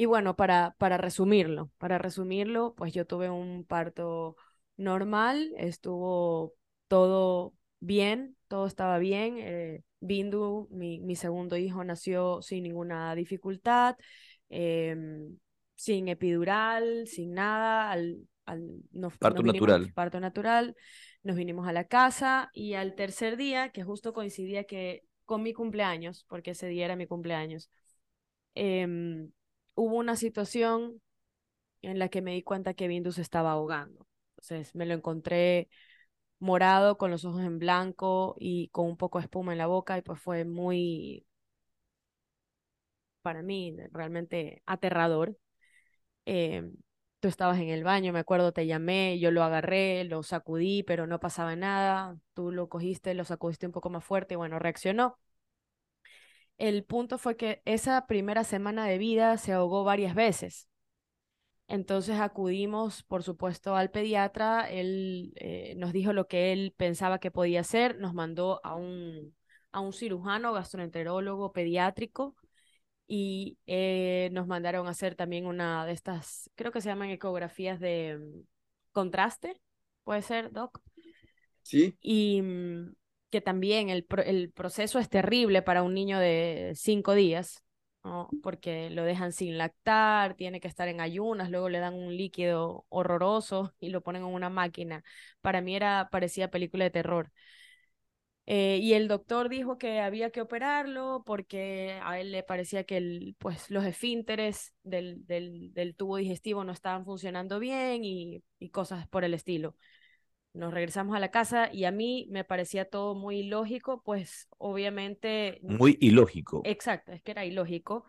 y 0.00 0.06
bueno, 0.06 0.36
para, 0.36 0.76
para 0.78 0.96
resumirlo, 0.96 1.72
para 1.76 1.98
resumirlo, 1.98 2.72
pues 2.76 2.92
yo 2.92 3.04
tuve 3.04 3.30
un 3.30 3.64
parto 3.64 4.36
normal, 4.76 5.52
estuvo 5.56 6.54
todo 6.86 7.52
bien, 7.80 8.36
todo 8.46 8.68
estaba 8.68 8.98
bien. 8.98 9.82
Bindu, 9.98 10.68
mi, 10.70 11.00
mi, 11.00 11.16
segundo 11.16 11.56
hijo, 11.56 11.82
nació 11.82 12.42
sin 12.42 12.62
ninguna 12.62 13.12
dificultad, 13.16 13.96
em, 14.48 15.36
sin 15.74 16.06
epidural, 16.06 17.08
sin 17.08 17.32
nada, 17.32 17.90
al, 17.90 18.18
al 18.44 18.84
parto 19.18 19.42
natural. 19.42 19.92
Parto 19.94 20.20
natural, 20.20 20.76
nos 21.24 21.34
vinimos 21.34 21.66
a 21.66 21.72
la 21.72 21.88
casa 21.88 22.50
y 22.52 22.74
al 22.74 22.94
tercer 22.94 23.36
día, 23.36 23.70
que 23.70 23.82
justo 23.82 24.12
coincidía 24.12 24.62
que 24.62 25.02
con 25.24 25.42
mi 25.42 25.52
cumpleaños, 25.52 26.24
porque 26.28 26.52
ese 26.52 26.68
día 26.68 26.84
era 26.84 26.94
mi 26.94 27.08
cumpleaños, 27.08 27.68
em, 28.54 29.32
hubo 29.78 29.96
una 29.96 30.16
situación 30.16 31.00
en 31.82 31.98
la 31.98 32.08
que 32.08 32.22
me 32.22 32.32
di 32.34 32.42
cuenta 32.42 32.74
que 32.74 32.88
Bindu 32.88 33.12
se 33.12 33.22
estaba 33.22 33.52
ahogando. 33.52 34.06
Entonces 34.32 34.74
me 34.74 34.86
lo 34.86 34.94
encontré 34.94 35.68
morado, 36.40 36.98
con 36.98 37.10
los 37.12 37.24
ojos 37.24 37.42
en 37.42 37.58
blanco 37.60 38.36
y 38.40 38.68
con 38.70 38.86
un 38.86 38.96
poco 38.98 39.18
de 39.20 39.24
espuma 39.24 39.52
en 39.52 39.58
la 39.58 39.66
boca 39.68 39.98
y 39.98 40.02
pues 40.02 40.20
fue 40.20 40.44
muy, 40.44 41.26
para 43.22 43.42
mí, 43.42 43.76
realmente 43.92 44.62
aterrador. 44.66 45.36
Em, 46.26 46.74
tú 47.20 47.28
estabas 47.28 47.58
en 47.60 47.68
el 47.70 47.84
baño, 47.84 48.12
me 48.12 48.20
acuerdo, 48.20 48.52
te 48.52 48.66
llamé, 48.66 49.18
yo 49.20 49.30
lo 49.32 49.44
agarré, 49.44 50.04
lo 50.04 50.24
sacudí, 50.24 50.82
pero 50.84 51.06
no 51.06 51.20
pasaba 51.20 51.56
nada. 51.56 52.18
Tú 52.34 52.52
lo 52.52 52.68
cogiste, 52.70 53.14
lo 53.14 53.24
sacudiste 53.26 53.66
un 53.66 53.72
poco 53.72 53.90
más 53.90 54.04
fuerte 54.04 54.34
y 54.34 54.38
bueno, 54.38 54.58
reaccionó. 54.58 55.18
El 56.58 56.84
punto 56.84 57.18
fue 57.18 57.36
que 57.36 57.62
esa 57.64 58.06
primera 58.06 58.44
semana 58.44 58.86
de 58.86 58.98
vida 58.98 59.36
se 59.38 59.52
ahogó 59.52 59.84
varias 59.84 60.14
veces. 60.14 60.68
Entonces 61.68 62.18
acudimos, 62.18 63.02
por 63.02 63.22
supuesto, 63.22 63.76
al 63.76 63.90
pediatra. 63.90 64.68
Él 64.70 65.32
eh, 65.36 65.74
nos 65.76 65.92
dijo 65.92 66.12
lo 66.12 66.26
que 66.26 66.52
él 66.52 66.74
pensaba 66.76 67.20
que 67.20 67.30
podía 67.30 67.60
hacer. 67.60 67.98
Nos 67.98 68.14
mandó 68.14 68.60
a 68.64 68.74
un, 68.74 69.34
a 69.70 69.80
un 69.80 69.92
cirujano, 69.92 70.52
gastroenterólogo 70.52 71.52
pediátrico. 71.52 72.34
Y 73.06 73.58
eh, 73.66 74.28
nos 74.32 74.46
mandaron 74.46 74.86
a 74.86 74.90
hacer 74.90 75.14
también 75.14 75.46
una 75.46 75.86
de 75.86 75.92
estas, 75.92 76.50
creo 76.56 76.72
que 76.72 76.82
se 76.82 76.90
llaman 76.90 77.10
ecografías 77.10 77.80
de 77.80 78.18
mm, 78.18 78.40
contraste. 78.92 79.60
¿Puede 80.04 80.22
ser, 80.22 80.52
Doc? 80.52 80.80
Sí. 81.62 81.96
Y 82.00 82.42
mm, 82.42 82.94
que 83.30 83.40
también 83.40 83.90
el, 83.90 84.06
el 84.26 84.50
proceso 84.52 84.98
es 84.98 85.08
terrible 85.08 85.62
para 85.62 85.82
un 85.82 85.94
niño 85.94 86.18
de 86.18 86.72
cinco 86.76 87.14
días. 87.14 87.62
¿no? 88.04 88.28
Porque 88.42 88.90
lo 88.90 89.02
dejan 89.04 89.32
sin 89.32 89.58
lactar, 89.58 90.34
tiene 90.34 90.60
que 90.60 90.68
estar 90.68 90.88
en 90.88 91.00
ayunas, 91.00 91.50
luego 91.50 91.68
le 91.68 91.78
dan 91.80 91.94
un 91.94 92.16
líquido 92.16 92.86
horroroso 92.88 93.74
y 93.80 93.90
lo 93.90 94.00
ponen 94.02 94.22
en 94.22 94.28
una 94.28 94.48
máquina. 94.50 95.04
Para 95.40 95.60
mí 95.60 95.74
era, 95.76 96.08
parecía 96.10 96.50
película 96.50 96.84
de 96.84 96.90
terror. 96.90 97.30
Eh, 98.50 98.78
y 98.82 98.94
el 98.94 99.08
doctor 99.08 99.50
dijo 99.50 99.76
que 99.76 100.00
había 100.00 100.30
que 100.30 100.40
operarlo 100.40 101.22
porque 101.26 101.98
a 102.02 102.18
él 102.18 102.32
le 102.32 102.42
parecía 102.42 102.84
que 102.84 102.96
el, 102.96 103.36
pues, 103.38 103.70
los 103.70 103.84
esfínteres 103.84 104.72
del, 104.82 105.26
del, 105.26 105.74
del 105.74 105.94
tubo 105.94 106.16
digestivo 106.16 106.64
no 106.64 106.72
estaban 106.72 107.04
funcionando 107.04 107.58
bien 107.58 108.04
y, 108.04 108.42
y 108.58 108.70
cosas 108.70 109.06
por 109.08 109.24
el 109.24 109.34
estilo. 109.34 109.76
Nos 110.58 110.74
regresamos 110.74 111.14
a 111.14 111.20
la 111.20 111.30
casa 111.30 111.72
y 111.72 111.84
a 111.84 111.92
mí 111.92 112.26
me 112.30 112.42
parecía 112.42 112.84
todo 112.84 113.14
muy 113.14 113.38
ilógico, 113.38 114.02
pues 114.02 114.48
obviamente... 114.58 115.60
Muy 115.62 115.96
ilógico. 116.00 116.62
Exacto, 116.64 117.12
es 117.12 117.22
que 117.22 117.30
era 117.30 117.44
ilógico. 117.44 118.04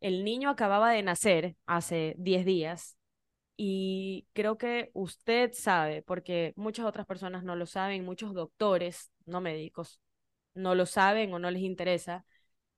El 0.00 0.24
niño 0.24 0.48
acababa 0.48 0.92
de 0.92 1.02
nacer 1.02 1.56
hace 1.66 2.14
10 2.16 2.46
días 2.46 2.96
y 3.58 4.26
creo 4.32 4.56
que 4.56 4.90
usted 4.94 5.52
sabe, 5.52 6.00
porque 6.00 6.54
muchas 6.56 6.86
otras 6.86 7.04
personas 7.04 7.44
no 7.44 7.54
lo 7.54 7.66
saben, 7.66 8.02
muchos 8.02 8.32
doctores, 8.32 9.12
no 9.26 9.42
médicos, 9.42 10.00
no 10.54 10.74
lo 10.74 10.86
saben 10.86 11.34
o 11.34 11.38
no 11.38 11.50
les 11.50 11.60
interesa, 11.60 12.24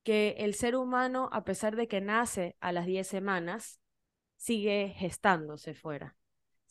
que 0.03 0.35
el 0.39 0.55
ser 0.55 0.75
humano, 0.75 1.29
a 1.31 1.45
pesar 1.45 1.77
de 1.77 1.87
que 1.87 2.01
nace 2.01 2.57
a 2.59 2.73
las 2.73 2.87
10 2.87 3.07
semanas, 3.07 3.79
sigue 4.37 4.93
gestándose 4.97 5.75
fuera, 5.75 6.16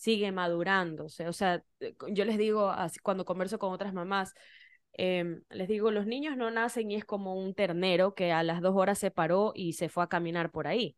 sigue 0.01 0.31
madurándose. 0.31 1.27
O 1.27 1.33
sea, 1.33 1.63
eh, 1.79 1.95
yo 2.09 2.25
les 2.25 2.37
digo, 2.37 2.73
cuando 3.03 3.25
converso 3.25 3.59
con 3.59 3.73
otras 3.73 3.93
mamás, 3.93 4.33
eh, 4.93 5.41
les 5.49 5.67
digo, 5.67 5.91
los 5.91 6.05
niños 6.07 6.37
no 6.37 6.51
nacen 6.51 6.91
y 6.91 6.95
es 6.95 7.05
como 7.05 7.35
un 7.35 7.53
ternero 7.55 8.15
que 8.15 8.31
a 8.31 8.43
las 8.43 8.61
dos 8.61 8.75
horas 8.75 8.99
se 8.99 9.11
paró 9.11 9.53
y 9.55 9.73
se 9.73 9.89
fue 9.89 10.03
a 10.03 10.07
caminar 10.07 10.51
por 10.51 10.67
ahí 10.67 10.97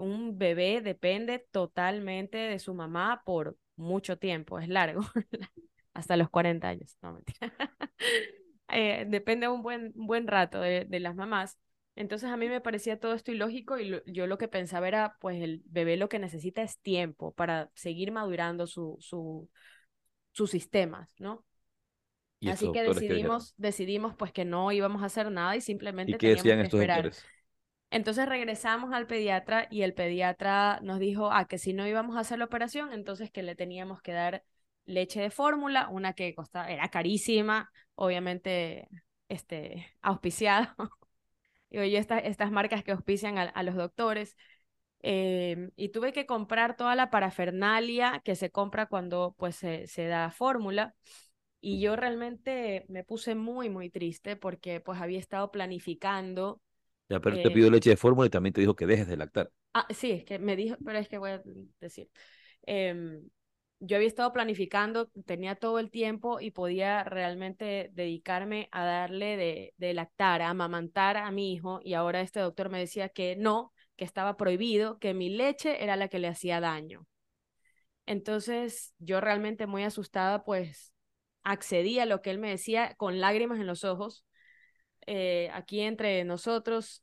un 0.00 0.38
bebé 0.38 0.80
depende 0.80 1.38
totalmente 1.50 2.38
de 2.38 2.58
su 2.58 2.74
mamá 2.74 3.22
por 3.24 3.56
mucho 3.76 4.18
tiempo, 4.18 4.58
es 4.58 4.68
largo, 4.68 5.02
hasta 5.94 6.16
los 6.16 6.30
40 6.30 6.68
años, 6.68 6.96
no 7.02 7.14
mentira. 7.14 7.52
eh, 8.68 9.06
depende 9.08 9.48
un 9.48 9.62
buen, 9.62 9.92
buen 9.94 10.26
rato 10.26 10.60
de, 10.60 10.86
las 11.00 11.14
mamás. 11.14 11.58
Entonces 11.94 12.30
a 12.30 12.36
mí 12.36 12.48
me 12.48 12.60
parecía 12.60 12.98
todo 12.98 13.12
esto 13.14 13.32
ilógico 13.32 13.78
y 13.78 13.84
lo, 13.84 14.04
yo 14.06 14.26
lo 14.26 14.38
que 14.38 14.48
pensaba 14.48 14.88
era, 14.88 15.16
pues 15.20 15.42
el 15.42 15.62
bebé 15.66 15.96
lo 15.96 16.08
que 16.08 16.18
necesita 16.18 16.62
es 16.62 16.78
tiempo 16.78 17.32
para 17.32 17.70
seguir 17.74 18.12
madurando 18.12 18.66
su, 18.66 18.96
su, 19.00 19.48
sus 20.32 20.50
sistemas, 20.50 21.14
¿no? 21.18 21.44
Así 22.46 22.72
que 22.72 22.82
decidimos, 22.82 23.54
decidimos 23.56 24.16
pues 24.16 24.32
que 24.32 24.44
no 24.44 24.72
íbamos 24.72 25.02
a 25.02 25.06
hacer 25.06 25.30
nada 25.30 25.54
y 25.54 25.60
simplemente 25.60 26.12
¿Y 26.12 26.18
qué 26.18 26.28
decían 26.28 26.58
que 26.58 26.64
estos 26.64 26.80
esperar. 26.80 27.02
doctores? 27.04 27.24
Entonces 27.90 28.26
regresamos 28.26 28.92
al 28.94 29.06
pediatra 29.06 29.68
y 29.70 29.82
el 29.82 29.92
pediatra 29.94 30.80
nos 30.82 30.98
dijo 30.98 31.30
ah, 31.30 31.46
que 31.46 31.58
si 31.58 31.74
no 31.74 31.86
íbamos 31.86 32.16
a 32.16 32.20
hacer 32.20 32.38
la 32.38 32.46
operación, 32.46 32.92
entonces 32.92 33.30
que 33.30 33.42
le 33.42 33.54
teníamos 33.54 34.00
que 34.00 34.12
dar 34.12 34.44
leche 34.86 35.20
de 35.20 35.30
fórmula, 35.30 35.88
una 35.88 36.14
que 36.14 36.34
costaba, 36.34 36.68
era 36.70 36.88
carísima, 36.88 37.70
obviamente 37.94 38.88
este, 39.28 39.94
auspiciada. 40.00 40.74
Yo, 41.72 41.82
estas, 41.82 42.22
estas 42.24 42.50
marcas 42.52 42.84
que 42.84 42.92
auspician 42.92 43.38
a, 43.38 43.44
a 43.44 43.62
los 43.64 43.76
doctores. 43.76 44.36
Eh, 45.04 45.70
y 45.76 45.90
tuve 45.90 46.12
que 46.12 46.26
comprar 46.26 46.76
toda 46.76 46.94
la 46.96 47.10
parafernalia 47.10 48.20
que 48.24 48.36
se 48.36 48.50
compra 48.52 48.86
cuando 48.86 49.34
pues 49.38 49.56
se, 49.56 49.86
se 49.88 50.06
da 50.06 50.30
fórmula. 50.30 50.94
Y 51.60 51.80
yo 51.80 51.96
realmente 51.96 52.86
me 52.88 53.04
puse 53.04 53.34
muy, 53.36 53.70
muy 53.70 53.90
triste 53.90 54.36
porque 54.36 54.80
pues 54.80 55.00
había 55.00 55.18
estado 55.20 55.50
planificando 55.52 56.60
ya, 57.08 57.20
pero 57.20 57.38
Eh, 57.38 57.40
te 57.40 57.50
pidió 57.50 57.70
leche 57.70 57.90
de 57.90 57.96
fórmula 57.96 58.26
y 58.26 58.30
también 58.30 58.52
te 58.52 58.60
dijo 58.60 58.76
que 58.76 58.86
dejes 58.86 59.06
de 59.08 59.16
lactar. 59.16 59.50
Ah, 59.74 59.86
sí, 59.90 60.10
es 60.12 60.24
que 60.24 60.38
me 60.38 60.54
dijo, 60.56 60.76
pero 60.84 60.98
es 60.98 61.08
que 61.08 61.18
voy 61.18 61.30
a 61.30 61.42
decir. 61.80 62.10
em, 62.66 63.28
yo 63.84 63.96
había 63.96 64.06
estado 64.06 64.32
planificando, 64.32 65.08
tenía 65.26 65.56
todo 65.56 65.80
el 65.80 65.90
tiempo 65.90 66.38
y 66.40 66.52
podía 66.52 67.02
realmente 67.02 67.90
dedicarme 67.94 68.68
a 68.70 68.84
darle 68.84 69.36
de, 69.36 69.74
de 69.76 69.92
lactar, 69.92 70.40
a 70.40 70.50
amamantar 70.50 71.16
a 71.16 71.30
mi 71.32 71.52
hijo, 71.52 71.80
y 71.82 71.94
ahora 71.94 72.20
este 72.20 72.38
doctor 72.38 72.70
me 72.70 72.78
decía 72.78 73.08
que 73.08 73.34
no, 73.34 73.72
que 73.96 74.04
estaba 74.04 74.36
prohibido, 74.36 74.98
que 75.00 75.14
mi 75.14 75.30
leche 75.30 75.82
era 75.82 75.96
la 75.96 76.06
que 76.06 76.20
le 76.20 76.28
hacía 76.28 76.60
daño. 76.60 77.06
Entonces, 78.06 78.94
yo 78.98 79.20
realmente 79.20 79.66
muy 79.66 79.82
asustada, 79.82 80.44
pues 80.44 80.92
accedí 81.42 81.98
a 81.98 82.06
lo 82.06 82.22
que 82.22 82.30
él 82.30 82.38
me 82.38 82.50
decía 82.50 82.94
con 82.96 83.20
lágrimas 83.20 83.58
en 83.58 83.66
los 83.66 83.82
ojos. 83.82 84.24
Eh, 85.06 85.50
aquí 85.52 85.80
entre 85.80 86.22
nosotros, 86.22 87.02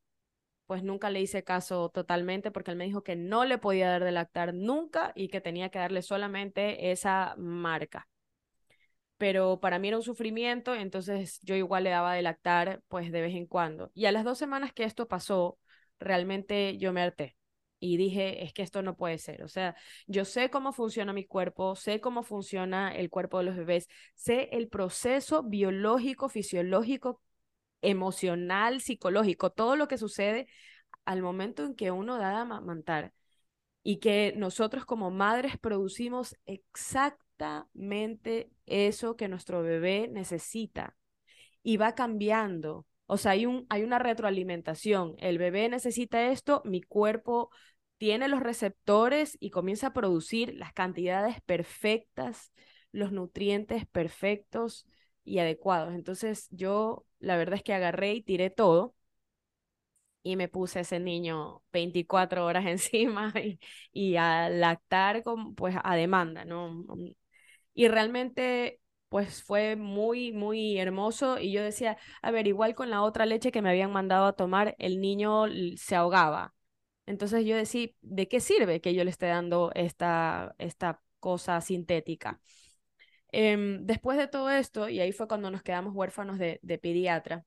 pues 0.70 0.84
nunca 0.84 1.10
le 1.10 1.20
hice 1.20 1.44
caso 1.44 1.90
totalmente 1.90 2.52
porque 2.52 2.70
él 2.70 2.78
me 2.78 2.84
dijo 2.86 3.04
que 3.04 3.16
no 3.16 3.44
le 3.44 3.58
podía 3.58 3.90
dar 3.90 4.04
de 4.04 4.12
lactar 4.12 4.54
nunca 4.54 5.14
y 5.16 5.30
que 5.30 5.42
tenía 5.42 5.70
que 5.70 5.80
darle 5.80 6.04
solamente 6.04 6.92
esa 6.92 7.34
marca. 7.40 8.08
Pero 9.18 9.60
para 9.60 9.80
mí 9.80 9.88
era 9.88 9.98
un 9.98 10.04
sufrimiento, 10.04 10.76
entonces 10.76 11.40
yo 11.42 11.56
igual 11.56 11.86
le 11.86 11.90
daba 11.90 12.14
de 12.14 12.22
lactar 12.22 12.84
pues 12.88 13.12
de 13.12 13.22
vez 13.22 13.34
en 13.34 13.48
cuando. 13.48 13.90
Y 13.96 14.06
a 14.06 14.12
las 14.12 14.24
dos 14.24 14.38
semanas 14.38 14.72
que 14.72 14.84
esto 14.84 15.08
pasó, 15.08 15.58
realmente 16.00 16.78
yo 16.78 16.94
me 16.94 17.02
harté 17.02 17.36
y 17.80 17.98
dije, 17.98 18.44
es 18.44 18.54
que 18.54 18.62
esto 18.62 18.84
no 18.84 18.96
puede 18.96 19.18
ser. 19.18 19.42
O 19.42 19.48
sea, 19.48 19.76
yo 20.06 20.24
sé 20.24 20.52
cómo 20.52 20.72
funciona 20.72 21.14
mi 21.14 21.26
cuerpo, 21.26 21.76
sé 21.76 22.00
cómo 22.00 22.22
funciona 22.22 22.96
el 22.96 23.10
cuerpo 23.10 23.40
de 23.40 23.46
los 23.46 23.56
bebés, 23.56 23.88
sé 24.14 24.50
el 24.52 24.68
proceso 24.70 25.42
biológico, 25.42 26.30
fisiológico 26.30 27.24
emocional, 27.82 28.82
psicológico, 28.82 29.52
todo 29.52 29.76
lo 29.76 29.88
que 29.88 29.98
sucede 29.98 30.48
al 31.06 31.22
momento 31.22 31.66
en 31.66 31.76
que 31.76 31.92
uno 31.92 32.18
da 32.18 32.38
a 32.38 32.42
amamantar 32.42 33.14
y 33.84 33.98
que 34.00 34.34
nosotros 34.36 34.86
como 34.86 35.12
madres 35.12 35.58
producimos 35.58 36.36
exactamente 36.46 38.52
eso 38.66 39.16
que 39.16 39.28
nuestro 39.28 39.62
bebé 39.64 40.08
necesita 40.12 40.96
y 41.64 41.78
va 41.78 41.96
cambiando. 41.96 42.86
O 43.06 43.18
sea, 43.18 43.32
hay, 43.32 43.46
un, 43.46 43.66
hay 43.70 43.84
una 43.84 44.00
retroalimentación. 44.00 45.16
El 45.20 45.38
bebé 45.38 45.70
necesita 45.70 46.32
esto, 46.32 46.62
mi 46.66 46.82
cuerpo 46.82 47.50
tiene 47.98 48.28
los 48.28 48.42
receptores 48.42 49.38
y 49.40 49.50
comienza 49.50 49.88
a 49.88 49.94
producir 49.94 50.54
las 50.56 50.74
cantidades 50.74 51.42
perfectas, 51.42 52.52
los 52.92 53.12
nutrientes 53.12 53.86
perfectos 53.88 54.88
y 55.26 55.40
adecuados. 55.40 55.94
Entonces 55.94 56.48
yo 56.52 57.06
la 57.20 57.38
verdad 57.38 57.56
es 57.56 57.64
que 57.64 57.74
agarré 57.74 58.14
y 58.16 58.22
tiré 58.24 58.50
todo 58.50 58.96
y 60.24 60.36
me 60.36 60.48
puse 60.50 60.82
ese 60.82 61.00
niño 61.00 61.64
24 61.72 62.46
horas 62.46 62.66
encima 62.68 63.34
y, 63.44 63.60
y 63.94 64.16
a 64.18 64.50
lactar 64.50 65.24
con, 65.24 65.56
pues 65.56 65.76
a 65.84 65.96
demanda, 65.96 66.46
¿no? 66.46 66.86
Y 67.74 67.88
realmente 67.88 68.82
pues 69.10 69.44
fue 69.44 69.76
muy, 69.76 70.32
muy 70.32 70.78
hermoso 70.80 71.40
y 71.40 71.52
yo 71.52 71.64
decía, 71.64 71.98
a 72.22 72.32
ver, 72.32 72.48
igual 72.48 72.76
con 72.76 72.90
la 72.92 73.02
otra 73.04 73.26
leche 73.26 73.52
que 73.52 73.62
me 73.62 73.70
habían 73.70 73.92
mandado 73.92 74.26
a 74.28 74.34
tomar, 74.34 74.76
el 74.80 75.02
niño 75.02 75.46
se 75.78 75.96
ahogaba. 75.96 76.54
Entonces 77.08 77.46
yo 77.46 77.56
decía, 77.58 77.90
¿de 78.02 78.28
qué 78.28 78.40
sirve 78.42 78.82
que 78.82 78.94
yo 78.94 79.04
le 79.04 79.12
esté 79.12 79.28
dando 79.28 79.72
esta, 79.76 80.56
esta 80.60 81.02
cosa 81.20 81.62
sintética? 81.62 82.40
Eh, 83.32 83.78
después 83.82 84.18
de 84.18 84.28
todo 84.28 84.50
esto, 84.50 84.90
y 84.90 85.00
ahí 85.00 85.12
fue 85.12 85.28
cuando 85.28 85.52
nos 85.52 85.64
quedamos 85.64 85.96
huérfanos 85.96 86.38
de, 86.40 86.60
de, 86.64 86.78
pediatra, 86.78 87.46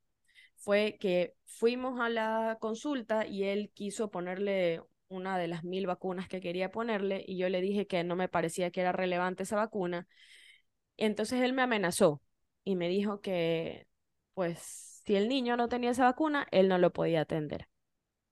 fue 0.57 0.97
que 1.01 1.35
fuimos 1.45 2.01
a 2.01 2.09
la 2.09 2.59
consulta 2.61 3.27
y 3.27 3.45
él 3.45 3.71
quiso 3.75 4.11
ponerle 4.11 4.83
una 5.09 5.39
de 5.39 5.49
las 5.49 5.65
mil 5.65 5.87
vacunas 5.87 6.29
que 6.29 6.41
quería 6.41 6.71
ponerle 6.71 7.25
y 7.27 7.37
yo 7.37 7.49
le 7.49 7.61
dije 7.61 7.87
que 7.87 8.05
no 8.05 8.17
me 8.17 8.29
parecía 8.29 8.71
que 8.71 8.81
era 8.81 8.93
relevante 8.93 9.43
esa 9.43 9.57
vacuna. 9.57 10.07
Entonces 10.97 11.41
él 11.43 11.53
me 11.53 11.63
amenazó 11.63 12.23
y 12.65 12.77
me 12.77 12.89
dijo 12.89 13.21
que, 13.21 13.87
pues, 14.35 15.03
si 15.05 15.17
el 15.17 15.29
niño 15.29 15.57
no 15.57 15.69
tenía 15.69 15.91
esa 15.91 16.05
vacuna, 16.05 16.47
él 16.51 16.69
no 16.69 16.79
lo 16.79 16.93
podía 16.93 17.23
atender. 17.23 17.69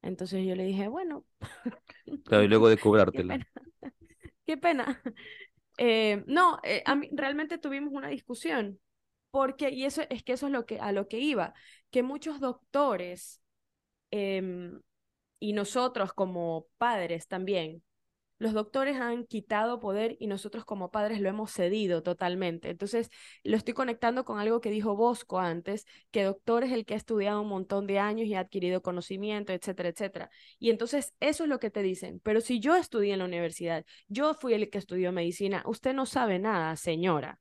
Entonces 0.02 0.46
yo 0.46 0.54
le 0.54 0.64
dije, 0.64 0.88
bueno. 0.88 1.24
Claro, 2.24 2.44
y 2.44 2.48
luego 2.48 2.68
de 2.68 2.78
cobrártela. 2.78 3.38
Qué 4.46 4.56
pena. 4.56 5.02
Qué 5.02 5.02
pena. 5.02 5.02
Eh, 5.82 6.24
no, 6.26 6.58
eh, 6.62 6.82
a 6.84 6.94
mí, 6.94 7.08
realmente 7.12 7.56
tuvimos 7.58 7.92
una 7.94 8.08
discusión, 8.08 8.78
porque, 9.30 9.70
y 9.70 9.84
eso 9.86 10.02
es 10.10 10.22
que 10.22 10.34
eso 10.34 10.46
es 10.46 10.52
lo 10.52 10.66
que, 10.66 10.78
a 10.78 10.92
lo 10.92 11.08
que 11.08 11.18
iba, 11.18 11.54
que 11.90 12.02
muchos 12.02 12.38
doctores 12.40 13.40
eh, 14.10 14.72
y 15.40 15.52
nosotros 15.54 16.12
como 16.12 16.66
padres 16.78 17.28
también, 17.28 17.82
los 18.40 18.54
doctores 18.54 18.96
han 18.96 19.26
quitado 19.26 19.80
poder 19.80 20.16
y 20.18 20.26
nosotros 20.26 20.64
como 20.64 20.90
padres 20.90 21.20
lo 21.20 21.28
hemos 21.28 21.52
cedido 21.52 22.02
totalmente. 22.02 22.70
Entonces, 22.70 23.10
lo 23.44 23.54
estoy 23.54 23.74
conectando 23.74 24.24
con 24.24 24.38
algo 24.38 24.62
que 24.62 24.70
dijo 24.70 24.96
Bosco 24.96 25.38
antes, 25.38 25.86
que 26.10 26.24
doctor 26.24 26.64
es 26.64 26.72
el 26.72 26.86
que 26.86 26.94
ha 26.94 26.96
estudiado 26.96 27.42
un 27.42 27.48
montón 27.48 27.86
de 27.86 27.98
años 27.98 28.26
y 28.26 28.34
ha 28.34 28.40
adquirido 28.40 28.80
conocimiento, 28.80 29.52
etcétera, 29.52 29.90
etcétera. 29.90 30.30
Y 30.58 30.70
entonces, 30.70 31.14
eso 31.20 31.44
es 31.44 31.50
lo 31.50 31.60
que 31.60 31.70
te 31.70 31.82
dicen. 31.82 32.18
Pero 32.24 32.40
si 32.40 32.60
yo 32.60 32.76
estudié 32.76 33.12
en 33.12 33.18
la 33.18 33.26
universidad, 33.26 33.84
yo 34.08 34.32
fui 34.32 34.54
el 34.54 34.70
que 34.70 34.78
estudió 34.78 35.12
medicina, 35.12 35.62
usted 35.66 35.92
no 35.92 36.06
sabe 36.06 36.38
nada, 36.38 36.74
señora. 36.76 37.38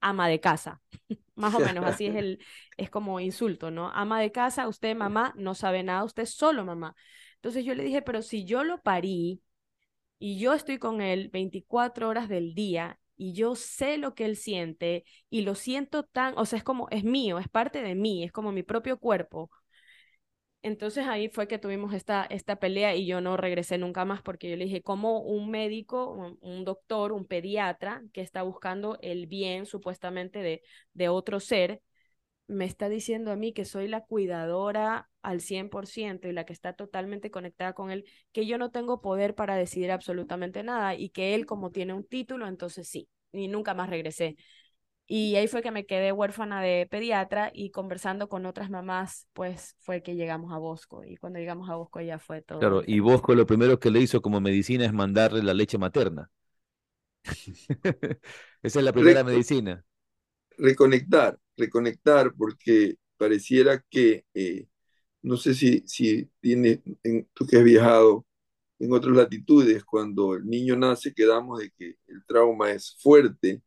Ama 0.00 0.28
de 0.28 0.38
casa, 0.38 0.80
más 1.34 1.54
o 1.54 1.58
menos, 1.58 1.84
así 1.84 2.06
es 2.06 2.14
el, 2.16 2.38
es 2.76 2.88
como 2.88 3.18
insulto, 3.18 3.72
¿no? 3.72 3.90
Ama 3.90 4.20
de 4.20 4.30
casa, 4.30 4.68
usted 4.68 4.94
mamá 4.94 5.34
no 5.36 5.56
sabe 5.56 5.82
nada, 5.82 6.04
usted 6.04 6.24
solo 6.24 6.64
mamá. 6.64 6.94
Entonces 7.36 7.64
yo 7.64 7.74
le 7.74 7.82
dije, 7.82 8.02
pero 8.02 8.22
si 8.22 8.44
yo 8.44 8.62
lo 8.62 8.80
parí 8.82 9.42
y 10.18 10.38
yo 10.38 10.54
estoy 10.54 10.78
con 10.78 11.00
él 11.02 11.28
24 11.32 12.08
horas 12.08 12.28
del 12.28 12.54
día 12.54 12.98
y 13.16 13.32
yo 13.34 13.54
sé 13.54 13.96
lo 13.98 14.14
que 14.14 14.24
él 14.26 14.36
siente 14.36 15.04
y 15.30 15.42
lo 15.42 15.54
siento 15.54 16.04
tan, 16.04 16.34
o 16.38 16.44
sea, 16.46 16.58
es 16.58 16.64
como, 16.64 16.88
es 16.90 17.04
mío, 17.04 17.38
es 17.38 17.48
parte 17.48 17.82
de 17.82 17.94
mí, 17.94 18.24
es 18.24 18.32
como 18.32 18.52
mi 18.52 18.62
propio 18.62 18.98
cuerpo. 18.98 19.50
Entonces 20.62 21.06
ahí 21.06 21.28
fue 21.28 21.46
que 21.46 21.58
tuvimos 21.58 21.94
esta, 21.94 22.24
esta 22.24 22.56
pelea 22.56 22.96
y 22.96 23.06
yo 23.06 23.20
no 23.20 23.36
regresé 23.36 23.78
nunca 23.78 24.04
más 24.04 24.20
porque 24.22 24.50
yo 24.50 24.56
le 24.56 24.64
dije, 24.64 24.82
como 24.82 25.20
un 25.20 25.48
médico, 25.50 26.10
un, 26.12 26.38
un 26.40 26.64
doctor, 26.64 27.12
un 27.12 27.24
pediatra 27.26 28.02
que 28.12 28.20
está 28.20 28.42
buscando 28.42 28.98
el 29.00 29.26
bien 29.28 29.66
supuestamente 29.66 30.40
de, 30.40 30.62
de 30.92 31.08
otro 31.08 31.38
ser, 31.40 31.82
me 32.48 32.64
está 32.66 32.88
diciendo 32.88 33.32
a 33.32 33.36
mí 33.36 33.52
que 33.54 33.64
soy 33.64 33.88
la 33.88 34.02
cuidadora 34.06 35.08
al 35.26 35.40
100% 35.40 36.28
y 36.28 36.32
la 36.32 36.44
que 36.46 36.52
está 36.52 36.72
totalmente 36.74 37.30
conectada 37.30 37.72
con 37.74 37.90
él, 37.90 38.04
que 38.32 38.46
yo 38.46 38.58
no 38.58 38.70
tengo 38.70 39.00
poder 39.00 39.34
para 39.34 39.56
decidir 39.56 39.90
absolutamente 39.92 40.62
nada 40.62 40.94
y 40.94 41.10
que 41.10 41.34
él 41.34 41.46
como 41.46 41.70
tiene 41.70 41.94
un 41.94 42.04
título, 42.06 42.46
entonces 42.48 42.88
sí, 42.88 43.08
y 43.32 43.48
nunca 43.48 43.74
más 43.74 43.90
regresé. 43.90 44.36
Y 45.08 45.36
ahí 45.36 45.48
fue 45.48 45.62
que 45.62 45.70
me 45.70 45.86
quedé 45.86 46.12
huérfana 46.12 46.62
de 46.62 46.86
pediatra 46.90 47.50
y 47.54 47.70
conversando 47.70 48.28
con 48.28 48.46
otras 48.46 48.70
mamás, 48.70 49.28
pues 49.34 49.76
fue 49.80 50.02
que 50.02 50.16
llegamos 50.16 50.52
a 50.52 50.58
Bosco. 50.58 51.04
Y 51.04 51.16
cuando 51.16 51.38
llegamos 51.38 51.70
a 51.70 51.76
Bosco 51.76 52.00
ya 52.00 52.18
fue 52.18 52.42
todo. 52.42 52.70
Claro, 52.70 52.82
y 52.86 53.00
Bosco 53.00 53.34
lo 53.34 53.46
primero 53.46 53.78
que 53.80 53.90
le 53.90 54.00
hizo 54.00 54.20
como 54.22 54.40
medicina 54.42 54.84
es 54.84 54.92
mandarle 54.92 55.42
la 55.42 55.54
leche 55.54 55.78
materna. 55.78 56.30
Esa 58.62 58.78
es 58.80 58.84
la 58.84 58.92
primera 58.92 59.24
Re- 59.24 59.24
medicina. 59.24 59.84
reconectar, 60.58 61.38
reconectar, 61.56 62.32
porque 62.36 62.96
pareciera 63.16 63.82
que, 63.90 64.24
eh, 64.34 64.66
no 65.26 65.36
sé 65.38 65.54
si, 65.54 65.84
si 65.86 66.30
tiene, 66.40 66.82
en- 67.04 67.28
tú 67.34 67.46
que 67.46 67.58
has 67.58 67.64
viajado 67.64 68.26
en 68.80 68.92
otras 68.92 69.16
latitudes, 69.16 69.84
cuando 69.84 70.34
el 70.34 70.46
niño 70.46 70.76
nace, 70.76 71.14
quedamos 71.14 71.60
de 71.60 71.70
que 71.72 71.96
el 72.08 72.24
trauma 72.26 72.72
es 72.72 72.96
fuerte 73.00 73.62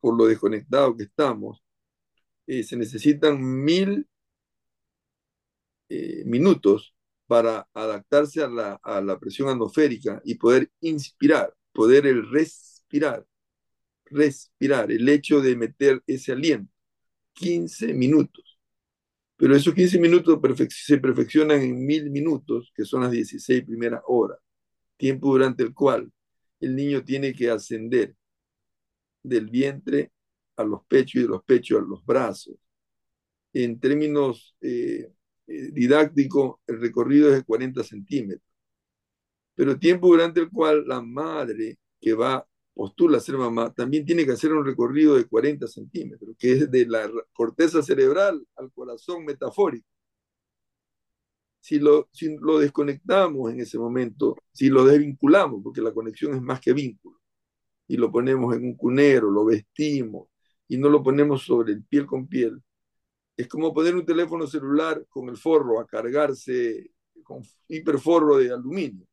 por 0.00 0.16
lo 0.18 0.26
desconectado 0.26 0.96
que 0.96 1.04
estamos. 1.04 1.62
Eh, 2.46 2.62
se 2.64 2.76
necesitan 2.76 3.40
mil 3.42 4.06
eh, 5.88 6.22
minutos 6.26 6.94
para 7.26 7.68
adaptarse 7.74 8.42
a 8.42 8.48
la, 8.48 8.74
a 8.82 9.00
la 9.00 9.18
presión 9.18 9.48
atmosférica 9.48 10.20
y 10.24 10.36
poder 10.36 10.70
inspirar, 10.80 11.52
poder 11.72 12.06
el 12.06 12.28
respirar, 12.30 13.26
respirar, 14.06 14.92
el 14.92 15.08
hecho 15.08 15.40
de 15.40 15.56
meter 15.56 16.02
ese 16.06 16.32
aliento. 16.32 16.72
15 17.34 17.94
minutos. 17.94 18.55
Pero 19.36 19.54
esos 19.54 19.74
15 19.74 19.98
minutos 20.00 20.40
se 20.70 20.98
perfeccionan 20.98 21.60
en 21.60 21.84
mil 21.84 22.10
minutos, 22.10 22.72
que 22.74 22.84
son 22.84 23.02
las 23.02 23.10
16 23.10 23.64
primeras 23.64 24.00
horas, 24.06 24.38
tiempo 24.96 25.28
durante 25.28 25.62
el 25.62 25.74
cual 25.74 26.10
el 26.60 26.74
niño 26.74 27.04
tiene 27.04 27.34
que 27.34 27.50
ascender 27.50 28.14
del 29.22 29.48
vientre 29.48 30.12
a 30.56 30.64
los 30.64 30.84
pechos 30.86 31.16
y 31.16 31.22
de 31.22 31.28
los 31.28 31.44
pechos 31.44 31.80
a 31.80 31.84
los 31.86 32.04
brazos. 32.04 32.56
En 33.52 33.78
términos 33.78 34.54
eh, 34.60 35.12
eh, 35.46 35.70
didácticos, 35.72 36.56
el 36.66 36.80
recorrido 36.80 37.28
es 37.28 37.36
de 37.36 37.44
40 37.44 37.82
centímetros. 37.84 38.46
Pero 39.54 39.78
tiempo 39.78 40.08
durante 40.08 40.40
el 40.40 40.50
cual 40.50 40.86
la 40.86 41.00
madre 41.00 41.78
que 42.00 42.14
va, 42.14 42.46
postula 42.76 43.20
ser 43.20 43.38
mamá, 43.38 43.72
también 43.72 44.04
tiene 44.04 44.26
que 44.26 44.32
hacer 44.32 44.52
un 44.52 44.64
recorrido 44.64 45.16
de 45.16 45.24
40 45.26 45.66
centímetros, 45.66 46.36
que 46.38 46.52
es 46.52 46.70
de 46.70 46.86
la 46.86 47.10
corteza 47.32 47.82
cerebral 47.82 48.46
al 48.54 48.70
corazón 48.70 49.24
metafórico. 49.24 49.88
Si 51.58 51.78
lo, 51.78 52.08
si 52.12 52.36
lo 52.36 52.58
desconectamos 52.58 53.50
en 53.50 53.60
ese 53.60 53.78
momento, 53.78 54.36
si 54.52 54.68
lo 54.68 54.84
desvinculamos, 54.84 55.62
porque 55.64 55.80
la 55.80 55.92
conexión 55.92 56.34
es 56.34 56.42
más 56.42 56.60
que 56.60 56.74
vínculo, 56.74 57.18
y 57.88 57.96
lo 57.96 58.12
ponemos 58.12 58.54
en 58.54 58.64
un 58.64 58.76
cunero, 58.76 59.30
lo 59.30 59.46
vestimos 59.46 60.28
y 60.68 60.76
no 60.76 60.90
lo 60.90 61.02
ponemos 61.02 61.44
sobre 61.44 61.72
el 61.72 61.82
piel 61.84 62.04
con 62.06 62.28
piel, 62.28 62.62
es 63.38 63.48
como 63.48 63.72
poner 63.72 63.94
un 63.96 64.04
teléfono 64.04 64.46
celular 64.46 65.06
con 65.08 65.30
el 65.30 65.38
forro 65.38 65.80
a 65.80 65.86
cargarse 65.86 66.90
con 67.24 67.42
hiperforro 67.68 68.36
de 68.36 68.52
aluminio. 68.52 69.06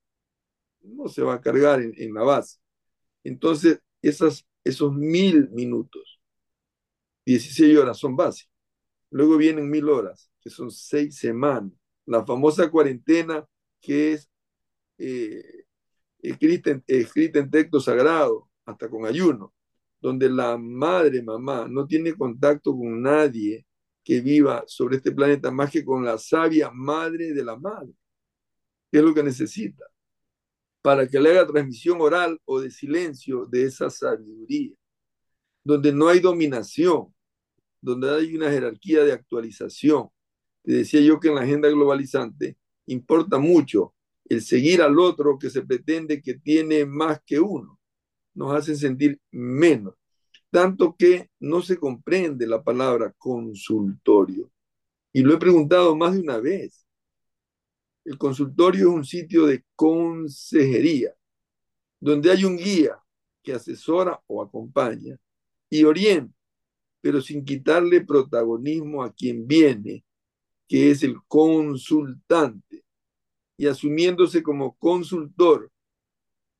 No 0.81 1.07
se 1.07 1.23
va 1.23 1.35
a 1.35 1.41
cargar 1.41 1.81
en, 1.81 1.93
en 1.97 2.13
la 2.13 2.23
base. 2.23 2.62
Entonces, 3.23 3.79
esos 4.01 4.93
mil 4.93 5.49
minutos, 5.51 6.19
16 7.25 7.77
horas 7.77 7.97
son 7.97 8.15
básicos. 8.15 8.53
Luego 9.09 9.37
vienen 9.37 9.69
mil 9.69 9.89
horas, 9.89 10.31
que 10.41 10.49
son 10.49 10.71
seis 10.71 11.17
semanas. 11.17 11.71
La 12.05 12.25
famosa 12.25 12.69
cuarentena 12.69 13.45
que 13.79 14.13
es 14.13 14.29
eh, 14.97 15.65
escrita 16.19 16.71
en 17.39 17.51
texto 17.51 17.79
sagrado, 17.79 18.49
hasta 18.65 18.89
con 18.89 19.05
ayuno, 19.05 19.53
donde 20.01 20.29
la 20.29 20.57
madre, 20.57 21.21
mamá, 21.21 21.67
no 21.69 21.85
tiene 21.85 22.13
contacto 22.13 22.75
con 22.75 23.01
nadie 23.01 23.65
que 24.03 24.21
viva 24.21 24.63
sobre 24.67 24.97
este 24.97 25.11
planeta 25.11 25.51
más 25.51 25.71
que 25.71 25.85
con 25.85 26.03
la 26.03 26.17
sabia 26.17 26.71
madre 26.71 27.33
de 27.33 27.43
la 27.43 27.55
madre, 27.57 27.93
que 28.91 28.99
es 28.99 29.03
lo 29.03 29.13
que 29.13 29.23
necesita, 29.23 29.85
para 30.83 31.07
que 31.07 31.19
le 31.19 31.31
haga 31.31 31.47
transmisión 31.47 31.99
oral 31.99 32.39
o 32.45 32.61
de 32.61 32.69
silencio 32.69 33.47
de 33.47 33.63
esa 33.63 33.89
sabiduría, 33.89 34.75
donde 35.63 35.91
no 35.91 36.07
hay 36.07 36.19
dominación, 36.19 37.11
donde 37.81 38.11
hay 38.11 38.35
una 38.35 38.51
jerarquía 38.51 39.03
de 39.03 39.13
actualización. 39.13 40.09
Te 40.61 40.73
decía 40.73 41.01
yo 41.01 41.19
que 41.19 41.29
en 41.29 41.35
la 41.35 41.41
agenda 41.41 41.69
globalizante 41.69 42.57
importa 42.85 43.39
mucho 43.39 43.95
el 44.25 44.43
seguir 44.43 44.83
al 44.83 44.99
otro 44.99 45.39
que 45.39 45.49
se 45.49 45.63
pretende 45.63 46.21
que 46.21 46.35
tiene 46.35 46.85
más 46.85 47.19
que 47.25 47.39
uno. 47.39 47.79
Nos 48.35 48.53
hacen 48.53 48.77
sentir 48.77 49.19
menos 49.31 49.95
tanto 50.53 50.95
que 50.95 51.31
no 51.39 51.63
se 51.63 51.77
comprende 51.77 52.45
la 52.45 52.63
palabra 52.63 53.11
consultorio. 53.17 54.51
Y 55.11 55.23
lo 55.23 55.33
he 55.33 55.37
preguntado 55.39 55.95
más 55.95 56.13
de 56.13 56.19
una 56.19 56.37
vez. 56.37 56.82
El 58.05 58.17
consultorio 58.17 58.89
es 58.89 58.95
un 58.95 59.05
sitio 59.05 59.45
de 59.45 59.63
consejería, 59.75 61.13
donde 61.99 62.31
hay 62.31 62.43
un 62.43 62.57
guía 62.57 62.99
que 63.41 63.53
asesora 63.53 64.21
o 64.27 64.41
acompaña 64.41 65.17
y 65.69 65.83
orienta, 65.83 66.35
pero 67.01 67.21
sin 67.21 67.43
quitarle 67.43 68.01
protagonismo 68.01 69.03
a 69.03 69.13
quien 69.13 69.47
viene, 69.47 70.03
que 70.67 70.91
es 70.91 71.03
el 71.03 71.17
consultante, 71.27 72.83
y 73.57 73.67
asumiéndose 73.67 74.41
como 74.41 74.75
consultor, 74.77 75.71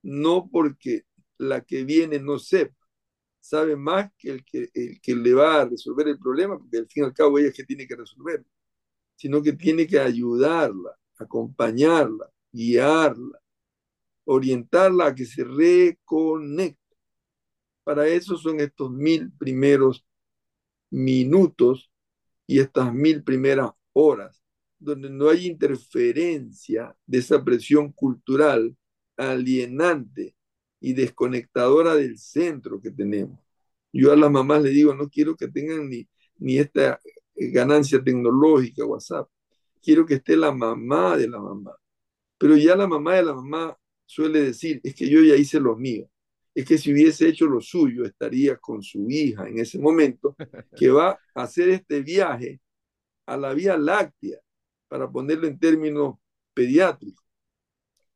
no 0.02 0.50
porque 0.52 1.04
la 1.38 1.62
que 1.62 1.84
viene 1.84 2.20
no 2.20 2.40
sepa, 2.40 2.76
sabe 3.40 3.76
más 3.76 4.12
que 4.18 4.32
el, 4.32 4.46
que 4.46 4.70
el 4.74 5.02
que 5.02 5.16
le 5.16 5.34
va 5.34 5.62
a 5.62 5.66
resolver 5.66 6.08
el 6.08 6.20
problema, 6.20 6.58
porque 6.58 6.78
al 6.78 6.88
fin 6.88 7.04
y 7.04 7.08
al 7.08 7.14
cabo 7.14 7.40
ella 7.40 7.50
es 7.50 7.56
que 7.56 7.66
tiene 7.66 7.88
que 7.88 7.96
resolverlo, 7.96 8.46
sino 9.16 9.42
que 9.42 9.54
tiene 9.54 9.86
que 9.86 10.00
ayudarla, 10.00 10.98
acompañarla, 11.24 12.30
guiarla, 12.52 13.40
orientarla 14.26 15.08
a 15.08 15.16
que 15.16 15.26
se 15.26 15.44
reconecte. 15.44 16.80
Para 17.84 18.08
eso 18.08 18.38
son 18.38 18.60
estos 18.60 18.92
mil 18.92 19.32
primeros 19.34 20.06
minutos 20.90 21.92
y 22.48 22.60
estas 22.60 22.94
mil 22.94 23.24
primeras 23.24 23.72
horas, 23.94 24.42
donde 24.80 25.10
no 25.10 25.30
hay 25.30 25.48
interferencia 25.48 26.96
de 27.06 27.18
esa 27.18 27.44
presión 27.44 27.92
cultural 27.92 28.76
alienante 29.18 30.36
y 30.80 30.94
desconectadora 30.94 31.96
del 31.96 32.18
centro 32.18 32.82
que 32.82 32.92
tenemos. 32.92 33.40
Yo 33.92 34.12
a 34.12 34.16
las 34.16 34.32
mamás 34.32 34.64
le 34.64 34.70
digo, 34.72 34.94
no 34.94 35.10
quiero 35.10 35.36
que 35.36 35.48
tengan 35.48 35.90
ni, 35.90 36.08
ni 36.38 36.58
esta 36.58 37.00
ganancia 37.36 38.04
tecnológica, 38.04 38.86
WhatsApp. 38.86 39.30
Quiero 39.84 40.06
que 40.06 40.16
esté 40.16 40.38
la 40.38 40.54
mamá 40.54 41.18
de 41.18 41.28
la 41.28 41.40
mamá. 41.40 41.76
Pero 42.38 42.56
ya 42.58 42.76
la 42.76 42.88
mamá 42.88 43.16
de 43.16 43.24
la 43.24 43.34
mamá 43.34 43.78
suele 44.06 44.42
decir, 44.42 44.80
es 44.84 44.96
que 44.96 45.10
yo 45.10 45.22
ya 45.22 45.36
hice 45.36 45.60
lo 45.60 45.76
mío. 45.76 46.10
Es 46.56 46.66
que 46.66 46.78
si 46.78 46.94
hubiese 46.94 47.28
hecho 47.28 47.48
lo 47.48 47.60
suyo, 47.60 48.06
estaría 48.06 48.58
con 48.58 48.82
su 48.82 49.10
hija 49.10 49.48
en 49.48 49.60
ese 49.60 49.80
momento, 49.80 50.36
que 50.78 50.90
va 50.90 51.20
a 51.36 51.44
hacer 51.44 51.70
este 51.70 52.02
viaje 52.02 52.62
a 53.26 53.36
la 53.38 53.54
Vía 53.54 53.78
Láctea, 53.78 54.40
para 54.88 55.10
ponerlo 55.12 55.48
en 55.48 55.60
términos 55.60 56.16
pediátricos, 56.54 57.26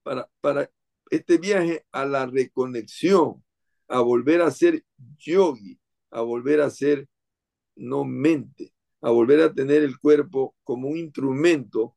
para, 0.04 0.30
para 0.40 0.72
este 1.10 1.38
viaje 1.38 1.86
a 1.92 2.06
la 2.06 2.28
reconexión, 2.28 3.44
a 3.88 4.00
volver 4.00 4.42
a 4.42 4.52
ser 4.52 4.86
yogi, 5.18 5.80
a 6.12 6.22
volver 6.22 6.62
a 6.62 6.70
ser 6.70 7.08
no 7.76 8.06
mente, 8.06 8.74
a 9.02 9.12
volver 9.12 9.42
a 9.42 9.54
tener 9.54 9.84
el 9.84 10.00
cuerpo 10.00 10.56
como 10.64 10.90
un 10.90 10.98
instrumento, 10.98 11.96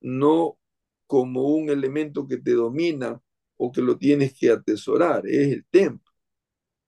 no 0.00 0.58
como 1.06 1.48
un 1.48 1.70
elemento 1.70 2.26
que 2.26 2.38
te 2.38 2.52
domina 2.52 3.20
o 3.56 3.72
que 3.72 3.82
lo 3.82 3.98
tienes 3.98 4.38
que 4.38 4.50
atesorar, 4.50 5.26
es 5.26 5.52
el 5.52 5.66
templo. 5.70 6.12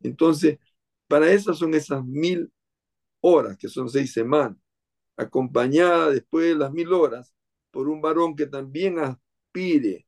Entonces, 0.02 0.58
para 1.08 1.30
eso 1.32 1.54
son 1.54 1.74
esas 1.74 2.04
mil 2.04 2.52
horas, 3.20 3.56
que 3.56 3.68
son 3.68 3.88
seis 3.88 4.12
semanas, 4.12 4.58
acompañada 5.16 6.10
después 6.10 6.46
de 6.46 6.56
las 6.56 6.72
mil 6.72 6.92
horas 6.92 7.34
por 7.70 7.88
un 7.88 8.00
varón 8.00 8.36
que 8.36 8.46
también 8.46 8.98
ha 8.98 9.20
inspire 9.54 10.06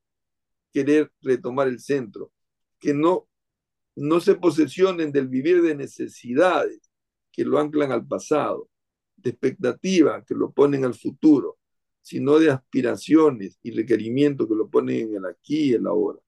querer 0.73 1.13
retomar 1.21 1.69
el 1.69 1.81
centro, 1.81 2.33
que 2.79 2.95
no, 2.95 3.29
no 3.95 4.21
se 4.21 4.35
posesionen 4.35 5.13
del 5.13 5.29
vivir 5.29 5.63
de 5.63 5.75
necesidades 5.75 6.91
que 7.31 7.45
lo 7.45 7.59
anclan 7.59 7.93
al 7.93 8.07
pasado, 8.07 8.69
de 9.25 9.31
expectativa 9.31 10.23
que 10.25 10.35
lo 10.35 10.53
ponen 10.53 10.85
al 10.85 10.95
futuro, 10.95 11.59
sino 12.03 12.39
de 12.39 12.51
aspiraciones 12.51 13.59
y 13.63 13.71
requerimientos 13.73 14.47
que 14.47 14.55
lo 14.55 14.69
ponen 14.69 15.09
en 15.09 15.17
el 15.17 15.25
aquí 15.25 15.71
y 15.71 15.73
el 15.73 15.87
ahora. 15.87 16.21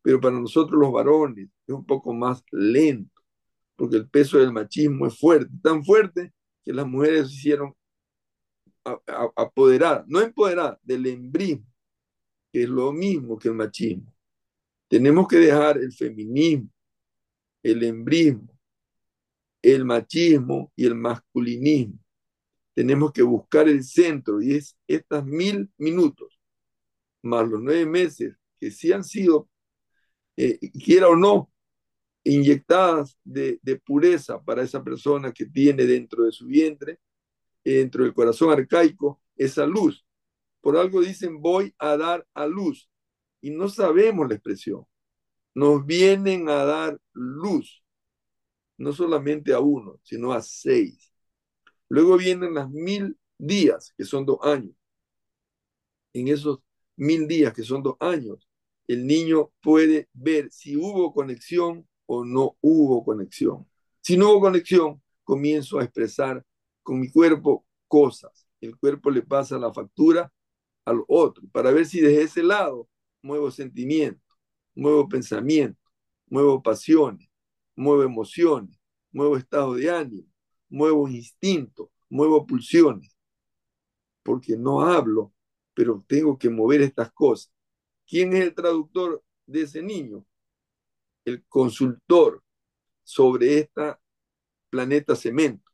Pero 0.00 0.20
para 0.20 0.38
nosotros 0.38 0.78
los 0.80 0.92
varones 0.92 1.48
es 1.66 1.74
un 1.74 1.84
poco 1.84 2.14
más 2.14 2.44
lento, 2.52 3.20
porque 3.74 3.96
el 3.96 4.08
peso 4.08 4.38
del 4.38 4.52
machismo 4.52 5.06
es 5.06 5.18
fuerte, 5.18 5.52
tan 5.62 5.84
fuerte 5.84 6.32
que 6.64 6.72
las 6.72 6.86
mujeres 6.86 7.28
se 7.28 7.34
hicieron 7.34 7.74
apoderadas, 8.84 10.04
no 10.06 10.20
empoderadas, 10.20 10.78
del 10.82 11.06
embrismo, 11.06 11.66
que 12.52 12.62
es 12.62 12.68
lo 12.68 12.92
mismo 12.92 13.36
que 13.36 13.48
el 13.48 13.54
machismo. 13.54 14.14
Tenemos 14.86 15.26
que 15.26 15.38
dejar 15.38 15.78
el 15.78 15.92
feminismo, 15.92 16.70
el 17.62 17.82
embrismo, 17.82 18.48
el 19.62 19.84
machismo 19.84 20.70
y 20.76 20.84
el 20.84 20.94
masculinismo 20.94 22.03
tenemos 22.74 23.12
que 23.12 23.22
buscar 23.22 23.68
el 23.68 23.84
centro 23.84 24.42
y 24.42 24.54
es 24.54 24.76
estas 24.86 25.24
mil 25.24 25.70
minutos 25.78 26.38
más 27.24 27.48
los 27.48 27.60
nueve 27.62 27.86
meses 27.86 28.36
que 28.60 28.70
sí 28.70 28.92
han 28.92 29.04
sido, 29.04 29.48
eh, 30.36 30.58
quiera 30.84 31.08
o 31.08 31.16
no, 31.16 31.50
inyectadas 32.24 33.18
de, 33.24 33.58
de, 33.62 33.76
pureza 33.78 34.42
para 34.42 34.62
esa 34.62 34.82
persona 34.82 35.32
que 35.32 35.46
tiene 35.46 35.84
dentro 35.84 36.24
de 36.24 36.32
su 36.32 36.46
vientre, 36.46 37.00
dentro 37.64 38.04
del 38.04 38.14
corazón 38.14 38.50
arcaico, 38.50 39.22
esa 39.36 39.66
luz. 39.66 40.06
Por 40.60 40.76
algo 40.76 41.00
dicen 41.02 41.40
voy 41.40 41.74
a 41.78 41.96
dar 41.96 42.26
a 42.34 42.46
luz 42.46 42.90
y 43.40 43.50
no 43.50 43.68
sabemos 43.68 44.28
la 44.28 44.34
expresión. 44.34 44.86
Nos 45.54 45.84
vienen 45.86 46.48
a 46.48 46.64
dar 46.64 47.00
luz, 47.12 47.84
no 48.78 48.92
solamente 48.92 49.52
a 49.52 49.60
uno, 49.60 50.00
sino 50.02 50.32
a 50.32 50.42
seis. 50.42 51.13
Luego 51.94 52.16
vienen 52.16 52.54
las 52.54 52.68
mil 52.68 53.16
días, 53.38 53.94
que 53.96 54.04
son 54.04 54.26
dos 54.26 54.38
años. 54.42 54.74
En 56.12 56.26
esos 56.26 56.58
mil 56.96 57.28
días, 57.28 57.52
que 57.54 57.62
son 57.62 57.84
dos 57.84 57.94
años, 58.00 58.48
el 58.88 59.06
niño 59.06 59.52
puede 59.62 60.08
ver 60.12 60.50
si 60.50 60.76
hubo 60.76 61.14
conexión 61.14 61.88
o 62.06 62.24
no 62.24 62.56
hubo 62.60 63.04
conexión. 63.04 63.68
Si 64.00 64.16
no 64.16 64.30
hubo 64.32 64.40
conexión, 64.40 65.00
comienzo 65.22 65.78
a 65.78 65.84
expresar 65.84 66.44
con 66.82 66.98
mi 66.98 67.12
cuerpo 67.12 67.64
cosas. 67.86 68.44
El 68.60 68.76
cuerpo 68.76 69.08
le 69.12 69.22
pasa 69.22 69.56
la 69.56 69.72
factura 69.72 70.32
al 70.84 71.00
otro 71.06 71.44
para 71.52 71.70
ver 71.70 71.86
si 71.86 72.00
desde 72.00 72.22
ese 72.22 72.42
lado 72.42 72.88
muevo 73.22 73.52
sentimiento, 73.52 74.34
muevo 74.74 75.08
pensamiento, 75.08 75.80
muevo 76.26 76.60
pasiones, 76.60 77.28
muevo 77.76 78.02
emociones, 78.02 78.80
muevo 79.12 79.36
estado 79.36 79.74
de 79.74 79.90
ánimo, 79.90 80.33
muevo 80.74 81.08
instinto, 81.08 81.92
muevo 82.08 82.44
pulsiones, 82.44 83.16
porque 84.24 84.56
no 84.56 84.80
hablo, 84.80 85.32
pero 85.72 86.04
tengo 86.08 86.36
que 86.36 86.50
mover 86.50 86.82
estas 86.82 87.12
cosas. 87.12 87.52
¿Quién 88.06 88.32
es 88.34 88.42
el 88.42 88.54
traductor 88.54 89.22
de 89.46 89.62
ese 89.62 89.82
niño? 89.82 90.26
El 91.24 91.44
consultor 91.46 92.42
sobre 93.04 93.58
esta 93.58 94.00
planeta 94.68 95.14
cemento, 95.14 95.70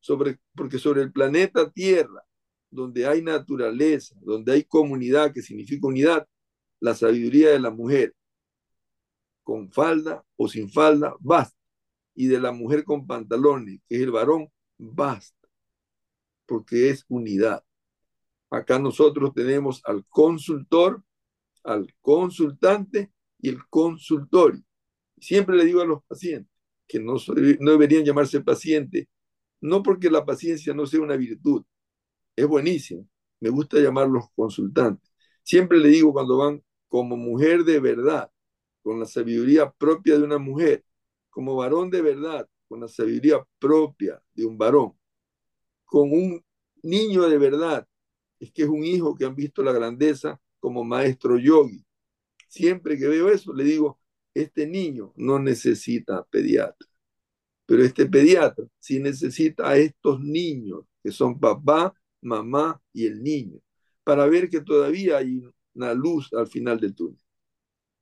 sobre, 0.00 0.40
porque 0.54 0.78
sobre 0.78 1.02
el 1.02 1.12
planeta 1.12 1.70
Tierra, 1.70 2.24
donde 2.70 3.06
hay 3.06 3.20
naturaleza, 3.20 4.16
donde 4.20 4.52
hay 4.52 4.64
comunidad, 4.64 5.32
que 5.32 5.42
significa 5.42 5.86
unidad, 5.86 6.26
la 6.80 6.94
sabiduría 6.94 7.50
de 7.50 7.60
la 7.60 7.70
mujer, 7.70 8.14
con 9.42 9.70
falda 9.70 10.24
o 10.36 10.48
sin 10.48 10.70
falda, 10.70 11.14
basta 11.20 11.58
y 12.18 12.26
de 12.26 12.40
la 12.40 12.50
mujer 12.50 12.82
con 12.82 13.06
pantalones, 13.06 13.80
que 13.86 13.94
es 13.94 14.02
el 14.02 14.10
varón, 14.10 14.50
basta, 14.76 15.48
porque 16.46 16.90
es 16.90 17.04
unidad. 17.06 17.62
Acá 18.50 18.80
nosotros 18.80 19.32
tenemos 19.32 19.80
al 19.84 20.04
consultor, 20.08 21.04
al 21.62 21.94
consultante 22.00 23.12
y 23.38 23.50
el 23.50 23.64
consultorio. 23.68 24.64
Siempre 25.20 25.56
le 25.56 25.64
digo 25.64 25.80
a 25.80 25.86
los 25.86 26.02
pacientes 26.08 26.52
que 26.88 26.98
no, 26.98 27.14
no 27.60 27.70
deberían 27.70 28.04
llamarse 28.04 28.40
paciente, 28.40 29.08
no 29.60 29.80
porque 29.84 30.10
la 30.10 30.26
paciencia 30.26 30.74
no 30.74 30.86
sea 30.86 31.00
una 31.00 31.14
virtud, 31.16 31.64
es 32.34 32.48
buenísimo, 32.48 33.08
me 33.38 33.50
gusta 33.50 33.78
llamarlos 33.78 34.24
consultantes. 34.34 35.08
Siempre 35.44 35.78
le 35.78 35.90
digo 35.90 36.12
cuando 36.12 36.36
van 36.36 36.64
como 36.88 37.16
mujer 37.16 37.62
de 37.62 37.78
verdad, 37.78 38.28
con 38.82 38.98
la 38.98 39.06
sabiduría 39.06 39.70
propia 39.70 40.18
de 40.18 40.24
una 40.24 40.38
mujer, 40.38 40.84
como 41.30 41.56
varón 41.56 41.90
de 41.90 42.02
verdad, 42.02 42.48
con 42.68 42.80
la 42.80 42.88
sabiduría 42.88 43.44
propia 43.58 44.22
de 44.34 44.46
un 44.46 44.58
varón, 44.58 44.94
con 45.84 46.12
un 46.12 46.44
niño 46.82 47.28
de 47.28 47.38
verdad, 47.38 47.86
es 48.40 48.52
que 48.52 48.62
es 48.62 48.68
un 48.68 48.84
hijo 48.84 49.16
que 49.16 49.24
han 49.24 49.34
visto 49.34 49.62
la 49.62 49.72
grandeza 49.72 50.40
como 50.60 50.84
maestro 50.84 51.38
yogi. 51.38 51.84
Siempre 52.48 52.98
que 52.98 53.08
veo 53.08 53.30
eso, 53.30 53.52
le 53.52 53.64
digo, 53.64 54.00
este 54.34 54.66
niño 54.66 55.12
no 55.16 55.38
necesita 55.38 56.24
pediatra, 56.24 56.88
pero 57.66 57.82
este 57.82 58.06
pediatra 58.06 58.64
sí 58.78 59.00
necesita 59.00 59.68
a 59.68 59.76
estos 59.76 60.20
niños, 60.20 60.84
que 61.02 61.10
son 61.12 61.38
papá, 61.38 61.94
mamá 62.20 62.80
y 62.92 63.06
el 63.06 63.22
niño, 63.22 63.60
para 64.04 64.26
ver 64.26 64.48
que 64.48 64.60
todavía 64.60 65.18
hay 65.18 65.42
una 65.74 65.94
luz 65.94 66.32
al 66.32 66.46
final 66.48 66.80
del 66.80 66.94
túnel. 66.94 67.20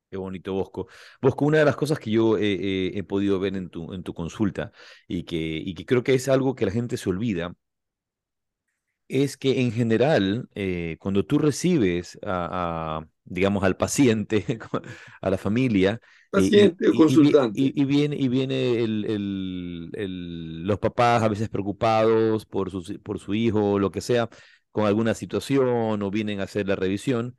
Qué 0.09 0.15
bonito, 0.17 0.53
Bosco. 0.53 0.87
Bosco, 1.21 1.45
una 1.45 1.59
de 1.59 1.65
las 1.65 1.75
cosas 1.75 1.99
que 1.99 2.11
yo 2.11 2.37
he 2.39 3.03
podido 3.03 3.39
ver 3.39 3.55
en 3.57 3.69
tu, 3.69 3.93
en 3.93 4.03
tu 4.03 4.13
consulta 4.13 4.71
y 5.07 5.23
que, 5.23 5.35
y 5.37 5.73
que 5.75 5.85
creo 5.85 6.03
que 6.03 6.13
es 6.13 6.29
algo 6.29 6.55
que 6.55 6.65
la 6.65 6.71
gente 6.71 6.95
se 6.95 7.09
olvida, 7.09 7.53
es 9.07 9.37
que 9.37 9.61
en 9.61 9.71
general, 9.71 10.49
eh, 10.55 10.97
cuando 10.99 11.25
tú 11.25 11.39
recibes 11.39 12.19
a, 12.23 13.05
digamos, 13.23 13.63
al 13.63 13.77
paciente, 13.77 14.45
a 15.21 15.29
la 15.29 15.37
familia, 15.37 16.01
paciente 16.29 16.85
y, 16.87 16.89
o 16.89 16.95
consultante. 16.95 17.59
Y, 17.61 17.85
viene, 17.85 18.17
y 18.17 18.27
viene 18.27 18.83
el, 18.83 19.05
el, 19.05 19.91
el, 19.93 20.63
los 20.63 20.79
papás 20.79 21.23
a 21.23 21.29
veces 21.29 21.49
preocupados 21.49 22.45
por 22.45 22.69
su, 22.69 23.01
por 23.01 23.19
su 23.19 23.33
hijo 23.33 23.73
o 23.73 23.79
lo 23.79 23.91
que 23.91 24.01
sea, 24.01 24.29
con 24.71 24.85
alguna 24.85 25.13
situación 25.13 26.01
o 26.01 26.11
vienen 26.11 26.39
a 26.41 26.43
hacer 26.43 26.67
la 26.67 26.75
revisión 26.75 27.37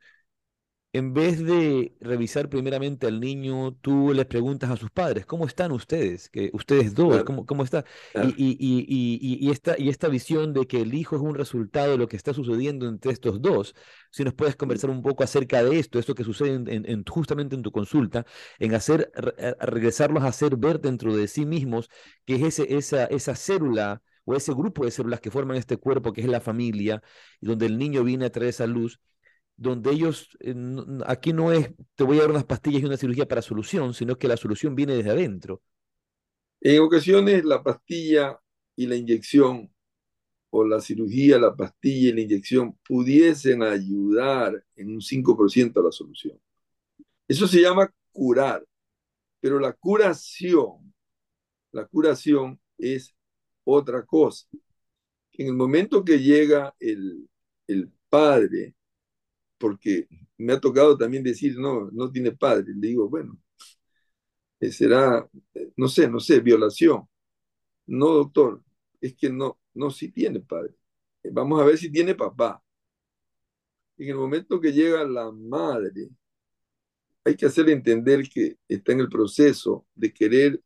en 0.91 1.13
vez 1.13 1.43
de 1.43 1.95
revisar 2.01 2.49
primeramente 2.49 3.05
al 3.05 3.19
niño, 3.19 3.75
tú 3.81 4.11
les 4.13 4.25
preguntas 4.25 4.71
a 4.71 4.77
sus 4.77 4.89
padres, 4.89 5.25
¿cómo 5.25 5.45
están 5.45 5.71
ustedes? 5.71 6.29
Que 6.29 6.49
ustedes 6.53 6.95
dos, 6.95 7.23
¿cómo, 7.23 7.45
cómo 7.45 7.63
está? 7.63 7.85
Y, 8.17 8.29
y, 8.29 8.57
y, 8.59 9.47
y, 9.47 9.51
esta, 9.51 9.75
y 9.77 9.89
esta 9.89 10.07
visión 10.07 10.51
de 10.53 10.65
que 10.65 10.81
el 10.81 10.93
hijo 10.95 11.15
es 11.15 11.21
un 11.21 11.35
resultado 11.35 11.91
de 11.91 11.97
lo 11.97 12.07
que 12.07 12.17
está 12.17 12.33
sucediendo 12.33 12.87
entre 12.87 13.11
estos 13.11 13.39
dos, 13.41 13.75
si 14.11 14.23
nos 14.23 14.33
puedes 14.33 14.55
conversar 14.55 14.89
un 14.89 15.03
poco 15.03 15.23
acerca 15.23 15.63
de 15.63 15.77
esto, 15.79 15.99
esto 15.99 16.15
que 16.15 16.23
sucede 16.23 16.53
en, 16.55 17.03
justamente 17.05 17.55
en 17.55 17.61
tu 17.61 17.71
consulta, 17.71 18.25
en 18.57 18.73
hacer, 18.73 19.11
regresarlos 19.59 20.23
a 20.23 20.27
hacer 20.27 20.57
ver 20.57 20.79
dentro 20.81 21.15
de 21.15 21.27
sí 21.27 21.45
mismos 21.45 21.89
que 22.25 22.35
es 22.35 22.41
ese, 22.59 22.75
esa, 22.77 23.05
esa 23.05 23.35
célula 23.35 24.01
o 24.25 24.35
ese 24.35 24.53
grupo 24.53 24.85
de 24.85 24.91
células 24.91 25.19
que 25.21 25.31
forman 25.31 25.57
este 25.57 25.77
cuerpo, 25.77 26.13
que 26.13 26.21
es 26.21 26.27
la 26.27 26.41
familia, 26.41 27.01
y 27.41 27.47
donde 27.47 27.65
el 27.65 27.77
niño 27.77 28.03
viene 28.03 28.25
a 28.25 28.31
traer 28.31 28.49
esa 28.49 28.67
luz, 28.67 28.99
donde 29.59 29.91
ellos, 29.91 30.29
eh, 30.39 30.55
aquí 31.05 31.33
no 31.33 31.51
es, 31.51 31.69
te 31.95 32.05
voy 32.05 32.17
a 32.17 32.21
dar 32.21 32.31
unas 32.31 32.45
pastillas 32.45 32.81
y 32.81 32.85
una 32.85 32.95
cirugía 32.95 33.27
para 33.27 33.41
solución, 33.41 33.93
sino 33.93 34.17
que 34.17 34.29
la 34.29 34.37
solución 34.37 34.73
viene 34.73 34.95
desde 34.95 35.09
adentro. 35.09 35.61
En 36.61 36.79
ocasiones 36.79 37.43
la 37.43 37.61
pastilla 37.61 38.39
y 38.77 38.87
la 38.87 38.95
inyección, 38.95 39.69
o 40.49 40.65
la 40.65 40.79
cirugía, 40.79 41.37
la 41.37 41.55
pastilla 41.55 42.09
y 42.09 42.13
la 42.13 42.21
inyección, 42.21 42.77
pudiesen 42.87 43.61
ayudar 43.61 44.63
en 44.77 44.91
un 44.91 45.01
5% 45.01 45.77
a 45.81 45.83
la 45.83 45.91
solución. 45.91 46.39
Eso 47.27 47.45
se 47.45 47.61
llama 47.61 47.93
curar, 48.13 48.65
pero 49.41 49.59
la 49.59 49.73
curación, 49.73 50.93
la 51.73 51.85
curación 51.85 52.57
es 52.77 53.13
otra 53.65 54.05
cosa. 54.05 54.47
En 55.33 55.47
el 55.47 55.53
momento 55.53 56.03
que 56.03 56.17
llega 56.17 56.73
el, 56.79 57.29
el 57.67 57.91
padre 58.09 58.73
porque 59.59 60.07
me 60.37 60.53
ha 60.53 60.59
tocado 60.59 60.97
también 60.97 61.23
decir, 61.23 61.57
no, 61.59 61.89
no 61.91 62.11
tiene 62.11 62.31
padre. 62.31 62.73
Le 62.75 62.87
digo, 62.87 63.09
bueno, 63.09 63.37
eh, 64.59 64.71
será, 64.71 65.29
eh, 65.53 65.71
no 65.77 65.87
sé, 65.87 66.09
no 66.09 66.19
sé, 66.19 66.39
violación. 66.39 67.07
No, 67.87 68.09
doctor, 68.09 68.63
es 69.01 69.15
que 69.15 69.29
no, 69.29 69.59
no, 69.73 69.91
sí 69.91 70.11
tiene 70.11 70.41
padre. 70.41 70.75
Eh, 71.23 71.29
vamos 71.31 71.61
a 71.61 71.65
ver 71.65 71.77
si 71.77 71.91
tiene 71.91 72.15
papá. 72.15 72.63
En 73.97 74.09
el 74.09 74.15
momento 74.15 74.59
que 74.59 74.71
llega 74.73 75.03
la 75.05 75.31
madre, 75.31 76.09
hay 77.23 77.35
que 77.35 77.45
hacerle 77.45 77.73
entender 77.73 78.27
que 78.29 78.57
está 78.67 78.93
en 78.93 79.01
el 79.01 79.09
proceso 79.09 79.85
de 79.95 80.13
querer 80.13 80.61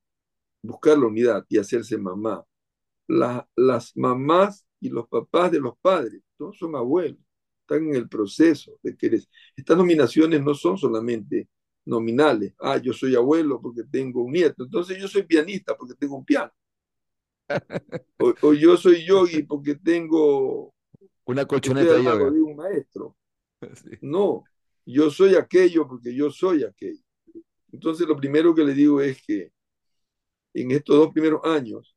buscar 0.62 0.98
la 0.98 1.08
unidad 1.08 1.46
y 1.50 1.58
hacerse 1.58 1.98
mamá. 1.98 2.46
las 3.08 3.96
mamás 3.98 4.66
y 4.80 4.89
los 4.89 5.08
papás 5.08 5.52
de 5.52 5.60
los 5.60 5.78
padres, 5.80 6.22
todos 6.38 6.58
son 6.58 6.76
abuelos 6.76 7.20
están 7.64 7.88
en 7.88 7.95
el 7.95 8.07
proceso 8.07 8.78
de 8.84 8.95
querer. 8.95 9.22
Estas 9.55 9.78
nominaciones 9.78 10.41
no 10.43 10.53
son 10.53 10.78
solamente 10.78 11.49
nominales. 11.86 12.53
Ah, 12.59 12.78
yo 12.78 12.93
soy 12.93 13.16
abuelo 13.16 13.61
porque 13.61 13.84
tengo 13.84 14.24
un 14.24 14.32
nieto, 14.32 14.64
entonces 14.64 14.97
yo 14.97 15.07
soy 15.07 15.24
pianista 15.24 15.76
porque 15.76 15.95
tengo 15.95 16.18
un 16.18 16.26
piano. 16.26 16.51
O, 18.41 18.53
yo 18.53 18.78
soy 18.78 19.05
yogi 19.05 19.43
porque 19.43 19.76
tengo 19.76 20.74
una 21.26 21.45
colchoneta 21.45 21.93
de 21.93 22.03
yoga. 22.03 22.28
un 22.30 22.55
maestro. 22.55 23.18
No, 24.01 24.43
yo 24.86 25.09
soy 25.09 25.36
aquello 25.36 25.88
porque 25.88 26.14
yo 26.14 26.32
soy 26.32 26.64
aquello. 26.64 27.03
Entonces 27.72 28.07
lo 28.07 28.16
primero 28.16 28.53
que 28.53 28.64
le 28.64 28.74
digo 28.74 29.01
es 29.01 29.22
que 29.26 29.51
en 30.53 30.72
estos 30.72 30.97
dos 30.97 31.11
primeros 31.11 31.41
años 31.43 31.95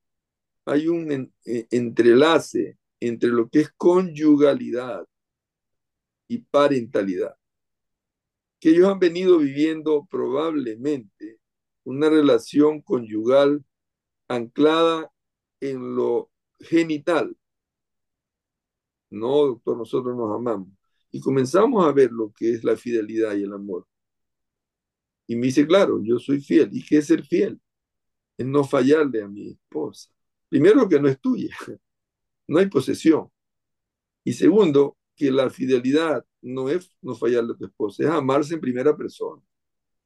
hay 0.65 0.89
un 0.89 1.31
e, 1.45 1.67
entrelace 1.71 2.79
entre 3.01 3.31
lo 3.31 3.49
que 3.49 3.61
es 3.61 3.71
conyugalidad 3.77 5.07
y 6.29 6.39
parentalidad, 6.39 7.37
que 8.61 8.71
ellos 8.71 8.89
han 8.89 8.99
venido 8.99 9.39
viviendo 9.39 10.07
probablemente 10.11 11.41
una 11.85 12.09
relación 12.09 12.81
conyugal 12.83 13.65
anclada 14.29 15.13
en 15.61 15.95
lo 15.95 16.31
genital. 16.61 17.37
No, 19.11 19.47
doctor, 19.47 19.77
nosotros 19.77 20.17
nos 20.17 20.35
amamos. 20.35 20.69
Y 21.11 21.21
comenzamos 21.21 21.87
a 21.87 21.93
ver 21.93 22.11
lo 22.11 22.33
que 22.33 22.53
es 22.53 22.65
la 22.65 22.77
fidelidad 22.77 23.35
y 23.37 23.45
el 23.45 23.53
amor. 23.53 23.87
Y 25.27 25.37
me 25.37 25.47
dice, 25.47 25.67
claro, 25.67 26.01
yo 26.03 26.19
soy 26.19 26.41
fiel. 26.41 26.71
¿Y 26.73 26.85
qué 26.85 26.99
es 26.99 27.07
ser 27.07 27.25
fiel? 27.25 27.61
Es 28.37 28.47
no 28.47 28.65
fallarle 28.65 29.23
a 29.23 29.29
mi 29.29 29.51
esposa. 29.51 30.11
Primero 30.49 30.89
que 30.89 31.01
no 31.01 31.09
es 31.09 31.21
tuya, 31.21 31.57
no 32.49 32.59
hay 32.59 32.67
posesión. 32.67 33.31
Y 34.25 34.33
segundo, 34.33 34.97
que 35.17 35.31
la 35.31 35.51
fidelidad 35.51 36.25
no 36.43 36.69
es 36.69 36.91
no 37.03 37.15
fallarle 37.15 37.55
a 37.55 37.57
tu 37.57 37.67
esposa, 37.67 38.05
es 38.05 38.11
amarse 38.11 38.55
en 38.55 38.61
primera 38.61 38.97
persona. 38.97 39.43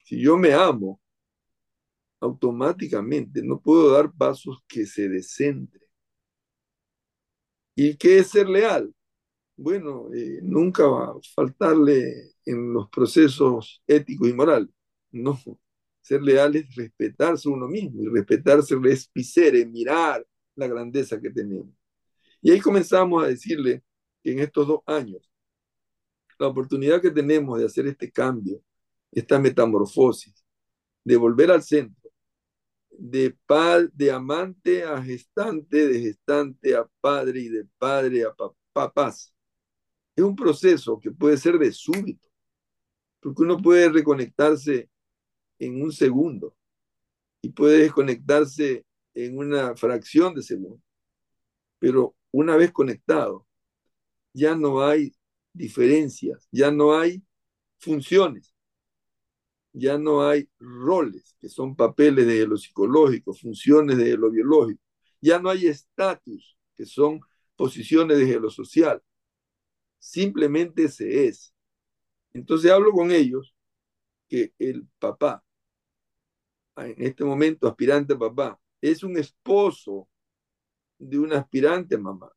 Si 0.04 0.20
yo 0.20 0.38
me 0.38 0.52
amo, 0.54 1.00
automáticamente 2.20 3.42
no 3.42 3.60
puedo 3.60 3.92
dar 3.92 4.12
pasos 4.12 4.62
que 4.68 4.86
se 4.86 5.08
descentren. 5.08 5.82
¿Y 7.74 7.96
qué 7.96 8.18
es 8.18 8.28
ser 8.28 8.48
leal? 8.48 8.94
Bueno, 9.56 10.08
eh, 10.14 10.40
nunca 10.42 10.86
va 10.86 11.10
a 11.10 11.20
faltarle 11.34 12.34
en 12.44 12.72
los 12.72 12.88
procesos 12.90 13.82
éticos 13.86 14.28
y 14.28 14.32
morales. 14.32 14.70
No, 15.10 15.38
ser 16.00 16.22
leal 16.22 16.56
es 16.56 16.74
respetarse 16.74 17.48
uno 17.48 17.68
mismo 17.68 18.02
y 18.02 18.08
respetarse 18.08 18.76
es 18.84 19.10
mirar 19.68 20.26
la 20.56 20.66
grandeza 20.66 21.20
que 21.20 21.30
tenemos. 21.30 21.74
Y 22.42 22.50
ahí 22.52 22.60
comenzamos 22.60 23.24
a 23.24 23.28
decirle 23.28 23.82
en 24.24 24.40
estos 24.40 24.66
dos 24.66 24.80
años, 24.86 25.30
la 26.38 26.48
oportunidad 26.48 27.00
que 27.02 27.10
tenemos 27.10 27.58
de 27.58 27.66
hacer 27.66 27.86
este 27.86 28.10
cambio, 28.10 28.62
esta 29.12 29.38
metamorfosis, 29.38 30.44
de 31.04 31.16
volver 31.16 31.50
al 31.50 31.62
centro, 31.62 32.10
de, 32.90 33.36
de 33.92 34.10
amante 34.10 34.84
a 34.84 35.02
gestante, 35.02 35.88
de 35.88 36.00
gestante 36.00 36.76
a 36.76 36.86
padre 37.00 37.40
y 37.40 37.48
de 37.48 37.64
padre 37.78 38.24
a 38.24 38.34
papás. 38.72 39.34
Es 40.14 40.24
un 40.24 40.36
proceso 40.36 40.98
que 41.00 41.10
puede 41.10 41.36
ser 41.36 41.58
de 41.58 41.72
súbito, 41.72 42.28
porque 43.20 43.42
uno 43.42 43.58
puede 43.58 43.88
reconectarse 43.88 44.90
en 45.58 45.82
un 45.82 45.92
segundo 45.92 46.54
y 47.42 47.50
puede 47.50 47.78
desconectarse 47.78 48.84
en 49.14 49.38
una 49.38 49.74
fracción 49.76 50.34
de 50.34 50.42
segundo. 50.42 50.80
Pero 51.78 52.14
una 52.30 52.56
vez 52.56 52.72
conectado, 52.72 53.46
ya 54.32 54.54
no 54.54 54.84
hay 54.84 55.14
diferencias, 55.52 56.48
ya 56.50 56.70
no 56.70 56.98
hay 56.98 57.22
funciones, 57.78 58.54
ya 59.72 59.98
no 59.98 60.26
hay 60.26 60.48
roles, 60.58 61.36
que 61.38 61.48
son 61.48 61.76
papeles 61.76 62.26
de 62.26 62.46
lo 62.46 62.56
psicológico, 62.56 63.34
funciones 63.34 63.96
de 63.96 64.16
lo 64.16 64.30
biológico, 64.30 64.82
ya 65.20 65.38
no 65.38 65.50
hay 65.50 65.66
estatus, 65.66 66.56
que 66.74 66.86
son 66.86 67.20
posiciones 67.56 68.18
de 68.18 68.40
lo 68.40 68.50
social, 68.50 69.02
simplemente 69.98 70.88
se 70.88 71.26
es. 71.28 71.54
Entonces 72.32 72.70
hablo 72.70 72.92
con 72.92 73.10
ellos 73.10 73.54
que 74.28 74.54
el 74.58 74.86
papá, 74.98 75.44
en 76.76 77.02
este 77.02 77.24
momento 77.24 77.68
aspirante 77.68 78.16
papá, 78.16 78.58
es 78.80 79.02
un 79.02 79.18
esposo 79.18 80.08
de 80.98 81.18
un 81.18 81.32
aspirante 81.32 81.98
mamá. 81.98 82.30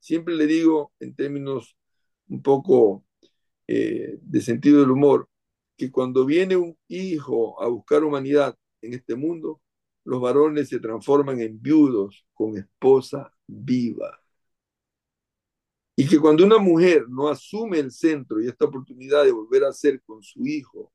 Siempre 0.00 0.34
le 0.34 0.46
digo 0.46 0.92
en 1.00 1.14
términos 1.14 1.76
un 2.28 2.42
poco 2.42 3.04
eh, 3.66 4.18
de 4.22 4.40
sentido 4.40 4.80
del 4.80 4.90
humor, 4.90 5.28
que 5.76 5.90
cuando 5.90 6.26
viene 6.26 6.56
un 6.56 6.76
hijo 6.88 7.62
a 7.62 7.68
buscar 7.68 8.04
humanidad 8.04 8.56
en 8.82 8.94
este 8.94 9.14
mundo, 9.16 9.60
los 10.04 10.20
varones 10.20 10.68
se 10.68 10.80
transforman 10.80 11.40
en 11.40 11.60
viudos 11.60 12.26
con 12.34 12.56
esposa 12.56 13.32
viva. 13.46 14.20
Y 15.96 16.08
que 16.08 16.18
cuando 16.18 16.44
una 16.44 16.58
mujer 16.58 17.08
no 17.08 17.28
asume 17.28 17.80
el 17.80 17.90
centro 17.90 18.40
y 18.40 18.48
esta 18.48 18.66
oportunidad 18.66 19.24
de 19.24 19.32
volver 19.32 19.64
a 19.64 19.72
ser 19.72 20.00
con 20.02 20.22
su 20.22 20.46
hijo, 20.46 20.92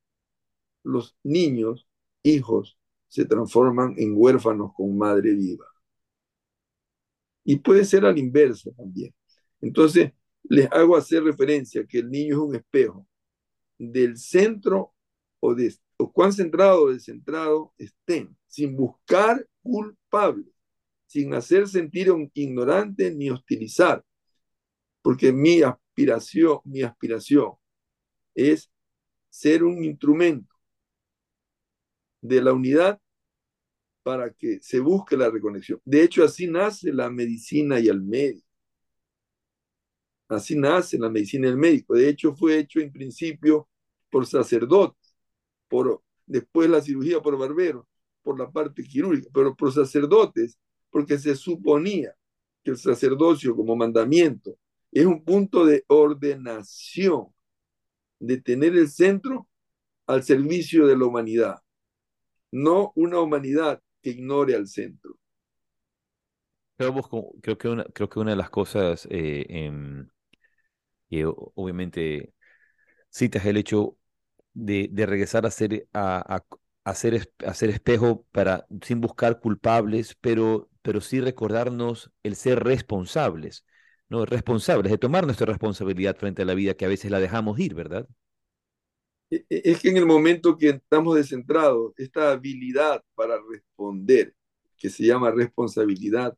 los 0.82 1.16
niños, 1.22 1.86
hijos, 2.22 2.78
se 3.08 3.24
transforman 3.24 3.94
en 3.98 4.14
huérfanos 4.16 4.72
con 4.74 4.96
madre 4.96 5.34
viva. 5.34 5.73
Y 7.44 7.56
puede 7.56 7.84
ser 7.84 8.04
al 8.04 8.18
inverso 8.18 8.72
también. 8.76 9.14
Entonces, 9.60 10.12
les 10.44 10.70
hago 10.72 10.96
hacer 10.96 11.22
referencia 11.22 11.86
que 11.86 11.98
el 11.98 12.10
niño 12.10 12.34
es 12.34 12.40
un 12.40 12.54
espejo 12.56 13.06
del 13.78 14.16
centro 14.16 14.94
o, 15.40 15.54
de, 15.54 15.74
o 15.96 16.12
cuán 16.12 16.32
centrado 16.32 16.82
o 16.82 16.92
descentrado 16.92 17.72
estén, 17.78 18.36
sin 18.46 18.76
buscar 18.76 19.46
culpable, 19.62 20.46
sin 21.06 21.34
hacer 21.34 21.68
sentir 21.68 22.10
un 22.10 22.30
ignorante 22.34 23.10
ni 23.14 23.30
hostilizar, 23.30 24.04
porque 25.02 25.32
mi 25.32 25.62
aspiración, 25.62 26.58
mi 26.64 26.82
aspiración 26.82 27.52
es 28.34 28.70
ser 29.28 29.64
un 29.64 29.84
instrumento 29.84 30.54
de 32.20 32.40
la 32.42 32.52
unidad 32.52 33.00
para 34.04 34.30
que 34.32 34.60
se 34.60 34.78
busque 34.80 35.16
la 35.16 35.30
reconexión. 35.30 35.80
De 35.84 36.02
hecho, 36.02 36.22
así 36.22 36.46
nace 36.46 36.92
la 36.92 37.10
medicina 37.10 37.80
y 37.80 37.88
el 37.88 38.02
médico. 38.02 38.46
Así 40.28 40.56
nace 40.56 40.98
la 40.98 41.08
medicina 41.08 41.48
y 41.48 41.50
el 41.50 41.56
médico. 41.56 41.94
De 41.94 42.08
hecho, 42.08 42.34
fue 42.34 42.58
hecho 42.58 42.80
en 42.80 42.92
principio 42.92 43.68
por 44.10 44.26
sacerdotes, 44.26 45.16
por, 45.68 46.02
después 46.26 46.68
la 46.68 46.82
cirugía 46.82 47.20
por 47.20 47.38
barberos, 47.38 47.86
por 48.22 48.38
la 48.38 48.50
parte 48.50 48.84
quirúrgica, 48.84 49.30
pero 49.32 49.56
por 49.56 49.72
sacerdotes, 49.72 50.58
porque 50.90 51.18
se 51.18 51.34
suponía 51.34 52.14
que 52.62 52.72
el 52.72 52.76
sacerdocio 52.76 53.56
como 53.56 53.74
mandamiento 53.74 54.56
es 54.92 55.06
un 55.06 55.24
punto 55.24 55.64
de 55.64 55.84
ordenación, 55.88 57.28
de 58.20 58.40
tener 58.40 58.76
el 58.76 58.88
centro 58.88 59.48
al 60.06 60.22
servicio 60.22 60.86
de 60.86 60.96
la 60.96 61.06
humanidad, 61.06 61.56
no 62.52 62.92
una 62.94 63.20
humanidad 63.20 63.82
que 64.04 64.10
ignore 64.10 64.54
al 64.54 64.68
centro. 64.68 65.16
Creo, 66.76 67.56
que, 67.58 67.68
una, 67.68 67.84
creo 67.84 68.08
que 68.08 68.18
una 68.18 68.32
de 68.32 68.36
las 68.36 68.50
cosas 68.50 69.08
eh, 69.10 69.46
em, 69.48 70.08
que 71.08 71.24
obviamente 71.26 72.34
citas 73.10 73.46
el 73.46 73.56
hecho 73.56 73.96
de, 74.52 74.90
regresar 75.06 75.46
a 75.46 75.50
ser, 75.50 75.88
a, 75.94 76.42
hacer, 76.84 77.30
espejo 77.70 78.26
para, 78.32 78.66
sin 78.82 79.00
buscar 79.00 79.40
culpables, 79.40 80.16
pero, 80.20 80.68
pero 80.82 81.00
sí 81.00 81.20
recordarnos 81.20 82.10
el 82.22 82.36
ser 82.36 82.64
responsables, 82.64 83.64
¿no? 84.08 84.26
Responsables, 84.26 84.90
de 84.92 84.98
tomar 84.98 85.24
nuestra 85.26 85.46
responsabilidad 85.46 86.16
frente 86.16 86.42
a 86.42 86.44
la 86.44 86.54
vida 86.54 86.74
que 86.74 86.84
a 86.84 86.88
veces 86.88 87.10
la 87.10 87.20
dejamos 87.20 87.58
ir, 87.60 87.74
¿verdad? 87.74 88.08
E, 89.34 89.46
e, 89.50 89.62
es 89.64 89.80
que 89.80 89.88
en 89.90 89.96
el 89.96 90.06
momento 90.06 90.56
que 90.56 90.70
estamos 90.70 91.16
descentrados, 91.16 91.92
esta 91.96 92.32
habilidad 92.32 93.02
para 93.14 93.36
responder, 93.50 94.34
que 94.78 94.90
se 94.90 95.04
llama 95.04 95.30
responsabilidad, 95.32 96.36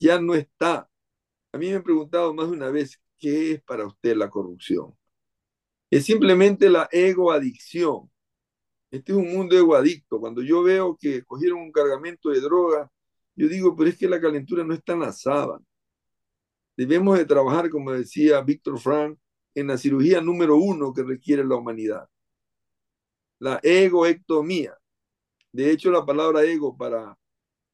ya 0.00 0.20
no 0.20 0.34
está. 0.34 0.90
A 1.52 1.58
mí 1.58 1.68
me 1.70 1.76
han 1.76 1.82
preguntado 1.82 2.34
más 2.34 2.48
de 2.50 2.56
una 2.56 2.70
vez, 2.70 3.00
¿qué 3.18 3.52
es 3.52 3.62
para 3.62 3.86
usted 3.86 4.16
la 4.16 4.30
corrupción? 4.30 4.96
Es 5.90 6.06
simplemente 6.06 6.70
la 6.70 6.88
egoadicción. 6.92 8.10
Este 8.90 9.12
es 9.12 9.18
un 9.18 9.32
mundo 9.32 9.56
egoadicto. 9.56 10.20
Cuando 10.20 10.42
yo 10.42 10.62
veo 10.62 10.96
que 11.00 11.24
cogieron 11.24 11.60
un 11.60 11.72
cargamento 11.72 12.30
de 12.30 12.40
droga, 12.40 12.90
yo 13.36 13.48
digo, 13.48 13.76
pero 13.76 13.90
es 13.90 13.98
que 13.98 14.08
la 14.08 14.20
calentura 14.20 14.64
no 14.64 14.74
está 14.74 14.94
en 14.94 15.00
la 15.00 15.12
sábana. 15.12 15.64
Debemos 16.76 17.18
de 17.18 17.26
trabajar, 17.26 17.70
como 17.70 17.92
decía 17.92 18.40
Víctor 18.42 18.78
Frank, 18.78 19.18
en 19.60 19.68
la 19.68 19.78
cirugía 19.78 20.20
número 20.20 20.56
uno 20.56 20.92
que 20.92 21.02
requiere 21.02 21.44
la 21.44 21.56
humanidad. 21.56 22.08
La 23.40 23.60
egoectomía. 23.62 24.76
De 25.52 25.70
hecho, 25.70 25.90
la 25.90 26.04
palabra 26.04 26.44
ego 26.44 26.76
para, 26.76 27.16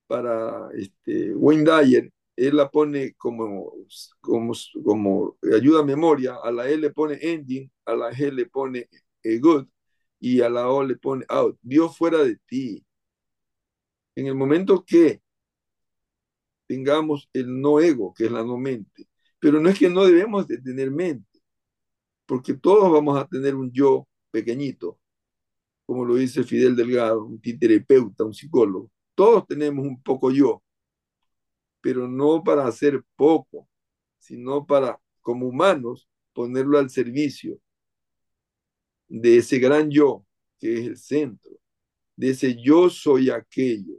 para 0.06 0.68
este, 0.74 1.34
Wayne 1.34 1.64
Dyer 1.64 2.14
él 2.36 2.56
la 2.56 2.70
pone 2.70 3.14
como, 3.14 3.72
como, 4.20 4.52
como 4.84 5.36
ayuda 5.54 5.80
a 5.80 5.84
memoria, 5.84 6.36
a 6.42 6.50
la 6.50 6.68
E 6.68 6.76
le 6.76 6.90
pone 6.90 7.18
engine, 7.20 7.70
a 7.84 7.94
la 7.94 8.10
G 8.12 8.32
le 8.32 8.46
pone 8.46 8.88
eh, 9.22 9.38
good 9.38 9.66
y 10.20 10.40
a 10.40 10.48
la 10.48 10.68
O 10.70 10.82
le 10.82 10.96
pone 10.96 11.24
out. 11.28 11.58
Dios 11.62 11.96
fuera 11.96 12.18
de 12.24 12.36
ti. 12.46 12.84
En 14.16 14.26
el 14.26 14.34
momento 14.34 14.84
que 14.84 15.22
tengamos 16.66 17.28
el 17.32 17.60
no 17.60 17.80
ego, 17.80 18.14
que 18.14 18.26
es 18.26 18.32
la 18.32 18.44
no 18.44 18.56
mente, 18.56 19.08
pero 19.38 19.60
no 19.60 19.68
es 19.68 19.78
que 19.78 19.90
no 19.90 20.04
debemos 20.04 20.46
de 20.48 20.58
tener 20.58 20.90
mente, 20.90 21.33
porque 22.26 22.54
todos 22.54 22.90
vamos 22.92 23.18
a 23.18 23.26
tener 23.26 23.54
un 23.54 23.70
yo 23.72 24.08
pequeñito, 24.30 24.98
como 25.86 26.04
lo 26.04 26.16
dice 26.16 26.44
Fidel 26.44 26.76
Delgado, 26.76 27.24
un 27.24 27.40
terapeuta, 27.40 28.24
un 28.24 28.34
psicólogo. 28.34 28.90
Todos 29.14 29.46
tenemos 29.46 29.86
un 29.86 30.02
poco 30.02 30.30
yo, 30.30 30.62
pero 31.80 32.08
no 32.08 32.42
para 32.42 32.66
hacer 32.66 33.02
poco, 33.16 33.68
sino 34.18 34.66
para, 34.66 34.98
como 35.20 35.46
humanos, 35.46 36.08
ponerlo 36.32 36.78
al 36.78 36.90
servicio 36.90 37.60
de 39.08 39.38
ese 39.38 39.58
gran 39.58 39.90
yo, 39.90 40.24
que 40.58 40.74
es 40.80 40.86
el 40.86 40.96
centro, 40.96 41.52
de 42.16 42.30
ese 42.30 42.56
yo 42.60 42.88
soy 42.88 43.30
aquello. 43.30 43.94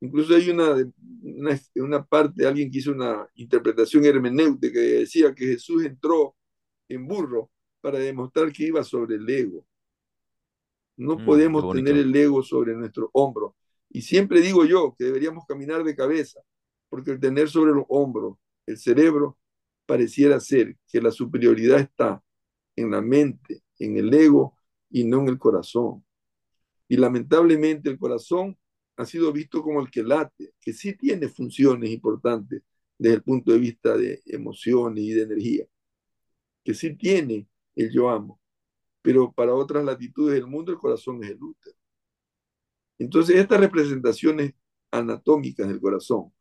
Incluso 0.00 0.34
hay 0.34 0.50
una, 0.50 0.74
una, 1.22 1.60
una 1.76 2.04
parte, 2.04 2.46
alguien 2.46 2.70
que 2.70 2.78
hizo 2.78 2.92
una 2.92 3.28
interpretación 3.34 4.04
hermenéutica 4.04 4.74
que 4.74 5.00
decía 5.00 5.34
que 5.34 5.46
Jesús 5.46 5.84
entró 5.84 6.36
en 6.88 7.06
burro 7.06 7.50
para 7.80 7.98
demostrar 7.98 8.52
que 8.52 8.64
iba 8.64 8.82
sobre 8.84 9.16
el 9.16 9.28
ego. 9.28 9.64
No 10.96 11.16
mm, 11.16 11.24
podemos 11.24 11.72
tener 11.72 11.96
el 11.96 12.14
ego 12.14 12.42
sobre 12.42 12.74
nuestro 12.74 13.10
hombro. 13.12 13.56
Y 13.90 14.02
siempre 14.02 14.40
digo 14.40 14.64
yo 14.64 14.94
que 14.98 15.04
deberíamos 15.04 15.44
caminar 15.46 15.84
de 15.84 15.96
cabeza, 15.96 16.40
porque 16.88 17.12
el 17.12 17.20
tener 17.20 17.48
sobre 17.48 17.72
los 17.72 17.84
hombros 17.88 18.36
el 18.66 18.76
cerebro 18.76 19.38
pareciera 19.86 20.38
ser 20.38 20.76
que 20.86 21.00
la 21.00 21.10
superioridad 21.10 21.80
está 21.80 22.22
en 22.76 22.90
la 22.90 23.00
mente, 23.00 23.62
en 23.78 23.96
el 23.96 24.12
ego 24.12 24.56
y 24.90 25.04
no 25.04 25.20
en 25.20 25.28
el 25.28 25.38
corazón. 25.38 26.04
Y 26.86 26.96
lamentablemente 26.96 27.88
el 27.88 27.98
corazón 27.98 28.56
ha 28.96 29.06
sido 29.06 29.32
visto 29.32 29.62
como 29.62 29.80
el 29.80 29.90
que 29.90 30.02
late, 30.02 30.52
que 30.60 30.72
sí 30.72 30.94
tiene 30.94 31.28
funciones 31.28 31.90
importantes 31.90 32.62
desde 32.98 33.16
el 33.16 33.22
punto 33.22 33.52
de 33.52 33.58
vista 33.58 33.96
de 33.96 34.20
emociones 34.26 35.04
y 35.04 35.12
de 35.12 35.22
energía, 35.22 35.66
que 36.64 36.74
sí 36.74 36.94
tiene 36.96 37.48
el 37.74 37.90
yo 37.90 38.10
amo, 38.10 38.40
pero 39.02 39.32
para 39.32 39.54
otras 39.54 39.84
latitudes 39.84 40.34
del 40.34 40.46
mundo 40.46 40.72
el 40.72 40.78
corazón 40.78 41.22
es 41.24 41.30
el 41.30 41.42
útero. 41.42 41.76
Entonces 42.98 43.36
estas 43.36 43.60
representaciones 43.60 44.54
anatómicas 44.90 45.68
del 45.68 45.80
corazón 45.80 46.32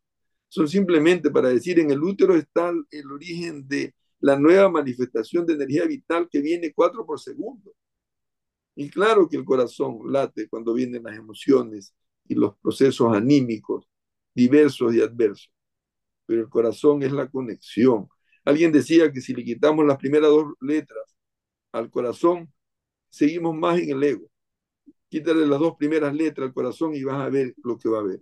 son 0.49 0.67
simplemente 0.67 1.29
para 1.29 1.49
decir 1.49 1.79
en 1.79 1.91
el 1.91 2.01
útero 2.01 2.35
está 2.35 2.71
el 2.91 3.11
origen 3.11 3.67
de 3.67 3.93
la 4.19 4.39
nueva 4.39 4.69
manifestación 4.69 5.45
de 5.45 5.53
energía 5.53 5.85
vital 5.85 6.27
que 6.29 6.41
viene 6.41 6.73
cuatro 6.73 7.05
por 7.05 7.19
segundo. 7.19 7.73
Y 8.75 8.89
claro 8.89 9.27
que 9.27 9.37
el 9.37 9.45
corazón 9.45 9.99
late 10.11 10.47
cuando 10.47 10.73
vienen 10.73 11.03
las 11.03 11.17
emociones 11.17 11.93
y 12.27 12.35
los 12.35 12.57
procesos 12.57 13.15
anímicos 13.15 13.87
diversos 14.33 14.93
y 14.93 15.01
adversos, 15.01 15.51
pero 16.25 16.41
el 16.41 16.49
corazón 16.49 17.01
es 17.01 17.11
la 17.11 17.27
conexión. 17.27 18.07
Alguien 18.47 18.71
decía 18.71 19.11
que 19.11 19.19
si 19.19 19.33
le 19.33 19.43
quitamos 19.43 19.85
las 19.85 19.97
primeras 19.97 20.29
dos 20.29 20.53
letras 20.61 21.03
al 21.73 21.91
corazón, 21.91 22.49
seguimos 23.09 23.53
más 23.53 23.77
en 23.77 23.89
el 23.89 24.01
ego. 24.01 24.29
Quítale 25.09 25.45
las 25.45 25.59
dos 25.59 25.75
primeras 25.77 26.15
letras 26.15 26.47
al 26.47 26.53
corazón 26.53 26.95
y 26.95 27.03
vas 27.03 27.19
a 27.19 27.27
ver 27.27 27.53
lo 27.61 27.77
que 27.77 27.89
va 27.89 27.99
a 27.99 28.03
ver. 28.03 28.21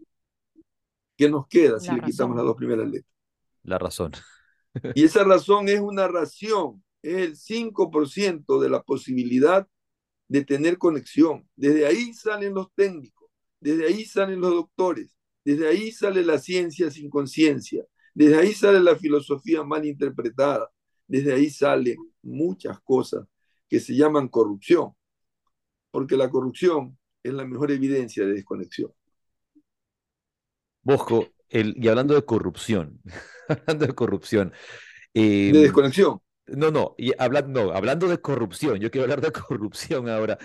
¿Qué 1.15 1.29
nos 1.29 1.45
queda 1.45 1.79
si 1.79 1.91
le 1.91 2.01
quitamos 2.01 2.35
las 2.35 2.43
dos 2.43 2.55
primeras 2.55 2.87
letras? 2.87 3.13
La 3.61 3.77
razón. 3.77 4.13
Y 4.95 5.03
esa 5.03 5.23
razón 5.23 5.69
es 5.69 5.79
una 5.79 6.07
ración, 6.07 6.83
es 7.03 7.17
el 7.17 7.35
5% 7.35 8.59
de 8.59 8.69
la 8.69 8.81
posibilidad 8.81 9.67
de 10.27 10.43
tener 10.43 10.79
conexión. 10.79 11.47
Desde 11.55 11.85
ahí 11.85 12.15
salen 12.15 12.55
los 12.55 12.73
técnicos, 12.73 13.29
desde 13.59 13.85
ahí 13.85 14.05
salen 14.05 14.41
los 14.41 14.55
doctores, 14.55 15.15
desde 15.43 15.67
ahí 15.67 15.91
sale 15.91 16.25
la 16.25 16.39
ciencia 16.39 16.89
sin 16.89 17.11
conciencia, 17.11 17.85
desde 18.15 18.37
ahí 18.37 18.53
sale 18.53 18.79
la 18.79 18.95
filosofía 18.95 19.61
mal 19.63 19.85
interpretada, 19.85 20.71
desde 21.05 21.33
ahí 21.33 21.49
salen 21.49 21.97
muchas 22.23 22.79
cosas 22.79 23.27
que 23.67 23.81
se 23.81 23.93
llaman 23.93 24.29
corrupción, 24.29 24.93
porque 25.91 26.15
la 26.15 26.29
corrupción 26.29 26.97
es 27.21 27.33
la 27.33 27.45
mejor 27.45 27.71
evidencia 27.71 28.25
de 28.25 28.33
desconexión. 28.33 28.91
Bosco, 30.81 31.27
el, 31.49 31.75
y 31.77 31.89
hablando 31.89 32.15
de 32.15 32.23
corrupción, 32.23 33.01
hablando 33.49 33.85
de 33.85 33.93
corrupción. 33.93 34.53
de 35.13 35.49
em, 35.49 35.53
desconexión. 35.53 36.19
No, 36.47 36.71
no, 36.71 36.95
y 36.97 37.11
hablando, 37.21 37.73
hablando 37.73 38.07
de 38.07 38.21
corrupción, 38.21 38.79
yo 38.79 38.89
quiero 38.91 39.03
hablar 39.03 39.19
de 39.19 39.31
corrupción 39.47 40.07
ahora. 40.07 40.37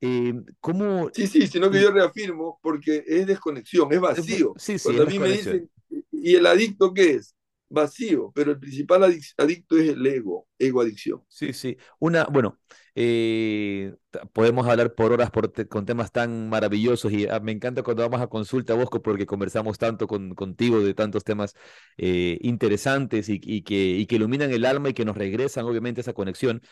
Em, 0.00 0.44
¿Cómo? 0.60 1.10
Sí, 1.12 1.26
sí, 1.26 1.48
sino 1.48 1.70
que 1.70 1.80
yo 1.80 1.90
reafirmo 1.90 2.60
porque 2.62 3.02
es 3.04 3.26
desconexión, 3.26 3.92
es 3.92 4.00
vacío. 4.00 4.54
Sí, 4.58 4.78
sí, 4.78 4.84
Cuando 4.84 5.02
a 5.02 5.06
mí 5.06 5.18
me 5.18 5.28
dicen, 5.30 5.70
¿y 6.12 6.34
el 6.34 6.46
adicto 6.46 6.92
qué 6.92 7.12
es? 7.12 7.36
vacío, 7.68 8.32
pero 8.34 8.52
el 8.52 8.58
principal 8.58 9.02
adicto 9.04 9.76
es 9.76 9.90
el 9.90 10.06
ego, 10.06 10.46
ego 10.58 10.80
adicción. 10.80 11.22
Sí, 11.28 11.52
sí. 11.52 11.76
Una, 11.98 12.24
bueno, 12.24 12.58
eh, 12.94 13.94
podemos 14.32 14.66
hablar 14.66 14.94
por 14.94 15.12
horas 15.12 15.30
con 15.68 15.84
temas 15.84 16.12
tan 16.12 16.48
maravillosos 16.48 17.12
y 17.12 17.26
ah, 17.26 17.40
me 17.40 17.52
encanta 17.52 17.82
cuando 17.82 18.02
vamos 18.02 18.20
a 18.20 18.28
consulta, 18.28 18.74
Bosco, 18.74 19.02
porque 19.02 19.26
conversamos 19.26 19.78
tanto 19.78 20.06
con, 20.06 20.34
contigo 20.34 20.80
de 20.80 20.94
tantos 20.94 21.24
temas 21.24 21.54
eh, 21.96 22.38
interesantes 22.42 23.28
y, 23.28 23.40
que, 23.62 23.74
y 23.74 24.06
que 24.06 24.14
iluminan 24.16 24.52
el 24.52 24.64
alma 24.64 24.90
y 24.90 24.94
que 24.94 25.04
nos 25.04 25.16
regresan, 25.16 25.64
obviamente, 25.66 26.00
esa 26.00 26.12
conexión. 26.12 26.62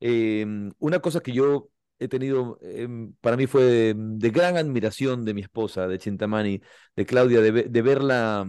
Em, 0.00 0.72
una 0.78 1.00
cosa 1.00 1.20
que 1.20 1.32
yo 1.32 1.70
he 2.04 2.08
tenido, 2.08 2.58
em, 2.62 3.12
para 3.20 3.36
mí 3.36 3.46
fue 3.46 3.94
de, 3.94 4.30
gran 4.30 4.56
admiración 4.56 5.24
de 5.24 5.34
mi 5.34 5.40
esposa, 5.42 5.86
de 5.88 5.98
Chintamani, 5.98 6.60
de 6.96 7.06
Claudia, 7.06 7.40
de, 7.40 7.52
de 7.52 7.82
verla 7.82 8.46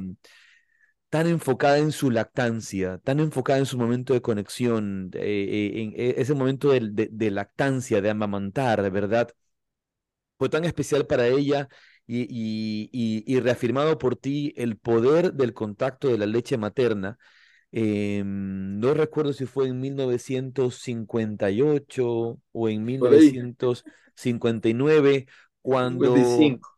tan 1.14 1.28
enfocada 1.28 1.78
en 1.78 1.92
su 1.92 2.10
lactancia, 2.10 2.98
tan 3.04 3.20
enfocada 3.20 3.60
en 3.60 3.68
su 3.68 3.78
momento 3.78 4.14
de 4.16 4.22
conexión, 4.24 5.12
eh, 5.14 5.20
eh, 5.76 5.82
en 5.84 5.94
e, 5.96 6.16
ese 6.18 6.34
momento 6.34 6.72
de, 6.72 7.32
lactancia, 7.32 8.02
de 8.02 8.10
amamantar, 8.10 8.90
¿verdad? 8.90 9.30
Fue 10.38 10.50
tan 10.50 10.66
especial 10.66 11.06
para 11.06 11.28
ella 11.28 11.70
y, 12.08 13.40
reafirmado 13.40 13.98
por 13.98 14.16
ti 14.16 14.54
el 14.58 14.78
poder 14.78 15.34
del 15.34 15.54
contacto 15.54 16.10
de 16.10 16.18
la 16.18 16.26
leche 16.26 16.58
materna. 16.58 17.18
Em, 17.76 18.80
no 18.80 18.94
recuerdo 18.94 19.34
si 19.34 19.48
fue 19.48 19.68
en 19.68 19.82
1958 19.82 22.40
o 22.52 22.70
en 22.70 22.86
1959, 22.86 25.26
cuando 25.64 26.16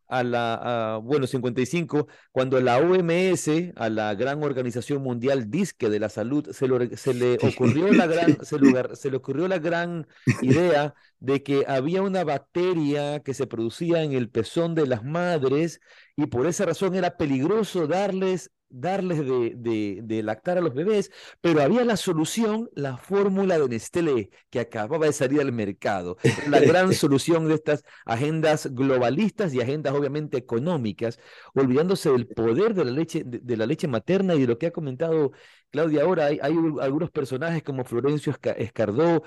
a 0.08 0.24
la, 0.24 1.02
bueno, 1.04 1.28
55, 1.28 2.08
cuando 2.32 2.62
la 2.62 2.78
OMS, 2.78 3.74
a 3.76 3.90
la 3.90 4.16
gran 4.16 4.42
organización 4.42 5.04
mundial 5.04 5.52
disque 5.52 5.90
de 5.90 6.00
la 6.00 6.08
salud, 6.08 6.50
se, 6.52 6.96
se 6.96 7.14
le 7.14 7.38
ocurrió 7.42 7.92
la 7.92 8.08
gran, 8.08 8.38
se, 8.46 8.58
se 8.96 9.12
le 9.12 9.18
ocurrió 9.18 9.50
la 9.50 9.60
gran 9.60 10.08
idea 10.42 10.94
de 11.20 11.44
que 11.44 11.66
había 11.68 12.04
una 12.04 12.24
bacteria 12.24 13.20
que 13.20 13.34
se 13.34 13.48
producía 13.48 14.02
en 14.04 14.14
el 14.14 14.30
pezón 14.30 14.76
de 14.76 14.88
las 14.88 15.04
madres 15.04 15.82
y 16.16 16.28
por 16.28 16.48
esa 16.48 16.64
razón 16.66 16.96
era 16.96 17.18
peligroso 17.18 17.86
darles 17.86 18.50
darles 18.70 19.20
de, 19.20 20.02
de, 20.04 20.24
lactar 20.24 20.58
a 20.58 20.62
los 20.62 20.74
bebés, 20.74 21.12
pero 21.42 21.62
había 21.62 21.86
la 21.86 21.98
solución, 21.98 22.70
la 22.74 22.98
fórmula 22.98 23.58
de 23.58 23.70
Nestlé, 23.70 24.30
que 24.50 24.60
acababa 24.60 25.06
de 25.06 25.14
salir 25.14 25.42
al 25.42 25.52
mercado. 25.52 26.18
La 26.50 26.60
gran 26.60 26.94
solución 26.94 27.48
de 27.48 27.56
estas 27.56 27.84
agendas 28.06 28.74
globalistas 28.74 29.54
y 29.54 29.62
agendas 29.62 29.94
obviamente 29.94 30.38
económicas, 30.38 31.20
olvidándose 31.54 32.12
del 32.12 32.28
poder 32.28 32.74
de 32.74 32.86
la 32.86 32.92
leche, 32.92 33.24
de, 33.26 33.58
la 33.58 33.66
leche 33.66 33.88
materna 33.88 34.36
y 34.36 34.42
de 34.42 34.48
lo 34.48 34.58
que 34.58 34.68
ha 34.68 34.72
comentado 34.72 35.32
Claudia 35.70 36.04
ahora. 36.04 36.26
Hay, 36.26 36.40
hay 36.42 36.54
algunos 36.82 37.12
personajes 37.12 37.64
como 37.64 37.86
Florencio 37.86 38.34
Escardó, 38.58 39.24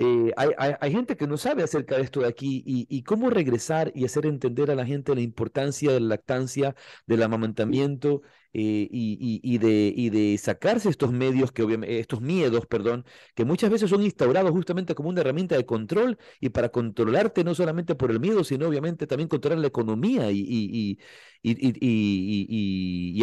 eh, 0.00 0.32
hay, 0.36 0.92
gente 0.92 1.16
que 1.16 1.26
no 1.26 1.36
sabe 1.36 1.64
acerca 1.64 1.96
de 1.96 2.02
esto 2.02 2.20
de 2.20 2.28
aquí 2.28 2.62
y, 2.64 3.02
cómo 3.02 3.30
regresar 3.30 3.90
y 3.96 4.04
hacer 4.04 4.26
entender 4.26 4.70
a 4.70 4.76
la 4.76 4.86
gente 4.86 5.12
la 5.12 5.22
importancia 5.22 5.90
de 5.90 5.98
la 5.98 6.06
lactancia, 6.06 6.76
del 7.06 7.20
amamantamiento 7.24 8.22
eh, 8.52 8.86
y, 8.90 9.58
de, 9.58 9.92
y 9.96 10.10
de 10.10 10.38
sacarse 10.38 10.88
estos 10.88 11.10
medios, 11.12 11.50
que 11.50 11.64
obviamente, 11.64 11.98
estos 11.98 12.20
miedos, 12.20 12.66
perdón, 12.66 13.04
que 13.34 13.44
muchas 13.44 13.70
veces 13.70 13.90
son 13.90 14.02
instaurados 14.02 14.52
justamente 14.52 14.94
como 14.94 15.08
una 15.08 15.20
herramienta 15.22 15.56
de 15.56 15.66
control 15.66 16.16
y 16.40 16.50
para 16.50 16.68
controlarte 16.68 17.42
no 17.42 17.56
solamente 17.56 17.96
por 17.96 18.12
el 18.12 18.20
miedo, 18.20 18.44
sino 18.44 18.68
obviamente 18.68 19.08
también 19.08 19.28
controlar 19.28 19.58
la 19.58 19.66
economía 19.66 20.30
y 20.30 20.96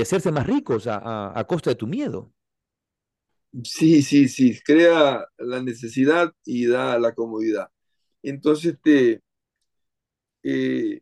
hacerse 0.01 0.32
más 0.34 0.45
ricos 0.45 0.88
a 0.88 1.45
costa 1.47 1.69
de 1.69 1.76
tu 1.78 1.88
miedo. 1.88 2.34
Sí, 3.64 4.01
sí, 4.01 4.28
sí, 4.28 4.60
crea 4.66 5.26
la 5.38 5.62
necesidad 5.64 6.34
y 6.43 6.66
da 6.68 6.99
la 6.99 7.14
comodidad. 7.16 7.70
Entonces, 8.22 8.74
este, 8.76 9.22
eh, 10.43 11.01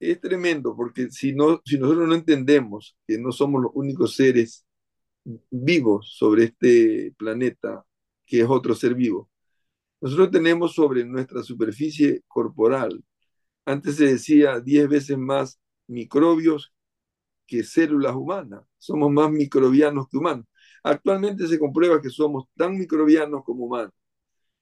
Es 0.00 0.20
tremendo, 0.20 0.76
porque 0.76 1.10
si, 1.10 1.34
no, 1.34 1.60
si 1.64 1.76
nosotros 1.78 2.06
no 2.08 2.14
entendemos 2.14 2.96
que 3.06 3.18
no 3.18 3.32
somos 3.32 3.62
los 3.62 3.72
únicos 3.74 4.14
seres 4.14 4.64
vivos 5.50 6.14
sobre 6.18 6.44
este 6.46 7.14
planeta, 7.18 7.84
que 8.26 8.40
es 8.42 8.46
otro 8.48 8.74
ser 8.74 8.94
vivo, 8.94 9.30
nosotros 10.00 10.30
tenemos 10.32 10.74
sobre 10.74 11.04
nuestra 11.04 11.42
superficie 11.44 12.22
corporal, 12.28 13.04
antes 13.66 13.96
se 13.96 14.06
decía 14.06 14.60
10 14.60 14.88
veces 14.88 15.18
más 15.18 15.60
microbios 15.88 16.72
que 17.46 17.64
células 17.64 18.14
humanas. 18.16 18.62
Somos 18.78 19.10
más 19.12 19.30
microbianos 19.30 20.08
que 20.10 20.18
humanos. 20.18 20.46
Actualmente 20.88 21.46
se 21.46 21.58
comprueba 21.58 22.00
que 22.00 22.08
somos 22.08 22.46
tan 22.56 22.78
microbianos 22.78 23.44
como 23.44 23.66
humanos. 23.66 23.92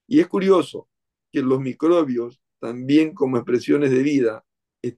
Y 0.09 0.19
es 0.19 0.27
curioso 0.27 0.89
que 1.31 1.41
los 1.41 1.61
microbios, 1.61 2.41
también 2.59 3.15
como 3.15 3.37
expresiones 3.37 3.93
de 3.93 4.03
vida, 4.03 4.45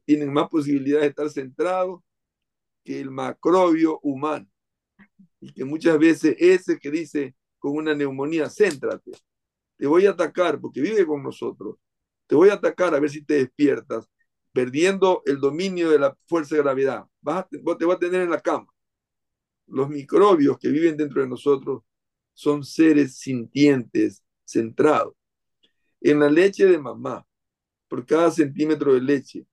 tienen 0.06 0.32
más 0.32 0.48
posibilidades 0.48 1.02
de 1.02 1.08
estar 1.08 1.28
centrados 1.28 2.00
que 2.82 2.98
el 2.98 3.10
macrobio 3.10 4.00
humano. 4.02 4.48
Y 5.38 5.52
que 5.52 5.66
muchas 5.66 5.98
veces 5.98 6.34
ese 6.38 6.78
que 6.78 6.90
dice 6.90 7.34
con 7.58 7.76
una 7.76 7.94
neumonía, 7.94 8.48
céntrate, 8.48 9.12
te 9.76 9.86
voy 9.86 10.06
a 10.06 10.12
atacar 10.12 10.58
porque 10.58 10.80
vive 10.80 11.04
con 11.04 11.22
nosotros, 11.22 11.76
te 12.26 12.36
voy 12.36 12.48
a 12.48 12.54
atacar 12.54 12.94
a 12.94 13.00
ver 13.00 13.10
si 13.10 13.22
te 13.22 13.34
despiertas, 13.34 14.08
perdiendo 14.50 15.20
el 15.26 15.40
dominio 15.40 15.90
de 15.90 15.98
la 15.98 16.16
fuerza 16.26 16.56
de 16.56 16.62
gravedad. 16.62 17.04
Te 17.50 17.84
vas 17.84 17.96
a 17.96 17.98
tener 17.98 18.22
en 18.22 18.30
la 18.30 18.40
cama. 18.40 18.66
Los 19.68 19.88
microbios 19.88 20.58
que 20.58 20.68
viven 20.68 20.96
dentro 20.96 21.22
de 21.22 21.28
nosotros 21.28 21.82
son 22.32 22.64
seres 22.64 23.18
sintientes, 23.18 24.22
centrados. 24.44 25.14
En 26.00 26.20
la 26.20 26.30
leche 26.30 26.66
de 26.66 26.78
mamá, 26.78 27.26
por 27.88 28.06
cada 28.06 28.30
centímetro 28.30 28.94
de 28.94 29.00
leche, 29.00 29.46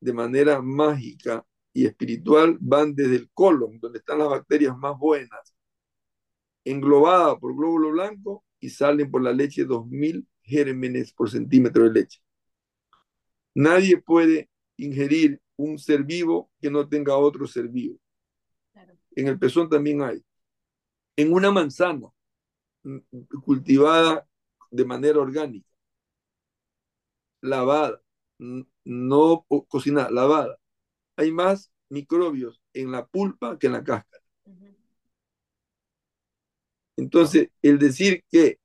de 0.00 0.12
manera 0.12 0.60
mágica 0.60 1.46
y 1.72 1.86
espiritual, 1.86 2.58
van 2.60 2.94
desde 2.94 3.16
el 3.16 3.30
colon, 3.32 3.78
donde 3.78 3.98
están 3.98 4.18
las 4.18 4.28
bacterias 4.28 4.76
más 4.76 4.98
buenas, 4.98 5.54
englobadas 6.64 7.38
por 7.38 7.56
glóbulo 7.56 7.90
blanco 7.90 8.44
y 8.60 8.70
salen 8.70 9.10
por 9.10 9.22
la 9.22 9.32
leche 9.32 9.64
2000 9.64 10.26
gérmenes 10.42 11.12
por 11.12 11.30
centímetro 11.30 11.84
de 11.84 11.92
leche. 11.92 12.20
Nadie 13.54 13.98
puede 13.98 14.48
ingerir 14.76 15.40
un 15.56 15.78
ser 15.78 16.04
vivo 16.04 16.50
que 16.60 16.70
no 16.70 16.88
tenga 16.88 17.16
otro 17.16 17.46
ser 17.46 17.68
vivo. 17.68 18.01
En 19.16 19.28
el 19.28 19.38
pezón 19.38 19.68
también 19.68 20.02
hay. 20.02 20.24
En 21.16 21.32
una 21.32 21.50
manzana 21.50 22.08
mm, 22.84 22.98
cultivada 23.44 24.26
de 24.70 24.84
manera 24.84 25.18
orgánica, 25.20 25.68
lavada, 27.42 28.00
no 28.84 29.46
cocinada, 29.68 30.10
lavada, 30.10 30.58
hay 31.16 31.32
más 31.32 31.72
microbios 31.90 32.60
en 32.72 32.90
la 32.90 33.06
pulpa 33.06 33.58
que 33.58 33.66
en 33.66 33.74
la 33.74 33.84
cáscara. 33.84 34.22
Entonces, 36.96 37.48
el 37.62 37.78
decir 37.78 38.24
que 38.30 38.58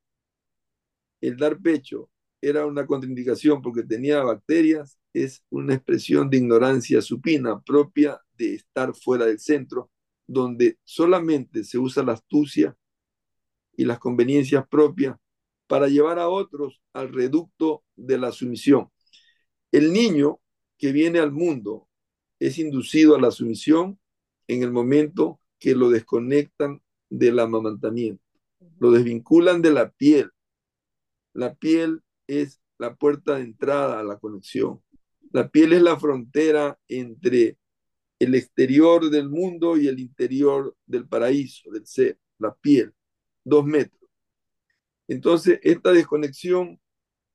el 1.21 1.37
dar 1.37 1.59
pecho 1.59 2.09
era 2.41 2.65
una 2.65 2.85
contraindicación 2.85 3.61
porque 3.61 3.83
tenía 3.83 4.23
bacterias 4.23 4.99
es 5.13 5.43
una 5.49 5.73
expresión 5.73 6.29
de 6.29 6.37
ignorancia 6.37 7.01
supina 7.01 7.59
propia 7.61 8.21
de 8.37 8.55
estar 8.55 8.93
fuera 8.95 9.25
del 9.25 9.39
centro, 9.39 9.89
donde 10.27 10.77
solamente 10.83 11.63
se 11.63 11.77
usa 11.77 12.03
la 12.03 12.13
astucia 12.13 12.77
y 13.75 13.85
las 13.85 13.99
conveniencias 13.99 14.67
propias 14.67 15.17
para 15.67 15.87
llevar 15.87 16.19
a 16.19 16.29
otros 16.29 16.81
al 16.93 17.13
reducto 17.13 17.83
de 17.95 18.17
la 18.17 18.31
sumisión. 18.31 18.89
El 19.71 19.93
niño 19.93 20.39
que 20.77 20.91
viene 20.91 21.19
al 21.19 21.31
mundo 21.31 21.87
es 22.39 22.57
inducido 22.57 23.15
a 23.15 23.21
la 23.21 23.31
sumisión 23.31 23.99
en 24.47 24.63
el 24.63 24.71
momento 24.71 25.39
que 25.59 25.75
lo 25.75 25.89
desconectan 25.89 26.81
del 27.09 27.39
amamantamiento, 27.39 28.23
lo 28.79 28.91
desvinculan 28.91 29.61
de 29.61 29.71
la 29.71 29.91
piel. 29.91 30.31
La 31.33 31.55
piel 31.55 32.03
es 32.27 32.61
la 32.77 32.95
puerta 32.95 33.35
de 33.35 33.43
entrada 33.43 33.99
a 33.99 34.03
la 34.03 34.19
conexión. 34.19 34.81
La 35.31 35.49
piel 35.49 35.73
es 35.73 35.81
la 35.81 35.99
frontera 35.99 36.79
entre 36.87 37.57
el 38.19 38.35
exterior 38.35 39.09
del 39.09 39.29
mundo 39.29 39.77
y 39.77 39.87
el 39.87 39.99
interior 39.99 40.75
del 40.85 41.07
paraíso, 41.07 41.69
del 41.71 41.85
ser, 41.85 42.19
la 42.39 42.53
piel, 42.55 42.93
dos 43.43 43.65
metros. 43.65 44.09
Entonces, 45.07 45.59
esta 45.63 45.91
desconexión 45.91 46.79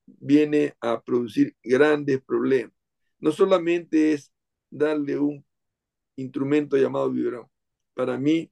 viene 0.07 0.75
a 0.81 1.01
producir 1.01 1.57
grandes 1.63 2.21
problemas. 2.23 2.75
No 3.19 3.33
solamente 3.33 4.13
es 4.13 4.33
darle 4.71 5.19
un 5.19 5.45
instrumento 6.17 6.77
llamado 6.77 7.11
biberón. 7.11 7.49
Para 7.95 8.19
mí, 8.19 8.51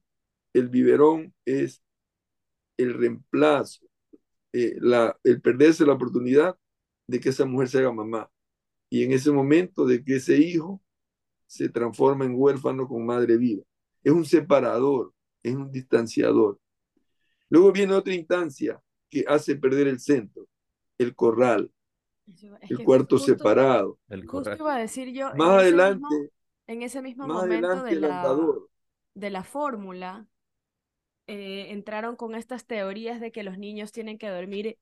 el 0.53 0.69
biberón 0.69 1.33
es 1.45 1.83
el 2.77 2.93
reemplazo, 2.93 3.85
eh, 4.53 4.75
la, 4.79 5.17
el 5.23 5.41
perderse 5.41 5.85
la 5.85 5.93
oportunidad 5.93 6.57
de 7.07 7.19
que 7.19 7.29
esa 7.29 7.45
mujer 7.45 7.67
se 7.67 7.79
haga 7.79 7.91
mamá. 7.91 8.31
Y 8.89 9.03
en 9.03 9.11
ese 9.11 9.31
momento 9.31 9.85
de 9.85 10.03
que 10.03 10.15
ese 10.17 10.37
hijo 10.37 10.81
se 11.51 11.67
transforma 11.67 12.23
en 12.23 12.33
huérfano 12.33 12.87
con 12.87 13.05
madre 13.05 13.35
viva. 13.35 13.61
Es 14.05 14.13
un 14.13 14.23
separador, 14.23 15.13
es 15.43 15.53
un 15.53 15.69
distanciador. 15.69 16.57
Luego 17.49 17.73
viene 17.73 17.93
otra 17.93 18.13
instancia 18.13 18.81
que 19.09 19.25
hace 19.27 19.57
perder 19.57 19.89
el 19.89 19.99
centro, 19.99 20.47
el 20.97 21.13
corral, 21.13 21.69
el 22.61 22.85
cuarto 22.85 23.17
separado. 23.17 23.99
El 24.07 24.25
justo 24.25 24.55
iba 24.55 24.75
a 24.75 24.79
decir 24.79 25.11
yo. 25.11 25.33
Más 25.35 25.59
adelante. 25.59 26.31
en 26.67 26.83
ese 26.83 27.01
mismo 27.01 27.27
momento 27.27 27.83
de 27.83 27.95
la, 27.95 28.37
de 29.13 29.29
la 29.29 29.43
fórmula, 29.43 30.25
eh, 31.27 31.65
entraron 31.71 32.15
con 32.15 32.33
estas 32.33 32.65
teorías 32.65 33.19
de 33.19 33.33
que 33.33 33.43
los 33.43 33.57
niños 33.57 33.91
tienen 33.91 34.17
que 34.17 34.29
dormir 34.29 34.77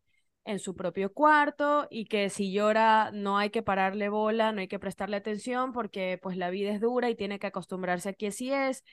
en 0.45 0.59
su 0.59 0.75
propio 0.75 1.13
cuarto 1.13 1.87
y 1.89 2.05
que 2.05 2.29
si 2.29 2.51
llora 2.51 3.11
no 3.13 3.37
hay 3.37 3.49
que 3.49 3.61
pararle 3.61 4.09
bola, 4.09 4.51
no 4.51 4.61
hay 4.61 4.67
que 4.67 4.79
prestarle 4.79 5.17
atención 5.17 5.71
porque 5.73 6.19
pues 6.21 6.37
la 6.37 6.49
vida 6.49 6.71
es 6.71 6.81
dura 6.81 7.09
y 7.09 7.15
tiene 7.15 7.39
que 7.39 7.47
acostumbrarse 7.47 8.09
a 8.09 8.13
que 8.13 8.27
así 8.27 8.51
es. 8.51 8.83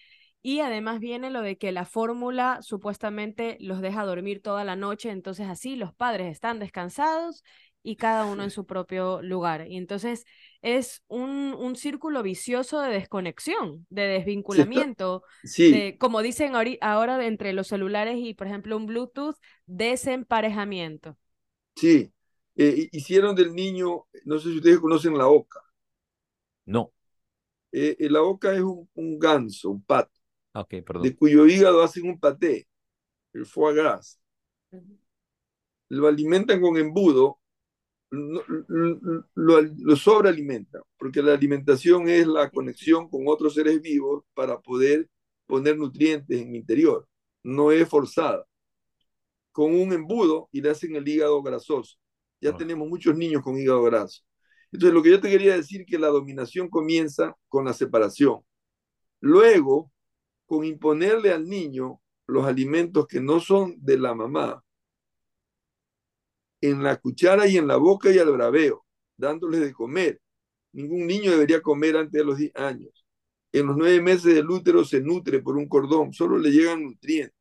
Y 0.42 0.60
además 0.60 1.00
viene 1.00 1.30
lo 1.30 1.42
de 1.42 1.56
que 1.56 1.72
la 1.72 1.84
fórmula 1.84 2.58
supuestamente 2.62 3.56
los 3.60 3.80
deja 3.80 4.04
dormir 4.04 4.42
toda 4.42 4.64
la 4.64 4.76
noche, 4.76 5.10
entonces 5.10 5.48
así 5.48 5.76
los 5.76 5.92
padres 5.94 6.30
están 6.30 6.58
descansados 6.58 7.42
y 7.82 7.96
cada 7.96 8.26
uno 8.26 8.42
en 8.42 8.50
su 8.50 8.66
propio 8.66 9.22
lugar. 9.22 9.66
Y 9.68 9.76
entonces 9.76 10.24
es 10.60 11.02
un, 11.06 11.54
un 11.56 11.76
círculo 11.76 12.22
vicioso 12.22 12.80
de 12.80 12.90
desconexión, 12.90 13.86
de 13.90 14.08
desvinculamiento, 14.08 15.22
sí, 15.44 15.96
como 15.98 16.20
dicen 16.20 16.52
ahora 16.80 17.24
entre 17.24 17.52
los 17.52 17.68
celulares 17.68 18.16
y, 18.18 18.34
por 18.34 18.48
ejemplo, 18.48 18.76
un 18.76 18.86
Bluetooth, 18.86 19.36
desemparejamiento. 19.66 21.16
Sí, 21.76 22.12
eh, 22.56 22.88
hicieron 22.92 23.36
del 23.36 23.54
niño, 23.54 24.06
no 24.24 24.38
sé 24.38 24.50
si 24.50 24.56
ustedes 24.56 24.80
conocen 24.80 25.16
la 25.16 25.28
oca. 25.28 25.60
No. 26.66 26.92
Eh, 27.72 27.96
eh, 27.98 28.10
la 28.10 28.22
oca 28.22 28.54
es 28.54 28.60
un, 28.62 28.88
un 28.94 29.18
ganso, 29.18 29.70
un 29.70 29.82
pato. 29.82 30.12
Ok, 30.54 30.74
perdón. 30.84 31.02
de 31.02 31.16
cuyo 31.16 31.46
hígado 31.46 31.82
hacen 31.82 32.08
un 32.08 32.18
paté, 32.20 32.68
el 33.34 33.46
foie 33.46 33.74
gras. 33.76 34.20
Lo 35.88 36.08
alimentan 36.08 36.60
con 36.60 36.76
embudo, 36.76 37.38
lo, 38.10 38.42
lo, 39.34 39.62
lo 39.62 39.96
sobrealimentan, 39.96 40.82
porque 40.98 41.22
la 41.22 41.34
alimentación 41.34 42.08
es 42.08 42.26
la 42.26 42.50
conexión 42.50 43.08
con 43.10 43.24
otros 43.28 43.54
seres 43.54 43.80
vivos 43.82 44.24
para 44.34 44.60
poder 44.60 45.08
poner 45.46 45.76
nutrientes 45.78 46.40
en 46.40 46.50
mi 46.50 46.58
interior. 46.58 47.08
No 47.44 47.72
es 47.72 47.88
forzada. 47.88 48.46
Con 49.56 49.72
un 49.74 49.90
embudo 49.94 50.50
y 50.52 50.60
le 50.60 50.68
hacen 50.68 50.96
el 50.96 51.08
hígado 51.08 51.42
grasoso. 51.42 51.96
Ya 52.42 52.50
Ah. 52.50 52.56
tenemos 52.58 52.86
muchos 52.90 53.16
niños 53.16 53.42
con 53.42 53.56
hígado 53.56 53.82
graso. 53.84 54.20
Entonces, 54.70 54.92
lo 54.92 55.02
que 55.02 55.08
yo 55.12 55.18
te 55.18 55.30
quería 55.30 55.56
decir 55.56 55.86
que 55.86 55.98
la 55.98 56.08
dominación 56.08 56.68
comienza 56.68 57.34
con 57.48 57.64
la 57.64 57.72
separación. 57.72 58.42
Luego, 59.20 59.90
con 60.44 60.62
imponerle 60.66 61.32
al 61.32 61.48
niño 61.48 62.02
los 62.26 62.44
alimentos 62.44 63.06
que 63.06 63.18
no 63.22 63.40
son 63.40 63.76
de 63.80 63.98
la 63.98 64.14
mamá 64.14 64.62
en 66.60 66.82
la 66.82 66.96
cuchara 66.96 67.46
y 67.46 67.56
en 67.56 67.66
la 67.66 67.76
boca 67.76 68.10
y 68.12 68.18
al 68.18 68.30
braveo, 68.32 68.84
dándoles 69.16 69.60
de 69.60 69.72
comer. 69.72 70.20
Ningún 70.72 71.06
niño 71.06 71.30
debería 71.30 71.62
comer 71.62 71.96
antes 71.96 72.12
de 72.20 72.24
los 72.26 72.36
10 72.36 72.54
años. 72.56 73.06
En 73.52 73.68
los 73.68 73.76
nueve 73.78 74.02
meses 74.02 74.34
del 74.34 74.50
útero 74.50 74.84
se 74.84 75.00
nutre 75.00 75.40
por 75.40 75.56
un 75.56 75.66
cordón, 75.66 76.12
solo 76.12 76.36
le 76.36 76.50
llegan 76.50 76.82
nutrientes. 76.82 77.34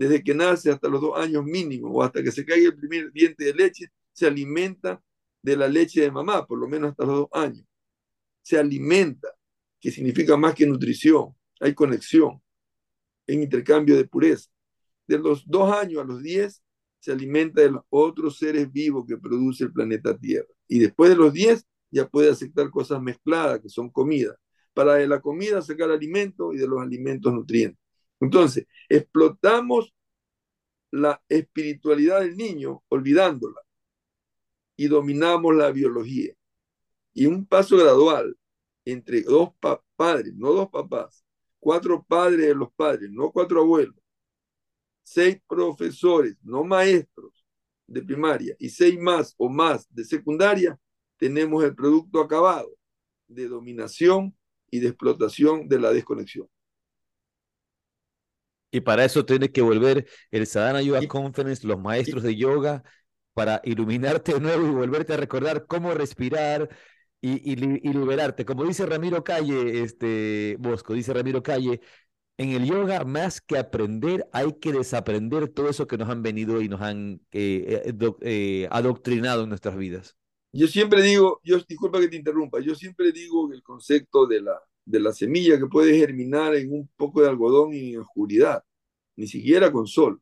Desde 0.00 0.24
que 0.24 0.34
nace 0.34 0.70
hasta 0.70 0.88
los 0.88 1.02
dos 1.02 1.18
años 1.18 1.44
mínimo 1.44 1.90
o 1.90 2.02
hasta 2.02 2.22
que 2.22 2.32
se 2.32 2.46
caiga 2.46 2.68
el 2.68 2.74
primer 2.74 3.12
diente 3.12 3.44
de 3.44 3.52
leche, 3.52 3.88
se 4.14 4.26
alimenta 4.26 4.98
de 5.42 5.54
la 5.58 5.68
leche 5.68 6.00
de 6.00 6.10
mamá, 6.10 6.46
por 6.46 6.58
lo 6.58 6.66
menos 6.66 6.92
hasta 6.92 7.04
los 7.04 7.16
dos 7.16 7.28
años. 7.32 7.66
Se 8.40 8.58
alimenta, 8.58 9.28
que 9.78 9.90
significa 9.90 10.38
más 10.38 10.54
que 10.54 10.66
nutrición, 10.66 11.36
hay 11.60 11.74
conexión, 11.74 12.40
en 13.26 13.42
intercambio 13.42 13.94
de 13.94 14.06
pureza. 14.06 14.48
De 15.06 15.18
los 15.18 15.46
dos 15.46 15.70
años 15.70 16.00
a 16.00 16.06
los 16.06 16.22
diez 16.22 16.62
se 16.98 17.12
alimenta 17.12 17.60
de 17.60 17.72
los 17.72 17.82
otros 17.90 18.38
seres 18.38 18.72
vivos 18.72 19.04
que 19.06 19.18
produce 19.18 19.64
el 19.64 19.72
planeta 19.74 20.16
Tierra. 20.16 20.48
Y 20.66 20.78
después 20.78 21.10
de 21.10 21.16
los 21.16 21.30
diez 21.34 21.66
ya 21.90 22.08
puede 22.08 22.30
aceptar 22.30 22.70
cosas 22.70 23.02
mezcladas, 23.02 23.60
que 23.60 23.68
son 23.68 23.90
comida. 23.90 24.34
Para 24.72 24.94
de 24.94 25.06
la 25.06 25.20
comida 25.20 25.60
sacar 25.60 25.90
alimento 25.90 26.54
y 26.54 26.56
de 26.56 26.66
los 26.66 26.80
alimentos 26.80 27.34
nutrientes. 27.34 27.89
Entonces, 28.20 28.66
explotamos 28.88 29.94
la 30.90 31.22
espiritualidad 31.28 32.20
del 32.20 32.36
niño 32.36 32.82
olvidándola 32.88 33.60
y 34.76 34.88
dominamos 34.88 35.54
la 35.54 35.70
biología. 35.70 36.34
Y 37.12 37.26
un 37.26 37.46
paso 37.46 37.76
gradual 37.76 38.36
entre 38.84 39.22
dos 39.22 39.50
padres, 39.96 40.34
no 40.34 40.52
dos 40.52 40.70
papás, 40.70 41.24
cuatro 41.58 42.02
padres 42.02 42.46
de 42.46 42.54
los 42.54 42.72
padres, 42.72 43.10
no 43.10 43.30
cuatro 43.30 43.60
abuelos, 43.60 43.96
seis 45.02 45.40
profesores, 45.46 46.36
no 46.42 46.64
maestros 46.64 47.44
de 47.86 48.02
primaria, 48.02 48.54
y 48.58 48.68
seis 48.70 48.98
más 48.98 49.34
o 49.36 49.48
más 49.48 49.92
de 49.92 50.04
secundaria, 50.04 50.78
tenemos 51.16 51.62
el 51.64 51.74
producto 51.74 52.20
acabado 52.20 52.70
de 53.26 53.48
dominación 53.48 54.36
y 54.70 54.80
de 54.80 54.88
explotación 54.88 55.68
de 55.68 55.80
la 55.80 55.92
desconexión. 55.92 56.48
Y 58.70 58.80
para 58.80 59.04
eso 59.04 59.24
tiene 59.24 59.50
que 59.50 59.62
volver 59.62 60.06
el 60.30 60.46
Sadhana 60.46 60.82
Yoga 60.82 61.06
Conference, 61.08 61.66
los 61.66 61.80
maestros 61.80 62.22
de 62.22 62.36
yoga, 62.36 62.82
para 63.34 63.60
iluminarte 63.64 64.34
de 64.34 64.40
nuevo 64.40 64.66
y 64.66 64.70
volverte 64.70 65.14
a 65.14 65.16
recordar 65.16 65.66
cómo 65.66 65.92
respirar 65.94 66.68
y, 67.20 67.52
y, 67.52 67.56
liberarte. 67.56 68.44
Como 68.44 68.64
dice 68.64 68.86
Ramiro 68.86 69.24
Calle, 69.24 69.82
este 69.82 70.56
Bosco, 70.58 70.94
dice 70.94 71.12
Ramiro 71.12 71.42
Calle, 71.42 71.80
en 72.38 72.50
el 72.50 72.64
yoga, 72.64 73.04
más 73.04 73.40
que 73.40 73.58
aprender, 73.58 74.26
hay 74.32 74.54
que 74.54 74.72
desaprender 74.72 75.48
todo 75.48 75.68
eso 75.68 75.86
que 75.86 75.98
nos 75.98 76.08
han 76.08 76.22
venido 76.22 76.62
y 76.62 76.68
nos 76.68 76.80
han 76.80 77.20
eh, 77.32 77.82
eh, 77.84 78.12
eh, 78.22 78.68
adoctrinado 78.70 79.42
en 79.42 79.50
nuestras 79.50 79.76
vidas. 79.76 80.16
Yo 80.52 80.66
siempre 80.66 81.02
digo, 81.02 81.40
yo 81.44 81.58
disculpa 81.68 82.00
que 82.00 82.08
te 82.08 82.16
interrumpa, 82.16 82.60
yo 82.60 82.74
siempre 82.74 83.12
digo 83.12 83.52
el 83.52 83.62
concepto 83.62 84.26
de 84.26 84.40
la, 84.40 84.58
de 84.90 85.00
la 85.00 85.12
semilla 85.12 85.58
que 85.58 85.66
puede 85.66 85.96
germinar 85.96 86.54
en 86.56 86.72
un 86.72 86.88
poco 86.96 87.22
de 87.22 87.28
algodón 87.28 87.72
y 87.74 87.94
en 87.94 88.00
oscuridad, 88.00 88.62
ni 89.16 89.26
siquiera 89.26 89.70
con 89.72 89.86
sol. 89.86 90.20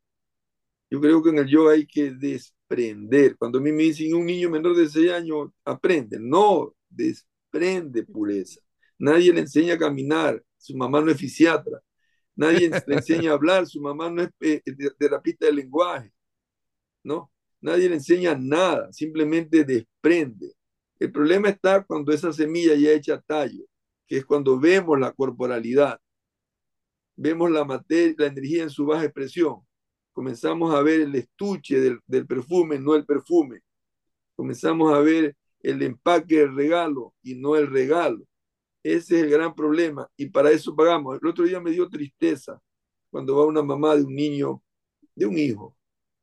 Yo 0.90 1.00
creo 1.00 1.22
que 1.22 1.30
en 1.30 1.38
el 1.38 1.48
yoga 1.48 1.72
hay 1.72 1.86
que 1.86 2.10
desprender. 2.12 3.36
Cuando 3.36 3.58
a 3.58 3.62
mí 3.62 3.72
me 3.72 3.84
dicen 3.84 4.14
un 4.14 4.26
niño 4.26 4.50
menor 4.50 4.76
de 4.76 4.88
6 4.88 5.10
años, 5.12 5.50
aprende. 5.64 6.18
No, 6.20 6.74
desprende 6.88 8.04
pureza. 8.04 8.60
Nadie 8.98 9.32
le 9.32 9.40
enseña 9.40 9.74
a 9.74 9.78
caminar, 9.78 10.42
su 10.56 10.76
mamá 10.76 11.00
no 11.00 11.10
es 11.10 11.18
fisiatra. 11.18 11.80
Nadie 12.36 12.70
le 12.70 12.94
enseña 12.94 13.32
a 13.32 13.34
hablar, 13.34 13.66
su 13.66 13.80
mamá 13.80 14.10
no 14.10 14.22
es 14.22 14.30
eh, 14.40 14.62
terapista 14.98 15.46
de 15.46 15.52
lenguaje. 15.52 16.12
¿No? 17.04 17.30
Nadie 17.60 17.88
le 17.88 17.96
enseña 17.96 18.36
nada, 18.36 18.92
simplemente 18.92 19.64
desprende. 19.64 20.54
El 20.98 21.12
problema 21.12 21.48
está 21.48 21.84
cuando 21.84 22.12
esa 22.12 22.32
semilla 22.32 22.74
ya 22.74 22.92
echa 22.92 23.20
tallo, 23.20 23.64
que 24.08 24.18
es 24.18 24.24
cuando 24.24 24.58
vemos 24.58 24.98
la 24.98 25.12
corporalidad, 25.12 26.00
vemos 27.14 27.50
la 27.50 27.64
materia, 27.64 28.14
la 28.18 28.26
energía 28.26 28.62
en 28.64 28.70
su 28.70 28.86
baja 28.86 29.04
expresión. 29.04 29.60
Comenzamos 30.12 30.74
a 30.74 30.82
ver 30.82 31.02
el 31.02 31.14
estuche 31.14 31.78
del, 31.78 32.00
del 32.06 32.26
perfume, 32.26 32.78
no 32.78 32.94
el 32.94 33.04
perfume. 33.04 33.60
Comenzamos 34.34 34.92
a 34.92 35.00
ver 35.00 35.36
el 35.60 35.82
empaque 35.82 36.38
del 36.38 36.56
regalo 36.56 37.14
y 37.22 37.34
no 37.34 37.56
el 37.56 37.68
regalo. 37.68 38.24
Ese 38.82 39.16
es 39.16 39.24
el 39.24 39.30
gran 39.30 39.54
problema 39.54 40.08
y 40.16 40.26
para 40.30 40.50
eso 40.50 40.74
pagamos. 40.74 41.18
El 41.20 41.28
otro 41.28 41.44
día 41.44 41.60
me 41.60 41.70
dio 41.70 41.88
tristeza 41.88 42.60
cuando 43.10 43.36
va 43.36 43.44
una 43.44 43.62
mamá 43.62 43.94
de 43.94 44.04
un 44.04 44.14
niño, 44.14 44.62
de 45.14 45.26
un 45.26 45.36
hijo, 45.38 45.76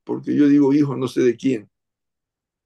porque 0.03 0.35
yo 0.35 0.47
digo 0.47 0.73
hijo, 0.73 0.95
no 0.95 1.07
sé 1.07 1.21
de 1.21 1.35
quién. 1.35 1.69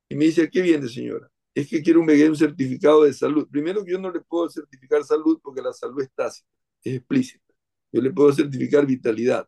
Y 0.07 0.15
me 0.15 0.25
dice, 0.25 0.49
¿qué 0.49 0.61
viene, 0.61 0.87
señora? 0.87 1.29
Es 1.59 1.67
que 1.67 1.83
quiero 1.83 1.99
un, 1.99 2.35
certificado 2.37 3.03
de 3.03 3.11
salud. 3.11 3.45
Primero 3.51 3.83
que 3.83 3.91
yo 3.91 3.99
no 3.99 4.09
le 4.09 4.21
puedo 4.21 4.49
certificar 4.49 5.03
salud 5.03 5.41
porque 5.43 5.61
la 5.61 5.73
salud 5.73 6.01
es 6.01 6.09
tácita, 6.15 6.47
es 6.81 6.95
explícita. 6.95 7.53
Yo 7.91 8.01
le 8.01 8.11
puedo 8.11 8.31
certificar 8.31 8.85
vitalidad. 8.85 9.45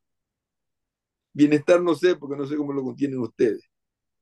Bienestar 1.31 1.81
no 1.81 1.95
sé 1.95 2.17
porque 2.17 2.35
no 2.35 2.45
sé 2.45 2.57
cómo 2.57 2.73
lo 2.73 2.83
contienen 2.83 3.19
ustedes. 3.19 3.63